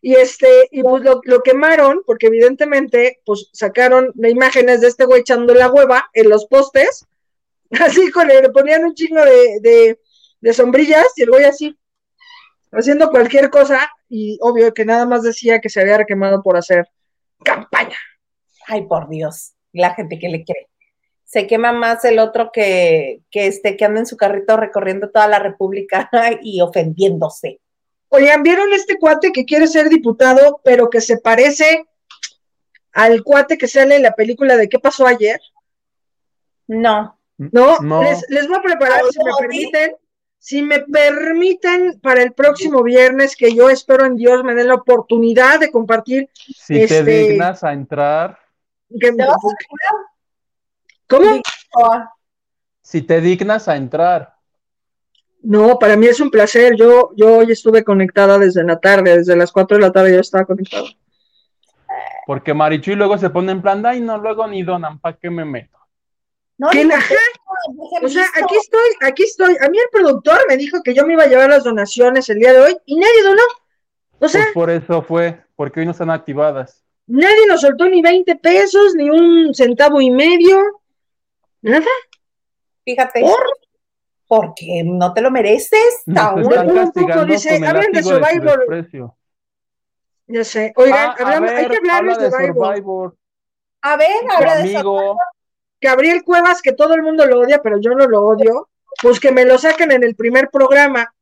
[0.00, 5.04] Y este, y pues lo, lo, quemaron, porque evidentemente, pues sacaron las imágenes de este
[5.04, 7.06] güey echando la hueva en los postes,
[7.80, 10.00] así con le ponían un chingo de, de
[10.52, 11.78] sombrillas y el güey así,
[12.72, 16.88] haciendo cualquier cosa y obvio que nada más decía que se había quemado por hacer
[17.44, 17.96] campaña.
[18.66, 20.68] Ay, por Dios, la gente que le cree.
[21.24, 25.28] Se quema más el otro que, que, este, que anda en su carrito recorriendo toda
[25.28, 26.08] la República
[26.42, 27.60] y ofendiéndose.
[28.08, 31.84] Oigan, ¿vieron este cuate que quiere ser diputado, pero que se parece
[32.92, 35.40] al cuate que sale en la película de ¿Qué pasó ayer?
[36.66, 37.18] No.
[37.36, 39.92] No, Les, les, voy a preparar, si me permiten,
[40.38, 44.74] si me permiten, para el próximo viernes, que yo espero en Dios me den la
[44.74, 46.30] oportunidad de compartir.
[46.34, 48.38] Si te este, dignas a entrar.
[51.08, 51.42] ¿Cómo?
[52.80, 54.34] Si te dignas a entrar.
[55.42, 56.76] No, para mí es un placer.
[56.76, 60.20] Yo, yo hoy estuve conectada desde la tarde, desde las 4 de la tarde yo
[60.20, 60.84] estaba conectada.
[62.26, 65.44] Porque Marichuy luego se pone en plan, ay, no, luego ni donan, ¿para qué me
[65.44, 65.77] meto?
[66.58, 69.56] No, o sea, aquí estoy, aquí estoy.
[69.60, 72.40] A mí el productor me dijo que yo me iba a llevar las donaciones el
[72.40, 73.42] día de hoy y nadie donó.
[74.18, 76.84] O sea, pues por eso fue, porque hoy no están activadas.
[77.06, 80.80] Nadie nos soltó ni 20 pesos, ni un centavo y medio.
[81.62, 81.86] Nada.
[82.84, 83.22] Fíjate.
[84.26, 86.02] Porque no te lo mereces.
[86.06, 89.14] No, te están castigando dice, con el hablan de Survivor.
[90.26, 90.72] Ya sé.
[90.76, 93.16] Oigan, ah, hay que hablar de Survivor.
[93.80, 95.16] A ver, habla de Survivor.
[95.80, 98.68] Gabriel Cuevas, que todo el mundo lo odia, pero yo no lo odio,
[99.02, 101.12] pues que me lo saquen en el primer programa.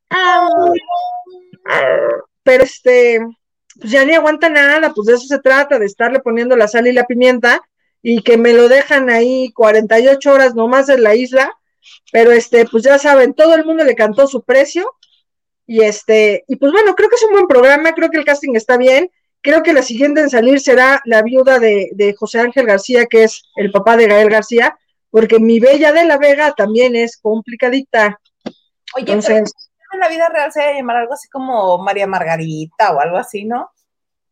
[2.42, 3.20] Pero este,
[3.78, 6.86] pues ya ni aguanta nada, pues de eso se trata, de estarle poniendo la sal
[6.86, 7.60] y la pimienta
[8.02, 11.52] y que me lo dejan ahí 48 horas nomás en la isla,
[12.12, 14.90] pero este, pues ya saben, todo el mundo le cantó su precio
[15.66, 18.54] y este, y pues bueno, creo que es un buen programa, creo que el casting
[18.54, 19.10] está bien,
[19.46, 23.44] Creo que la siguiente en salir será la viuda de, José Ángel García, que es
[23.54, 24.76] el papá de Gael García,
[25.08, 28.20] porque mi bella de la Vega también es complicadita.
[28.96, 29.54] Oye, Entonces,
[29.92, 33.18] en la vida real se va a llamar algo así como María Margarita o algo
[33.18, 33.70] así, ¿no?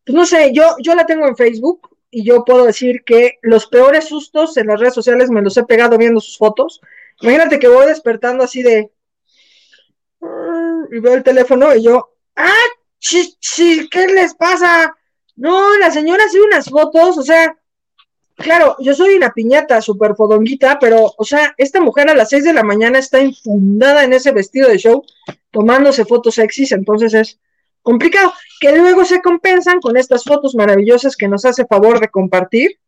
[0.04, 3.68] Pues no sé, yo, yo la tengo en Facebook y yo puedo decir que los
[3.68, 6.80] peores sustos en las redes sociales me los he pegado viendo sus fotos.
[7.20, 8.90] Imagínate que voy despertando así de...
[10.90, 12.50] Y veo el teléfono y yo, ¡ah!
[12.98, 14.92] ¿Qué les pasa?
[15.36, 17.56] No, la señora hace unas fotos, o sea,
[18.36, 22.44] claro, yo soy una piñata súper fodonguita, pero, o sea, esta mujer a las 6
[22.44, 25.04] de la mañana está infundada en ese vestido de show,
[25.50, 27.40] tomándose fotos sexys, entonces es
[27.82, 32.78] complicado, que luego se compensan con estas fotos maravillosas que nos hace favor de compartir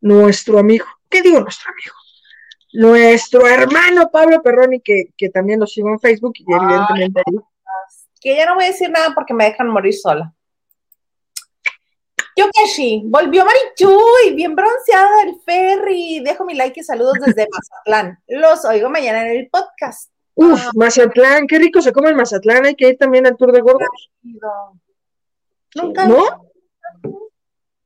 [0.00, 1.94] nuestro amigo, ¿qué digo nuestro amigo?
[2.74, 7.22] Nuestro hermano Pablo Perroni, que, que también lo sigo en Facebook y evidentemente...
[8.20, 10.34] que ya no voy a decir nada porque me dejan morir sola.
[12.36, 16.20] Yo que sí, volvió Marichuy, bien bronceada el ferry.
[16.20, 18.18] Dejo mi like y saludos desde Mazatlán.
[18.26, 20.10] Los oigo mañana en el podcast.
[20.34, 20.70] Uf, ah.
[20.74, 22.64] Mazatlán, qué rico se come en Mazatlán.
[22.64, 24.10] Hay que ir también al tour de gordos.
[25.74, 26.06] Nunca.
[26.06, 26.50] ¿No?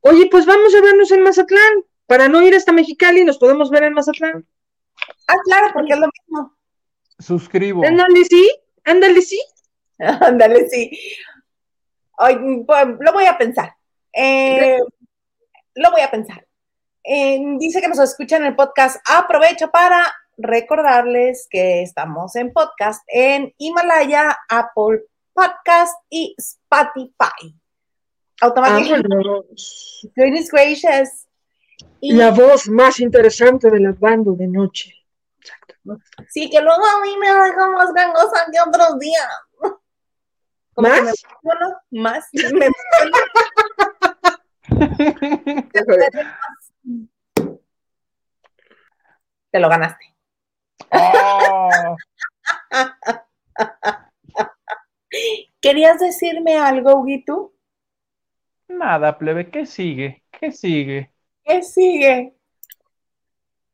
[0.01, 1.85] Oye, pues vamos a vernos en Mazatlán.
[2.07, 4.47] para no ir hasta Mexicali, nos podemos ver en Mazatlán.
[5.27, 6.57] Ah, claro, porque es lo mismo.
[7.19, 7.85] Suscribo.
[7.85, 8.49] Ándale, sí,
[8.85, 9.41] ándale, sí.
[9.99, 10.91] Ándale, sí.
[12.19, 13.76] Ay, pues, lo voy a pensar.
[14.17, 14.79] Eh,
[15.75, 16.47] lo voy a pensar.
[17.05, 18.97] Eh, dice que nos escuchan en el podcast.
[19.09, 27.55] Aprovecho para recordarles que estamos en podcast en Himalaya, Apple Podcast y Spotify.
[28.41, 29.09] Automáticamente.
[30.17, 31.27] Goodness gracious.
[32.01, 34.93] Y La voz más interesante de la banda de noche.
[35.39, 35.75] Exacto.
[36.31, 39.29] sí, que luego a mí me deja más gangosa que otros días.
[40.75, 41.03] Como que ¿Más?
[41.03, 42.29] me emociono más.
[42.33, 42.67] Me
[49.51, 50.15] Te lo ganaste.
[50.93, 51.97] Oh,
[55.61, 57.53] ¿Querías decirme algo, Huguito?
[58.69, 60.23] nada, plebe, ¿qué sigue?
[60.31, 61.11] ¿Qué sigue?
[61.45, 62.35] ¿Qué sigue?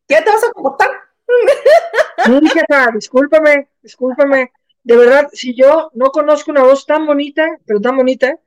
[0.08, 0.90] ¿Ya te vas a comportar?
[2.94, 4.52] Discúlpame, discúlpame.
[4.84, 8.38] De verdad, si yo no conozco una voz tan bonita, pero tan bonita,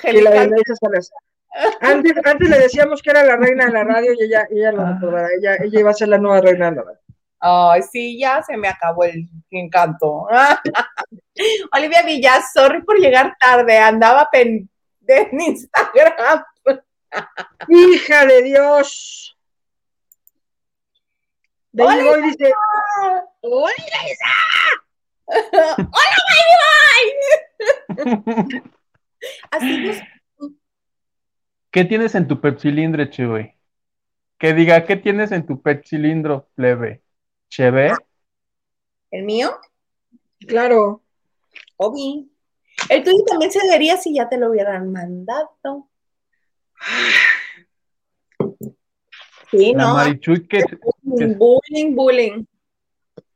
[0.00, 0.62] que la de.
[1.80, 4.86] Antes, antes le decíamos que era la reina de la radio y ella, ella lo
[4.86, 5.28] recordará.
[5.38, 6.98] Ella, ella iba a ser la nueva reina de la radio.
[7.44, 10.28] Ay, sí, ya se me acabó el encanto.
[11.72, 14.70] Olivia Villas, sorry por llegar tarde, andaba en
[15.08, 16.44] Instagram.
[17.68, 19.36] ¡Hija de Dios!
[21.72, 22.52] De Hola, voy, dice,
[23.40, 23.74] ¡Hola,
[25.78, 26.22] Hola,
[29.50, 30.02] Así es.
[31.72, 33.56] ¿Qué tienes en tu pepsilindro, cheve?
[34.38, 37.02] Que diga, ¿qué tienes en tu pepsilindro, plebe?
[37.48, 37.92] ¿Cheve?
[39.10, 39.52] ¿El mío?
[40.46, 41.02] claro,
[41.78, 42.30] Obi.
[42.90, 45.88] El tuyo también se vería si ya te lo hubieran mandado.
[49.50, 49.94] Sí, La ¿no?
[49.94, 50.62] Marichuy, que
[51.02, 52.44] Bullying, bullying.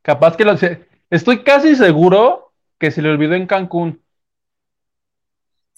[0.02, 0.86] capaz que lo sé.
[1.08, 4.02] Estoy casi seguro que se le olvidó en Cancún.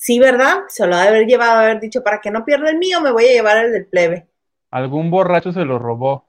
[0.01, 0.61] Sí, ¿verdad?
[0.69, 3.11] Se lo ha de haber llevado, haber dicho, para que no pierda el mío, me
[3.11, 4.29] voy a llevar el del plebe.
[4.71, 6.29] Algún borracho se lo robó.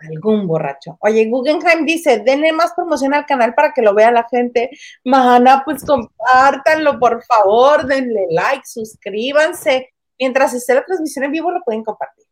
[0.00, 0.98] Algún borracho.
[1.00, 4.70] Oye, Guggenheim dice, denle más promoción al canal para que lo vea la gente.
[5.04, 9.90] Mana, pues compártanlo, por favor, denle like, suscríbanse.
[10.18, 12.26] Mientras esté la transmisión en vivo, lo pueden compartir.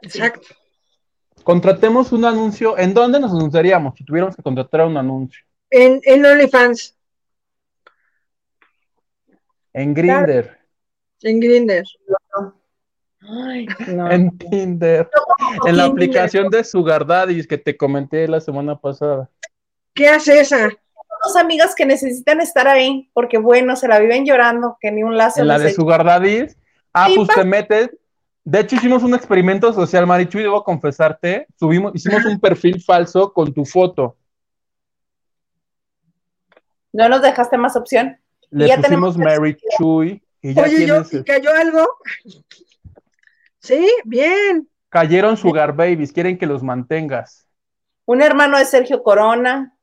[0.00, 0.48] exacto.
[1.44, 2.78] Contratemos un anuncio.
[2.78, 5.44] ¿En dónde nos anunciaríamos si tuviéramos que contratar un anuncio?
[5.68, 6.96] En, en OnlyFans,
[9.72, 10.58] En Grindr,
[11.22, 11.84] en.
[13.22, 14.10] Ay, no.
[14.10, 15.08] en Tinder,
[15.66, 15.90] en la Tinder.
[15.90, 19.28] aplicación de Sugar Daddies que te comenté la semana pasada.
[19.94, 20.68] ¿Qué hace esa?
[21.24, 25.18] Dos amigas que necesitan estar ahí, porque bueno, se la viven llorando, que ni un
[25.18, 25.72] lazo En la de.
[25.72, 26.56] Sugar Daddies.
[26.94, 27.90] Ah, Sí, pues pa- te metes.
[28.42, 31.46] De hecho, hicimos un experimento social, Marichu, y debo confesarte.
[31.58, 34.16] Subimos, hicimos un perfil falso con tu foto.
[36.92, 38.18] No nos dejaste más opción.
[38.50, 41.12] Le ya tenemos pusimos Mary Chuy y ya Oye, yo, tienes.
[41.14, 41.86] ¿y cayó algo?
[43.62, 44.66] Sí, bien.
[44.88, 47.46] Cayeron Sugar Babies, quieren que los mantengas.
[48.06, 49.76] Un hermano de Sergio Corona.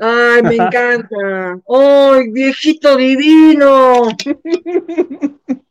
[0.00, 1.60] Ay, me encanta.
[1.68, 4.08] Ay, viejito divino.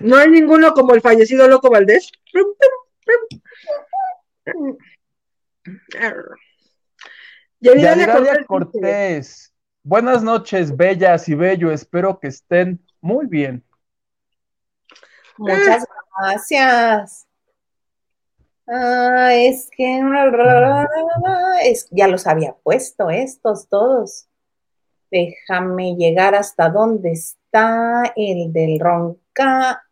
[0.00, 2.12] No hay ninguno como el fallecido Loco Valdés.
[7.60, 9.53] Yadiralia Cortés.
[9.86, 11.70] Buenas noches, bellas y bello.
[11.70, 13.62] Espero que estén muy bien.
[15.36, 15.84] Muchas
[16.18, 17.26] gracias.
[18.66, 20.00] Ah, es que
[21.62, 24.26] es, ya los había puesto estos todos.
[25.10, 29.84] Déjame llegar hasta donde está el del ronca.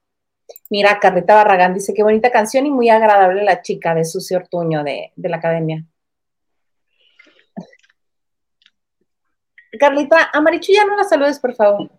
[0.71, 4.83] Mira, Carlita Barragán dice qué bonita canción y muy agradable la chica de Sucio Ortuño
[4.85, 5.85] de, de la academia.
[9.79, 11.91] Carlita, a Marichu ya no la saludes, por favor.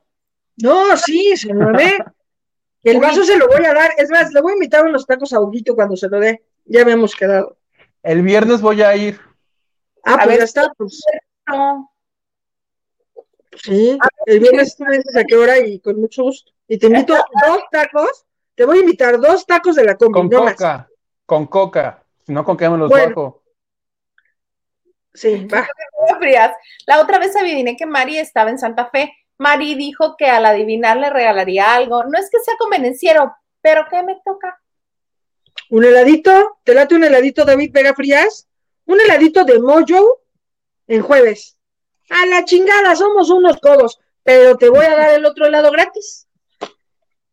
[0.57, 1.97] No, sí, se lo dé.
[2.83, 3.91] El vaso se lo voy a dar.
[3.97, 6.43] Es más, le voy a invitar unos tacos a Huguito cuando se lo dé.
[6.65, 7.57] Ya habíamos quedado.
[8.03, 9.19] El viernes voy a ir.
[10.03, 10.37] Ah, A pues ver.
[10.39, 10.73] ya está.
[10.77, 11.01] Pues
[11.47, 11.89] No,
[13.55, 13.97] sí.
[14.25, 16.51] El viernes tú me dices a qué hora y con mucho gusto.
[16.67, 17.13] Y te invito
[17.47, 18.25] dos tacos.
[18.55, 20.53] Te voy a invitar dos tacos de la combi, Con no más.
[20.55, 20.89] coca.
[21.25, 22.03] Con coca.
[22.25, 23.07] Si no, con qué me los Bueno.
[23.09, 23.42] bajo.
[25.13, 25.67] Sí, va.
[26.19, 26.55] frías.
[26.85, 29.13] La otra vez adiviné que Mari estaba en Santa Fe.
[29.37, 32.03] Mari dijo que al adivinar le regalaría algo.
[32.03, 34.59] No es que sea convenenciero, pero ¿qué me toca?
[35.69, 36.59] Un heladito.
[36.63, 38.47] ¿Te late un heladito, David Vega Frías?
[38.85, 40.21] Un heladito de Mojo
[40.87, 41.57] en jueves.
[42.09, 43.99] A la chingada, somos unos codos.
[44.23, 46.27] Pero te voy a dar el otro helado gratis.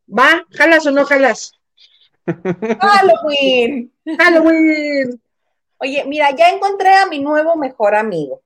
[0.07, 0.44] ¿Va?
[0.51, 1.52] ¿Jalas o no jalas?
[2.81, 3.93] Halloween.
[4.19, 5.20] Halloween.
[5.81, 8.43] Oye, mira, ya encontré a mi nuevo mejor amigo.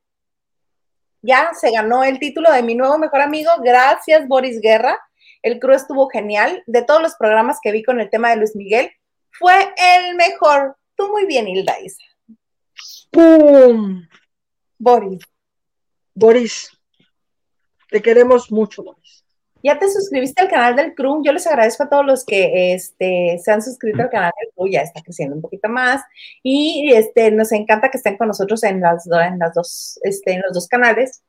[1.20, 3.50] Ya se ganó el título de mi nuevo mejor amigo.
[3.60, 5.00] Gracias, Boris Guerra.
[5.42, 6.62] El crew estuvo genial.
[6.66, 8.90] De todos los programas que vi con el tema de Luis Miguel,
[9.32, 10.76] fue el mejor.
[10.94, 12.04] Tú muy bien, Hilda Isa.
[13.10, 14.06] ¡Pum!
[14.78, 15.24] Boris.
[16.14, 16.70] Boris,
[17.90, 19.03] te queremos mucho, Boris.
[19.64, 21.22] ¿Ya te suscribiste al canal del crew?
[21.24, 24.68] Yo les agradezco a todos los que este, se han suscrito al canal del crew,
[24.70, 26.02] ya está creciendo un poquito más.
[26.42, 30.42] Y este, nos encanta que estén con nosotros en las, en las dos, este, en
[30.42, 31.22] los dos canales.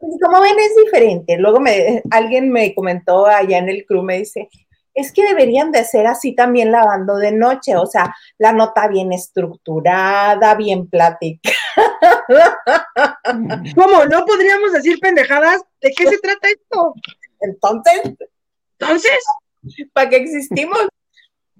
[0.00, 1.36] Y como ven, es diferente.
[1.38, 4.48] Luego me, alguien me comentó allá en el crew, me dice,
[4.92, 9.12] es que deberían de ser así también lavando de noche, o sea, la nota bien
[9.12, 11.54] estructurada, bien platicada.
[13.76, 14.04] ¿Cómo?
[14.06, 15.62] ¿No podríamos decir pendejadas?
[15.80, 16.94] ¿De qué se trata esto?
[17.40, 18.00] Entonces,
[18.78, 19.18] Entonces,
[19.92, 20.78] ¿para qué existimos?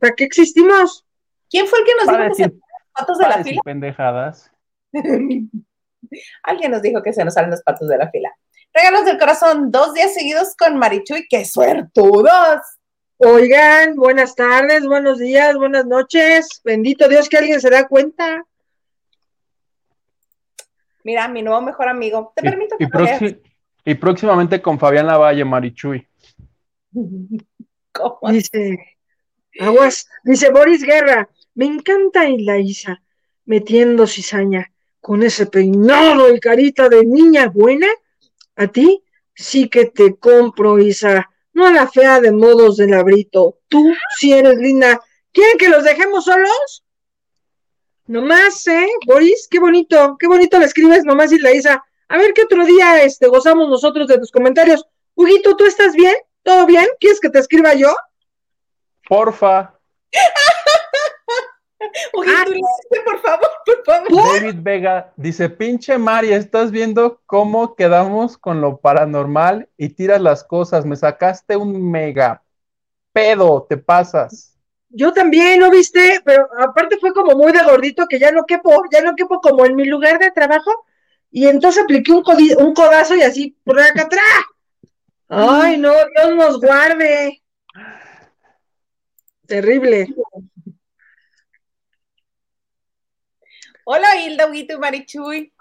[0.00, 1.04] ¿para qué existimos?
[1.50, 3.24] ¿Quién fue el que nos Para dijo que se decir- nos salen los patos de
[3.28, 3.62] la decir fila?
[3.64, 4.50] pendejadas.
[6.42, 8.34] Alguien nos dijo que se nos salen los patos de la fila.
[8.72, 12.60] Regalos del corazón, dos días seguidos con Marichuy, qué suertudos.
[13.18, 16.60] Oigan, buenas tardes, buenos días, buenas noches.
[16.64, 18.44] Bendito Dios que alguien se da cuenta.
[21.04, 22.32] Mira, mi nuevo mejor amigo.
[22.36, 23.20] Te Y, permito y que veas.
[23.20, 23.42] proxi-
[23.84, 26.06] y próximamente con Fabián Lavalle, Marichuy.
[27.92, 28.18] ¿Cómo?
[28.30, 28.78] Dice,
[29.58, 33.02] aguas, dice Boris Guerra, me encanta la Isa
[33.44, 34.70] metiendo cizaña
[35.00, 37.88] con ese peinado y carita de niña buena.
[38.56, 39.02] A ti
[39.34, 43.58] sí que te compro, Isa, no a la fea de modos de labrito.
[43.68, 45.00] Tú sí eres linda.
[45.32, 46.84] ¿Quieren que los dejemos solos?
[48.06, 48.88] Nomás, ¿eh?
[49.06, 51.84] Boris, qué bonito, qué bonito le escribes nomás y la Isa.
[52.10, 54.84] A ver qué otro día este, gozamos nosotros de tus comentarios.
[55.14, 56.16] Huguito, ¿tú estás bien?
[56.42, 56.86] ¿Todo bien?
[56.98, 57.94] ¿Quieres que te escriba yo?
[59.08, 59.78] Porfa,
[62.12, 62.44] Huguito Ah.
[63.04, 64.40] Por favor, por favor.
[64.40, 70.42] David Vega dice, pinche Mari, estás viendo cómo quedamos con lo paranormal y tiras las
[70.42, 70.84] cosas.
[70.84, 72.42] Me sacaste un mega
[73.12, 74.56] pedo, te pasas.
[74.88, 76.20] Yo también, ¿no viste?
[76.24, 79.64] Pero aparte fue como muy de gordito que ya no quepo, ya no quepo como
[79.64, 80.72] en mi lugar de trabajo.
[81.30, 84.24] Y entonces apliqué un, codi- un codazo y así, por acá atrás.
[85.28, 87.42] Ay, no, Dios nos guarde.
[89.46, 90.08] Terrible.
[93.84, 95.52] Hola, Hilda, Huguito y Marichuy.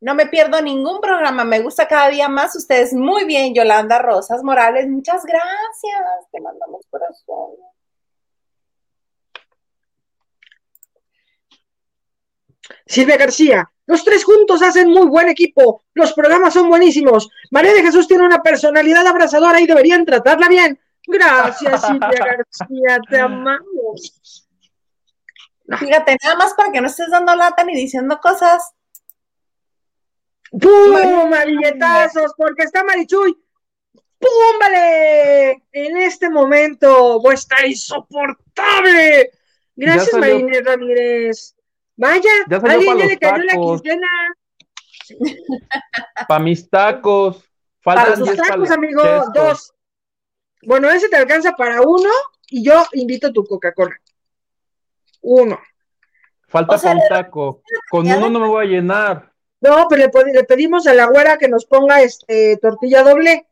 [0.00, 2.56] No me pierdo ningún programa, me gusta cada día más.
[2.56, 4.88] Ustedes muy bien, Yolanda Rosas Morales.
[4.88, 6.30] Muchas gracias.
[6.32, 7.52] Te mandamos corazón.
[12.86, 15.82] Silvia García, los tres juntos hacen muy buen equipo.
[15.92, 17.28] Los programas son buenísimos.
[17.50, 20.80] María de Jesús tiene una personalidad abrazadora y deberían tratarla bien.
[21.06, 24.48] Gracias, Silvia García, te amamos.
[25.78, 28.72] Fíjate, nada más para que no estés dando lata ni diciendo cosas.
[30.50, 31.30] ¡Pum!
[31.46, 33.36] Billetazos, porque está Marichuy.
[34.18, 34.58] ¡Pum!
[34.58, 35.64] Vale.
[35.70, 39.30] En este momento a estar insoportable.
[39.76, 40.14] Gracias.
[40.18, 41.56] Marinés Ramírez.
[41.96, 44.08] Vaya, Ya salió alguien ya le cayó la quincena.
[46.28, 47.44] Pa' mis tacos.
[47.82, 49.02] Para Faltan sus 10 tacos, amigo,
[49.34, 49.74] dos.
[50.62, 52.10] Bueno, ese te alcanza para uno
[52.48, 53.96] y yo invito tu Coca-Cola.
[55.20, 55.58] Uno.
[56.46, 57.62] Falta O sea, un taco.
[57.90, 59.32] Con uno no me voy a llenar.
[59.60, 63.46] No, pero le, pedimos a la güera que nos ponga este tortilla doble.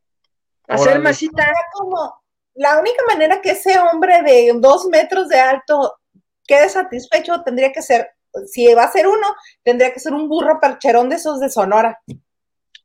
[0.69, 1.05] Hacer Órale.
[1.05, 1.53] masita.
[1.73, 2.23] Como
[2.55, 5.99] la única manera que ese hombre de dos metros de alto
[6.47, 8.11] quede satisfecho tendría que ser,
[8.47, 9.27] si va a ser uno,
[9.63, 12.01] tendría que ser un burro percherón de esos de Sonora.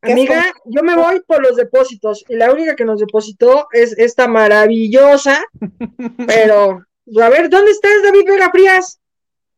[0.02, 3.98] ¿Qué Amiga, yo me voy por los depósitos y la única que nos depositó es
[3.98, 5.44] esta maravillosa,
[6.28, 6.84] pero
[7.22, 9.00] a ver, ¿dónde estás, David Vega Frías?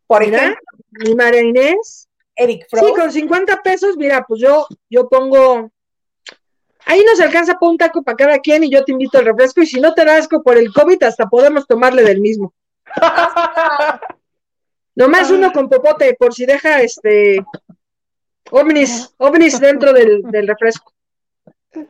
[0.05, 0.57] Por Mira,
[0.91, 2.07] mi María Inés.
[2.35, 2.95] Eric Sí, Frost.
[2.95, 5.71] con 50 pesos, mira, pues yo, yo pongo,
[6.85, 9.61] ahí nos alcanza para un taco para cada quien y yo te invito al refresco
[9.61, 12.53] y si no te da asco por el COVID, hasta podemos tomarle del mismo.
[14.97, 17.45] Nomás uno con popote, por si deja este
[18.49, 20.91] ovnis, ovnis dentro del, del refresco,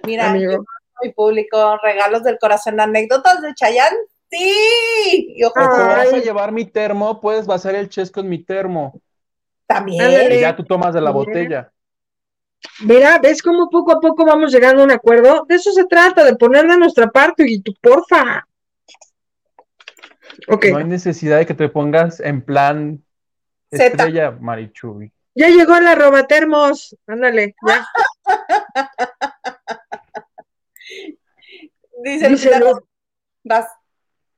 [0.03, 0.51] Mira, amigo.
[0.51, 0.63] yo
[1.01, 3.93] mi público, regalos del corazón, anécdotas de Chayán.
[4.29, 8.43] Sí, y O te vas a llevar mi termo, puedes vaciar el chesco en mi
[8.43, 8.99] termo.
[9.67, 10.03] también.
[10.03, 10.35] Ándale.
[10.38, 11.71] Y ya tú tomas de la botella.
[12.84, 15.45] Mira, ¿ves cómo poco a poco vamos llegando a un acuerdo?
[15.47, 18.45] De eso se trata, de poner de nuestra parte, y tú, porfa.
[20.47, 23.03] No hay necesidad de que te pongas en plan
[23.69, 23.85] Zeta.
[23.85, 25.11] estrella, Marichuy.
[25.35, 26.95] ya llegó la robatermos.
[27.07, 27.88] Ándale, ya.
[32.03, 32.88] Dice Lu-
[33.43, 33.68] vas.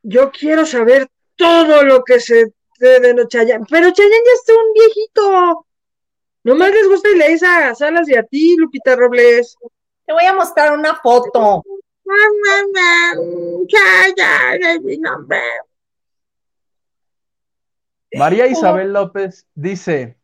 [0.01, 3.65] Yo quiero saber todo lo que se de, Chayanne.
[3.69, 5.65] Pero Chayanne ya está un viejito.
[6.43, 9.55] Nomás les gusta y le dice a Salas y a ti, Lupita Robles.
[10.05, 11.63] Te voy a mostrar una foto.
[13.67, 15.41] Chayanne es mi nombre.
[18.13, 20.17] María Isabel López dice,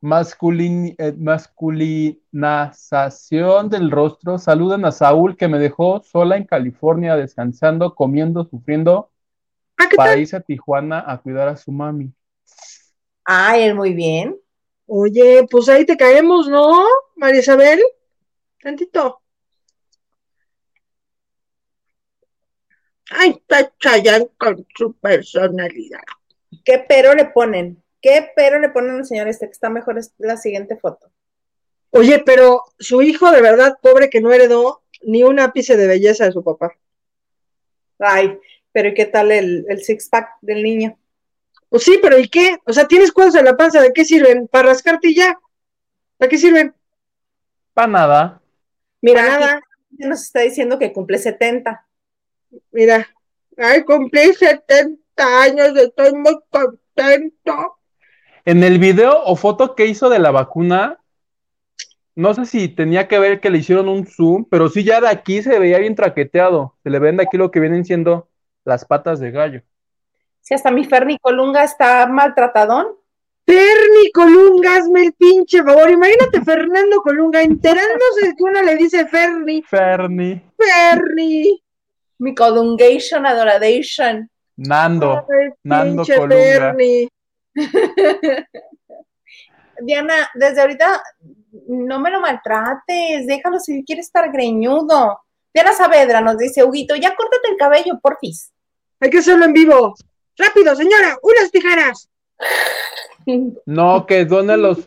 [0.00, 4.38] masculin, eh, masculinización del rostro.
[4.38, 9.10] Saluden a Saúl que me dejó sola en California descansando, comiendo, sufriendo
[9.76, 12.12] Ah, ¿qué para irse a Tijuana a cuidar a su mami.
[13.24, 14.38] Ay, él muy bien.
[14.86, 16.84] Oye, pues ahí te caemos, ¿no,
[17.16, 17.80] María Isabel?
[18.62, 19.20] Tantito.
[23.10, 26.00] Ay, está Chayanne con su personalidad.
[26.66, 27.80] ¿Qué pero le ponen?
[28.02, 31.10] ¿Qué pero le ponen al señor este que está mejor es la siguiente foto?
[31.90, 36.24] Oye, pero su hijo de verdad, pobre que no heredó ni un ápice de belleza
[36.24, 36.76] de su papá.
[38.00, 38.38] Ay,
[38.72, 40.98] pero ¿y qué tal el, el six pack del niño?
[41.68, 42.58] Pues sí, pero ¿y qué?
[42.64, 44.48] O sea, tienes cuadros en la panza, ¿de qué sirven?
[44.48, 45.38] ¿Para rascarte y ya?
[46.18, 46.74] ¿Para qué sirven?
[47.74, 48.42] Para nada.
[49.00, 49.60] Mira, Para nada.
[49.90, 51.86] nos está diciendo que cumple 70.
[52.72, 53.06] Mira,
[53.56, 57.78] ay, cumplí 70 años, estoy muy contento.
[58.44, 60.98] En el video o foto que hizo de la vacuna,
[62.14, 65.08] no sé si tenía que ver que le hicieron un zoom, pero sí ya de
[65.08, 66.76] aquí se veía bien traqueteado.
[66.82, 68.28] Se le ven de aquí lo que vienen siendo
[68.64, 69.62] las patas de gallo.
[70.40, 72.86] Si hasta mi Ferni Colunga está maltratadón.
[73.44, 75.90] Ferni Colunga, hazme el pinche favor.
[75.90, 79.62] Imagínate Fernando Colunga enterándose de que uno le dice Ferni.
[79.62, 81.62] Ferni, Ferni.
[82.18, 84.30] Mi Colungation Adoration.
[84.56, 86.74] Nando, Ay, Nando pinche Colunga.
[86.74, 87.08] Ferni.
[89.80, 91.02] Diana, desde ahorita
[91.68, 95.20] no me lo maltrates, déjalo si quiere estar greñudo.
[95.52, 98.52] Diana Saavedra nos dice, Huguito, ya córtate el cabello, porfis.
[99.00, 99.94] Hay que hacerlo en vivo.
[100.36, 102.08] Rápido, señora, unas tijeras.
[103.66, 104.86] No, que done los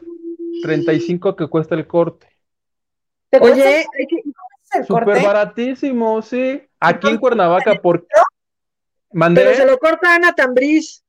[0.63, 2.25] 35 que cuesta el corte.
[3.29, 4.23] ¿Te Oye, hay que,
[4.75, 6.61] el Súper baratísimo, sí.
[6.79, 8.07] Aquí en Cuernavaca, por.
[9.11, 9.55] Pero Mandé.
[9.55, 11.03] se lo corta Ana Tambriz.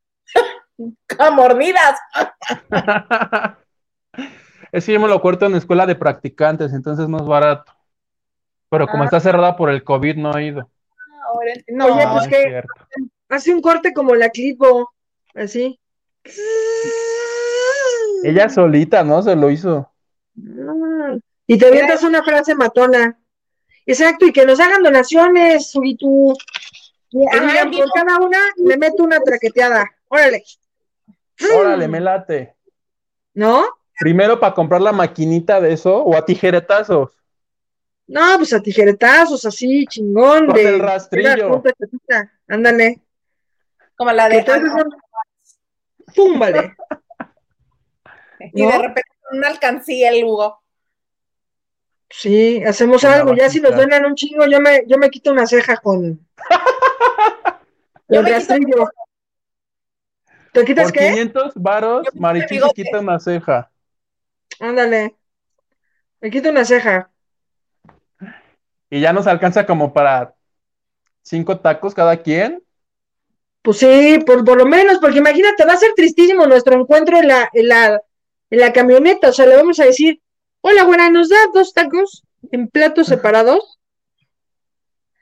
[1.18, 1.98] ¡A mordidas!
[4.72, 7.72] Ese yo me lo corto en escuela de practicantes, entonces no es barato.
[8.70, 9.06] Pero como Ah.
[9.06, 10.70] está cerrada por el COVID, no he ido.
[11.26, 12.62] Ahora, no, Oye, pues es que-.
[13.28, 14.92] Hace un corte como la clipo.
[15.34, 15.78] Así.
[18.22, 19.22] Ella solita, ¿no?
[19.22, 19.90] Se lo hizo.
[20.38, 21.16] Ah,
[21.46, 23.18] Y te avientas una frase matona.
[23.86, 26.34] Exacto, y que nos hagan donaciones, Sugitu.
[27.10, 29.84] Dijo- por cada una le meto una traqueteada.
[30.08, 30.42] Órale.
[31.56, 32.54] Órale, me late.
[33.34, 33.64] ¿No?
[33.98, 37.10] Primero para comprar la maquinita de eso o a tijeretazos.
[38.06, 40.46] No, pues a tijeretazos, así, chingón.
[40.46, 41.30] Con de, el rastrillo.
[41.30, 42.32] de la punta chatita.
[42.48, 43.00] Ándale.
[43.96, 44.42] como la de...
[44.42, 44.94] todos son-
[46.14, 46.74] ¡Pum, vale!
[48.54, 50.62] Y de repente con una alcancía el Hugo.
[52.08, 53.34] Sí, hacemos algo.
[53.34, 56.26] Ya si nos donan un chingo, yo me, yo me quito una ceja con.
[58.10, 58.90] Yo quito- rastrillo.
[60.52, 61.10] ¿Te quitas Por qué?
[61.10, 62.08] 500 varos,
[62.48, 63.70] quito se quita una ceja.
[64.58, 65.14] Ándale.
[66.20, 67.10] Me quito una ceja.
[68.90, 70.34] Y ya nos alcanza como para
[71.22, 72.62] cinco tacos cada quien.
[73.62, 77.28] Pues sí, por, por lo menos, porque imagínate, va a ser tristísimo nuestro encuentro en
[77.28, 78.02] la, en la,
[78.50, 79.28] en la camioneta.
[79.28, 80.20] O sea, le vamos a decir,
[80.62, 83.78] hola, buena, ¿nos da dos tacos en platos separados?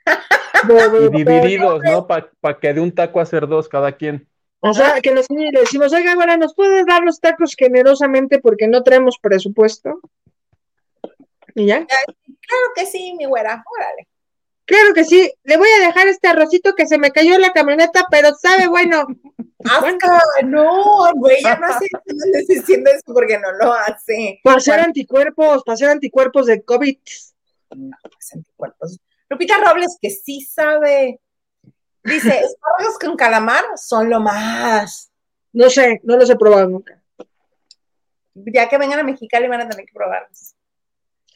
[0.69, 2.07] Y divididos, ¿no?
[2.07, 4.29] Para que de un taco hacer dos cada quien.
[4.61, 8.67] O sea, que nos, le decimos, oiga, buena, ¿nos puedes dar los tacos generosamente porque
[8.67, 10.01] no traemos presupuesto?
[11.55, 11.87] Y ya.
[11.87, 14.09] Claro que sí, mi güera, órale.
[14.65, 17.53] Claro que sí, le voy a dejar este arrocito que se me cayó en la
[17.53, 19.07] camioneta, pero sabe bueno.
[19.65, 24.41] Asca, no, güey, ya no hace, no diciendo eso porque no lo hace.
[24.45, 26.99] Para hacer anticuerpos, para hacer anticuerpos de COVID.
[27.69, 28.99] Pues, anticuerpos.
[29.29, 31.21] Lupita Robles, que sí sabe.
[32.03, 35.11] Dice, espárragos con calamar son lo más.
[35.53, 37.03] No sé, no los he probado nunca.
[38.35, 40.55] Ya que vengan a Mexicali van a tener que probarlos.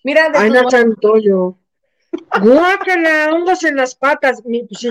[0.04, 1.58] Mira, de Ay, no tanto yo.
[2.40, 4.44] Guácala, hongos en las patas.
[4.44, 4.90] Mi- pues sí.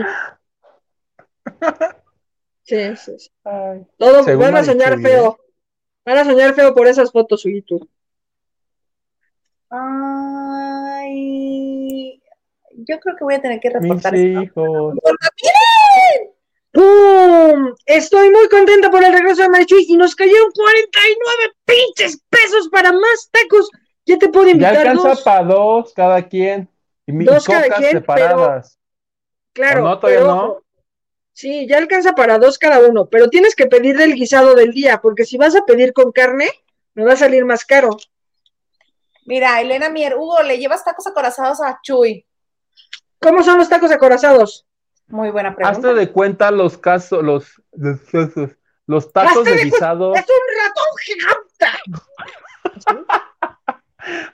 [2.64, 3.32] Sí, sí, sí.
[3.98, 5.38] Todo, Según van a soñar feo.
[6.06, 7.80] Van a soñar feo por esas fotos, Suyito.
[12.88, 14.42] Yo creo que voy a tener que Mis reportar esto.
[14.42, 14.94] hijos.
[14.96, 16.32] ¡Miren!
[16.74, 17.76] ¡Pum!
[17.86, 22.92] Estoy muy contenta por el regreso de Marichuy y nos cayeron 49 pinches pesos para
[22.92, 23.70] más tacos.
[24.06, 25.22] Ya te puedo Ya invitar alcanza dos.
[25.22, 26.70] para dos cada quien.
[27.06, 28.78] Y mi- Dos cada quien, separadas.
[29.54, 30.00] Claro, ¿O no?
[30.00, 30.62] ¿Todavía pero no?
[31.34, 35.02] Sí, ya alcanza para dos cada uno, pero tienes que pedir del guisado del día,
[35.02, 36.50] porque si vas a pedir con carne,
[36.94, 37.98] me va a salir más caro.
[39.26, 42.26] Mira, Elena Mier, Hugo, le llevas tacos acorazados a Chuy.
[43.22, 44.66] ¿Cómo son los tacos acorazados?
[45.08, 45.78] Muy buena pregunta.
[45.78, 47.62] Hazte de cuenta los casos, los,
[48.88, 50.16] los tacos de de guisado.
[50.16, 51.68] ¡Es un ratón gigante!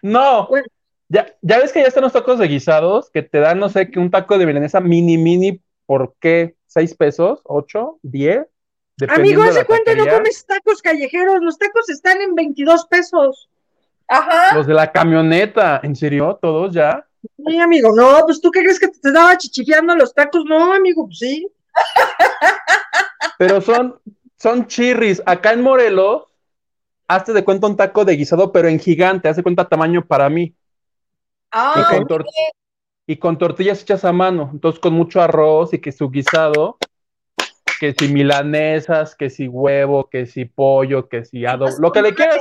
[0.02, 0.66] No, Bueno.
[1.10, 3.92] ya, ya ves que ya están los tacos de guisados que te dan, no sé,
[3.92, 6.56] que un taco de milanesa mini, mini, ¿por qué?
[6.68, 7.42] ¿Seis pesos?
[7.44, 8.00] ¿Ocho?
[8.02, 8.48] ¿Diez?
[9.10, 13.50] Amigo, hace la cuánto no comes tacos callejeros, los tacos están en 22 pesos.
[14.08, 14.56] Ajá.
[14.56, 16.40] Los de la camioneta, ¿en serio?
[16.42, 17.07] ¿Todos ya?
[17.22, 21.06] Sí, amigo, no, pues tú qué crees que te estaba chichifiando los tacos, no, amigo,
[21.06, 21.48] pues sí.
[23.38, 24.00] Pero son,
[24.38, 25.22] son chirris.
[25.26, 26.24] Acá en Morelos,
[27.08, 30.44] hazte de cuenta un taco de guisado, pero en gigante, hazte cuenta tamaño para mí.
[30.44, 30.56] Y
[31.52, 32.26] Ah, con,
[33.06, 34.50] y con tortillas hechas a mano.
[34.52, 36.78] Entonces, con mucho arroz y que su guisado,
[37.80, 42.14] que si milanesas, que si huevo, que si pollo, que si adobo, lo que le
[42.14, 42.40] quieras,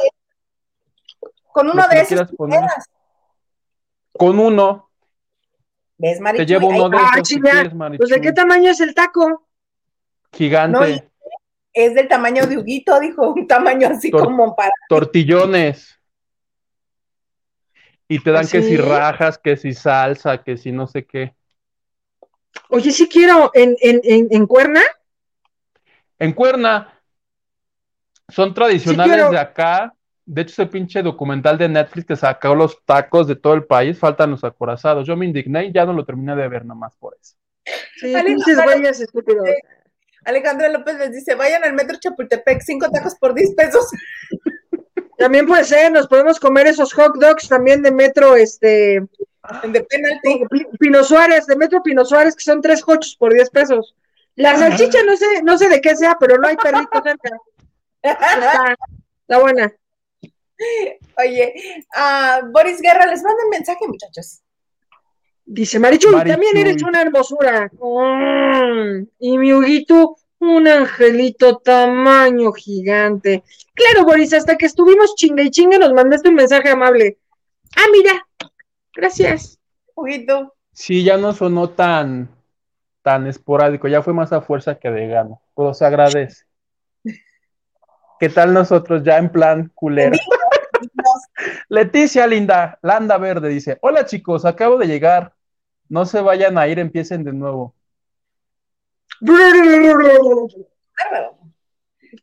[1.53, 2.29] con uno de esos.
[4.17, 4.91] Con uno,
[5.99, 6.47] ¿Ves, Marichuy?
[6.47, 9.47] te llevo uno de Ah, si quieres, Pues de qué tamaño es el taco?
[10.33, 11.03] Gigante, No,
[11.73, 14.73] Es del tamaño de Huguito, dijo, un tamaño así Tor- como para.
[14.89, 15.99] tortillones.
[18.09, 18.83] Y te dan ¿Ah, que si sí?
[18.83, 21.35] rajas, que si salsa, que si no sé qué.
[22.71, 24.83] Oye, sí quiero, en, en, en, en Cuerna,
[26.19, 26.93] En Cuerna
[28.29, 29.96] son tradicionales de acá.
[30.27, 33.99] De hecho, ese pinche documental de Netflix que sacó los tacos de todo el país,
[33.99, 35.07] faltan los acorazados.
[35.07, 37.35] Yo me indigné y ya no lo terminé de ver nomás por eso.
[37.97, 39.49] sí, pinches güeyes estúpidos.
[40.25, 43.87] Alejandra López les dice: vayan al metro Chapultepec, cinco tacos por 10 pesos.
[45.19, 49.01] También puede ser, nos podemos comer esos hot dogs también de Metro, este,
[49.67, 50.43] De penalti.
[50.51, 53.95] Pi- Pino Suárez, de Metro Pino Suárez, que son tres hochos por 10 pesos.
[54.35, 57.31] La salchicha no sé, no sé de qué sea, pero no hay perrito cerca.
[58.03, 58.77] Está,
[59.23, 59.73] está buena.
[61.19, 61.55] Oye,
[61.95, 64.43] ah, Boris Guerra, les manda un mensaje, muchachos.
[65.45, 66.33] Dice Marichuy, Marichuy.
[66.33, 67.71] también eres una hermosura.
[67.81, 73.45] Mm, y mi Huguito, un angelito tamaño gigante.
[73.75, 77.19] Claro, Boris, hasta que estuvimos chingue y chingue nos mandaste un mensaje amable.
[77.77, 78.27] Ah, mira,
[78.95, 79.59] gracias.
[79.95, 80.55] Huguito.
[80.73, 82.29] Sí, ya no sonó tan,
[83.03, 86.45] tan esporádico, ya fue más a fuerza que de gano, pero se agradece.
[88.21, 90.17] ¿Qué tal nosotros ya en plan culero?
[91.69, 95.35] Leticia Linda, Landa Verde dice, hola chicos, acabo de llegar,
[95.89, 97.75] no se vayan a ir, empiecen de nuevo.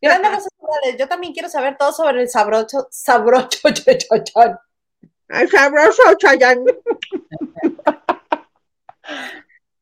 [0.01, 0.39] Yolanda
[0.97, 4.59] yo también quiero saber todo sobre el sabrocho, sabrocho, chochochón.
[5.29, 6.63] Ay, sabroso, Chayán.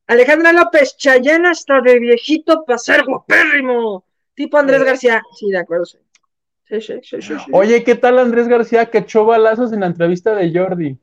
[0.08, 4.06] Alejandra López, Chayán hasta de viejito para ser guapérrimo.
[4.34, 5.22] Tipo Andrés García.
[5.36, 5.86] Sí, de acuerdo.
[5.86, 5.98] Sí,
[6.80, 7.52] sí, sí, sí, sí, sí.
[7.52, 10.98] Oye, ¿qué tal Andrés García que echó balazos en la entrevista de Jordi?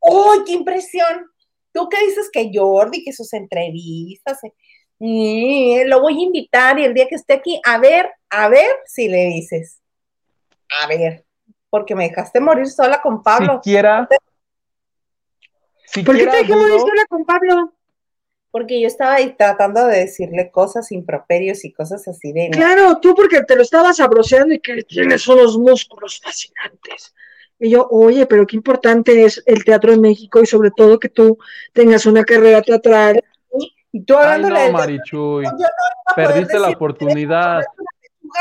[0.00, 1.30] ¡Uy, qué impresión!
[1.72, 4.52] Tú qué dices que Jordi, que sus entrevistas, eh,
[4.98, 8.70] y lo voy a invitar y el día que esté aquí, a ver, a ver
[8.86, 9.80] si le dices.
[10.82, 11.24] A ver,
[11.70, 14.08] porque me dejaste morir sola con Pablo, Siquiera.
[16.04, 17.72] ¿Por qué te dejé morir sola con Pablo?
[18.50, 22.50] Porque yo estaba ahí tratando de decirle cosas improperios y cosas así de...
[22.50, 27.14] Claro, tú porque te lo estabas abroceando y que tienes unos músculos fascinantes.
[27.58, 31.08] Y yo, oye, pero qué importante es el teatro en México y sobre todo que
[31.08, 31.38] tú
[31.72, 33.22] tengas una carrera teatral.
[33.92, 35.52] Y tú Ay, hablándole no, Marichuy, no
[36.14, 37.62] perdiste la oportunidad.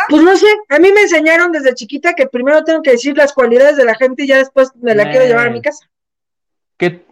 [0.09, 3.33] Pues no sé, a mí me enseñaron desde chiquita que primero tengo que decir las
[3.33, 5.89] cualidades de la gente y ya después me la quiero llevar a mi casa.
[6.77, 7.06] ¿Qué,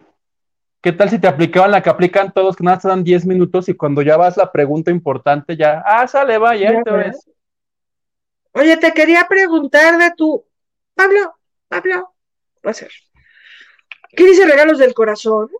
[0.82, 3.68] ¿Qué tal si te aplicaban la que aplican todos, que nada te dan 10 minutos
[3.68, 7.06] y cuando ya vas la pregunta importante ya, ah, sale, vaya, Ya, ahí te ¿verdad?
[7.08, 7.28] ves.
[8.52, 10.44] Oye, te quería preguntar de tu.
[10.94, 11.34] Pablo,
[11.68, 12.14] Pablo,
[12.64, 12.90] va a ser.
[14.10, 15.50] ¿Qué dice regalos del corazón?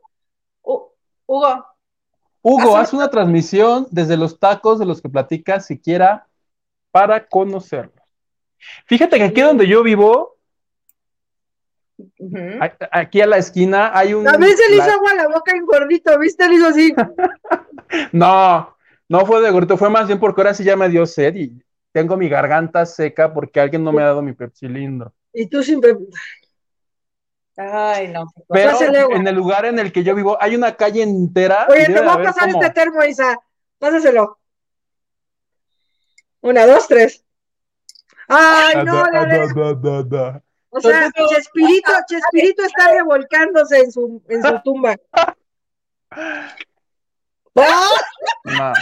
[0.62, 0.93] Hu-
[1.26, 1.66] Hugo,
[2.43, 6.26] Hugo, Haz haz una transmisión desde los tacos de los que platicas siquiera
[6.90, 7.93] para conocerlos.
[8.86, 10.36] Fíjate que aquí donde yo vivo,
[12.90, 14.27] aquí a la esquina hay un...
[14.28, 16.48] A veces le hizo la- agua a la boca en gordito, ¿viste?
[16.48, 16.94] Le hizo así.
[18.12, 18.77] No,
[19.09, 21.62] no fue de gordito, fue más bien porque ahora sí ya me dio sed y
[21.93, 25.14] tengo mi garganta seca porque alguien no me ha dado mi Pepsi lindo.
[25.32, 25.94] Y tú siempre.
[27.56, 28.27] Ay, no.
[28.48, 28.77] Pero
[29.12, 31.66] en el lugar en el que yo vivo hay una calle entera.
[31.70, 33.39] Oye, te voy a pasar como- este termo, Isa.
[33.78, 34.39] Pásaselo.
[36.40, 37.24] Una, dos, tres.
[38.28, 40.43] Ay, no, Da, la
[40.77, 44.94] O sea, Chespirito, Chespirito está revolcándose en su, en su tumba.
[45.12, 45.35] ¡Ah!
[47.55, 48.73] No.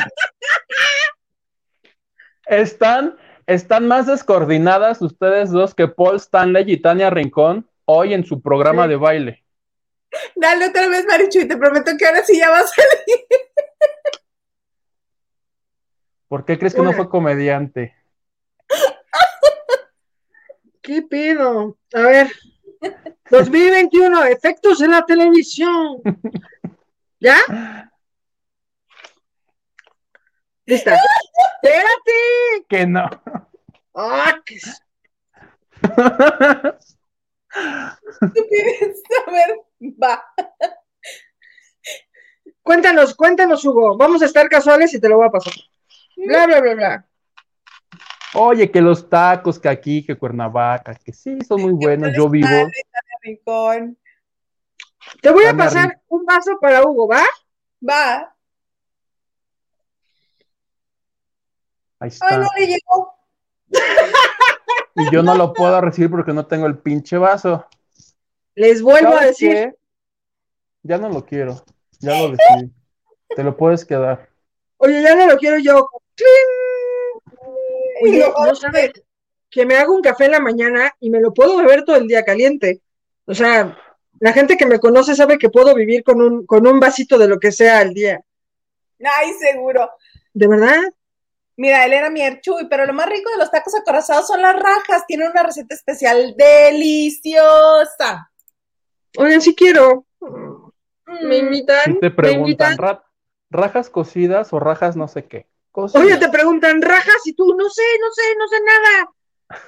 [2.47, 3.16] Están,
[3.47, 8.89] están más descoordinadas ustedes dos que Paul Stanley y Tania Rincón hoy en su programa
[8.89, 9.45] de baile.
[10.35, 13.27] Dale otra vez, Marichu, y te prometo que ahora sí ya va a salir.
[16.27, 17.95] ¿Por qué crees que no fue comediante?
[20.85, 21.78] ¿Qué pedo?
[21.94, 22.31] A ver.
[23.31, 26.02] 2021, efectos en la televisión.
[27.19, 27.39] ¿Ya?
[30.66, 30.94] Lista.
[31.62, 32.66] Espérate.
[32.69, 33.09] Que no.
[33.94, 34.59] Ah, qué...
[38.20, 39.61] ¿Tú quieres saber?
[39.81, 40.23] Va.
[42.62, 43.97] Cuéntanos, cuéntanos, Hugo.
[43.97, 45.55] Vamos a estar casuales y te lo voy a pasar.
[46.16, 47.09] Bla, bla, bla, bla.
[48.35, 52.11] Oye, que los tacos, que aquí, que Cuernavaca, que sí, son muy buenos.
[52.16, 52.48] Yo vivo.
[53.23, 53.97] Rincón.
[55.20, 57.23] Te voy a pasar un vaso para Hugo, ¿va?
[57.86, 58.35] Va.
[62.01, 62.39] Ahí Ay, está.
[62.39, 63.15] no le llegó.
[64.97, 67.66] Y yo no lo puedo recibir porque no tengo el pinche vaso.
[68.55, 69.51] Les vuelvo a ¿Sabes decir.
[69.51, 69.74] qué?
[70.85, 71.65] Ya no lo quiero.
[71.98, 72.73] Ya lo decidí.
[73.35, 74.28] Te lo puedes quedar.
[74.77, 75.89] Oye, ya no lo quiero yo.
[76.15, 76.64] ¡Cling!
[78.47, 78.93] No sabe
[79.51, 82.07] que me hago un café en la mañana y me lo puedo beber todo el
[82.09, 82.81] día caliente.
[83.27, 83.79] O sea,
[84.21, 87.29] la gente que me conoce sabe que puedo vivir con un, con un vasito de
[87.29, 88.21] lo que sea al día.
[89.01, 89.91] Ay, seguro.
[90.33, 90.81] ¿De verdad?
[91.57, 94.57] Mira, él era mi Erchuy, pero lo más rico de los tacos acorazados son las
[94.57, 95.05] rajas.
[95.07, 98.31] Tiene una receta especial deliciosa.
[99.17, 100.05] Oigan, sí quiero.
[100.21, 100.65] Mm.
[101.29, 101.85] Me invitan.
[101.85, 102.79] Si te me preguntan, invitan.
[102.79, 103.05] "Ra-
[103.51, 105.47] ¿rajas cocidas o rajas no sé qué?
[105.75, 108.57] Oye, te preguntan, rajas, y tú, no sé, no sé, no sé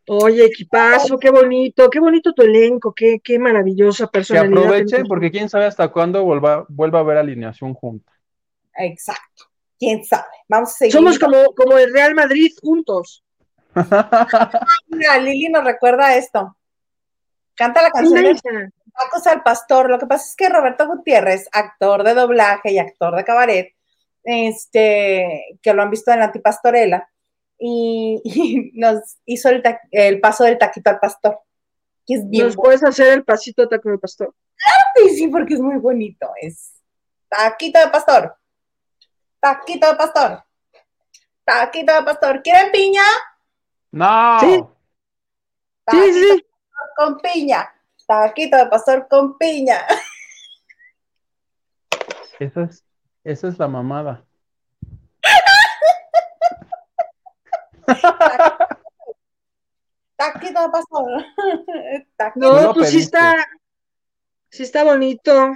[0.09, 4.59] Oye, equipazo, qué bonito, qué bonito tu elenco, qué, qué maravillosa Que personalidad.
[4.59, 5.09] aprovechen tenemos.
[5.09, 8.13] porque quién sabe hasta cuándo vuelva, vuelva a ver alineación junta.
[8.77, 9.45] Exacto.
[9.79, 10.27] ¿Quién sabe?
[10.47, 10.93] Vamos a seguir.
[10.93, 13.23] Somos como, como el Real Madrid juntos.
[14.87, 16.55] Mira, Lili nos recuerda esto.
[17.55, 18.71] Canta la canción.
[18.97, 19.89] Tacos al Pastor.
[19.89, 23.73] Lo que pasa es que Roberto Gutiérrez, actor de doblaje y actor de cabaret,
[24.23, 27.09] este, que lo han visto en la antipastorela,
[27.59, 28.21] y,
[28.73, 31.39] y nos hizo el, ta- el paso del taquito al pastor.
[32.05, 34.33] Que es bien ¿Nos puedes hacer el pasito de taco de pastor?
[34.95, 36.29] bonito, sí, porque es muy bonito.
[36.41, 36.73] Es
[37.29, 38.35] taquito de pastor.
[39.39, 40.43] Taquito de pastor.
[41.43, 42.41] Taquito de pastor.
[42.41, 43.01] ¿Quieren piña?
[43.91, 44.39] No.
[44.39, 44.63] Sí.
[45.85, 46.45] Taquito Sí, sí.
[46.95, 47.73] con piña.
[48.07, 49.85] Taquito de pastor con piña.
[52.39, 52.85] Esa es,
[53.23, 54.23] esa es la mamada.
[60.15, 61.25] Taquito de pastor.
[62.15, 62.61] Taquito.
[62.61, 63.35] No, pues sí está,
[64.49, 65.55] sí está bonito.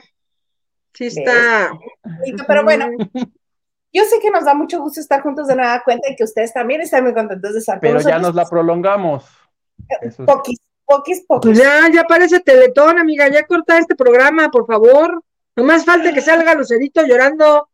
[0.94, 1.72] Sí está.
[2.03, 2.88] bonito, Pero bueno,
[3.94, 6.53] yo sé que nos da mucho gusto estar juntos de nueva cuenta y que ustedes
[6.53, 9.26] también están muy contentos de estar con Pero ya nos la prolongamos.
[10.02, 10.57] Eso es-
[10.91, 11.51] Poquis, poquis.
[11.51, 15.23] Pues ya, ya parece Teletón, amiga, ya corta este programa, por favor.
[15.55, 17.69] No más falta que salga Lucerito llorando.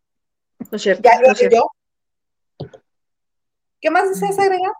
[0.60, 1.02] No es cierto.
[1.04, 1.56] Ya no lo es cierto.
[1.56, 2.70] yo.
[3.82, 4.72] ¿Qué más deseas agregar?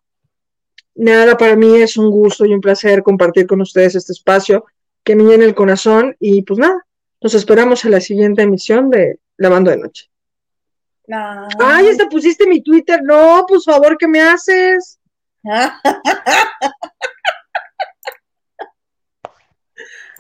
[0.94, 4.66] Nada, para mí es un gusto y un placer compartir con ustedes este espacio
[5.04, 6.86] que me llena el corazón y pues nada,
[7.22, 10.12] nos esperamos a la siguiente emisión de Lavando de Noche.
[11.08, 11.48] No.
[11.60, 13.02] Ay, hasta pusiste mi Twitter.
[13.04, 15.00] No, por favor, ¿qué me haces?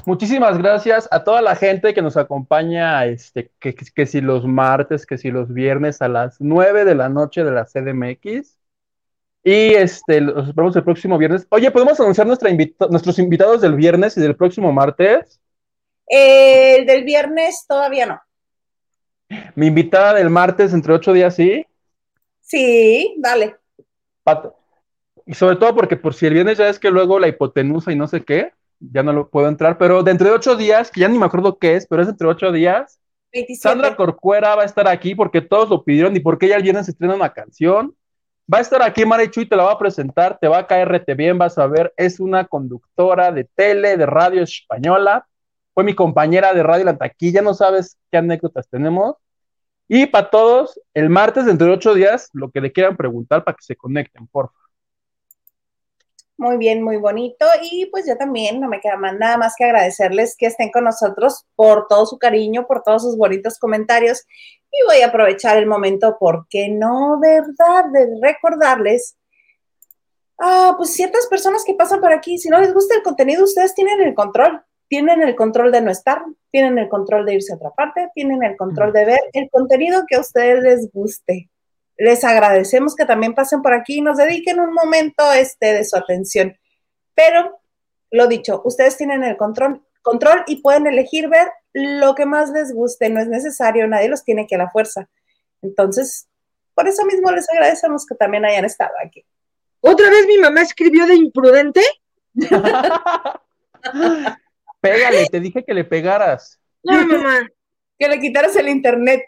[0.08, 4.46] Muchísimas gracias a toda la gente que nos acompaña, este, que, que- que si los
[4.46, 8.58] martes, que si los viernes a las 9 de la noche de la CDMX.
[9.44, 11.46] Y este, los esperamos el próximo viernes.
[11.50, 15.42] Oye, ¿podemos anunciar nuestra invita- nuestros invitados del viernes y del próximo martes?
[16.08, 18.22] El del viernes todavía no.
[19.56, 21.66] Mi invitada del martes entre ocho días, sí.
[22.40, 23.58] Sí, dale.
[24.24, 24.54] Pat-
[25.26, 27.98] Y sobre todo porque por si el viernes ya es que luego la hipotenusa y
[27.98, 31.08] no sé qué, ya no lo puedo entrar, pero dentro de ocho días, que ya
[31.08, 33.00] ni me acuerdo qué es, pero es entre ocho días,
[33.34, 33.62] 27.
[33.62, 36.88] Sandra Corcuera va a estar aquí porque todos lo pidieron y porque ella el viernes
[36.88, 37.96] estrena una canción.
[38.52, 41.16] Va a estar aquí Marichu y te la va a presentar, te va a caerte
[41.16, 45.28] bien, vas a ver, es una conductora de tele, de radio española,
[45.74, 49.16] fue mi compañera de radio La Taquilla, no sabes qué anécdotas tenemos.
[49.90, 53.56] Y para todos, el martes dentro de ocho días, lo que le quieran preguntar para
[53.56, 54.67] que se conecten, por favor.
[56.40, 57.48] Muy bien, muy bonito.
[57.64, 60.84] Y pues yo también no me queda más, nada más que agradecerles que estén con
[60.84, 64.24] nosotros por todo su cariño, por todos sus bonitos comentarios.
[64.72, 69.18] Y voy a aprovechar el momento, porque no, verdad, de recordarles
[70.38, 72.38] a pues ciertas personas que pasan por aquí.
[72.38, 74.62] Si no les gusta el contenido, ustedes tienen el control.
[74.90, 78.44] tienen el control de no estar, tienen el control de irse a otra parte, tienen
[78.44, 81.50] el control de ver el contenido que a ustedes les guste.
[81.98, 85.98] Les agradecemos que también pasen por aquí y nos dediquen un momento este, de su
[85.98, 86.58] atención.
[87.16, 87.60] Pero,
[88.12, 92.74] lo dicho, ustedes tienen el control, control y pueden elegir ver lo que más les
[92.74, 93.10] guste.
[93.10, 95.10] No es necesario, nadie los tiene que a la fuerza.
[95.62, 96.28] Entonces,
[96.74, 99.26] por eso mismo les agradecemos que también hayan estado aquí.
[99.82, 101.82] ¿Otra vez mi mamá escribió de imprudente?
[104.82, 106.60] Pégale, te dije que le pegaras.
[106.84, 107.48] No, mamá.
[107.98, 109.24] Que le quitaras el internet.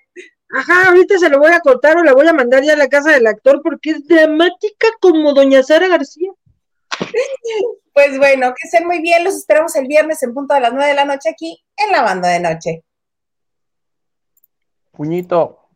[0.52, 2.88] Ajá, ahorita se lo voy a cortar o la voy a mandar ya a la
[2.88, 6.32] casa del actor porque es dramática como doña Sara García.
[7.94, 9.24] Pues bueno, que estén muy bien.
[9.24, 12.02] Los esperamos el viernes en punto de las nueve de la noche aquí en la
[12.02, 12.84] banda de noche.
[14.92, 15.60] Puñito.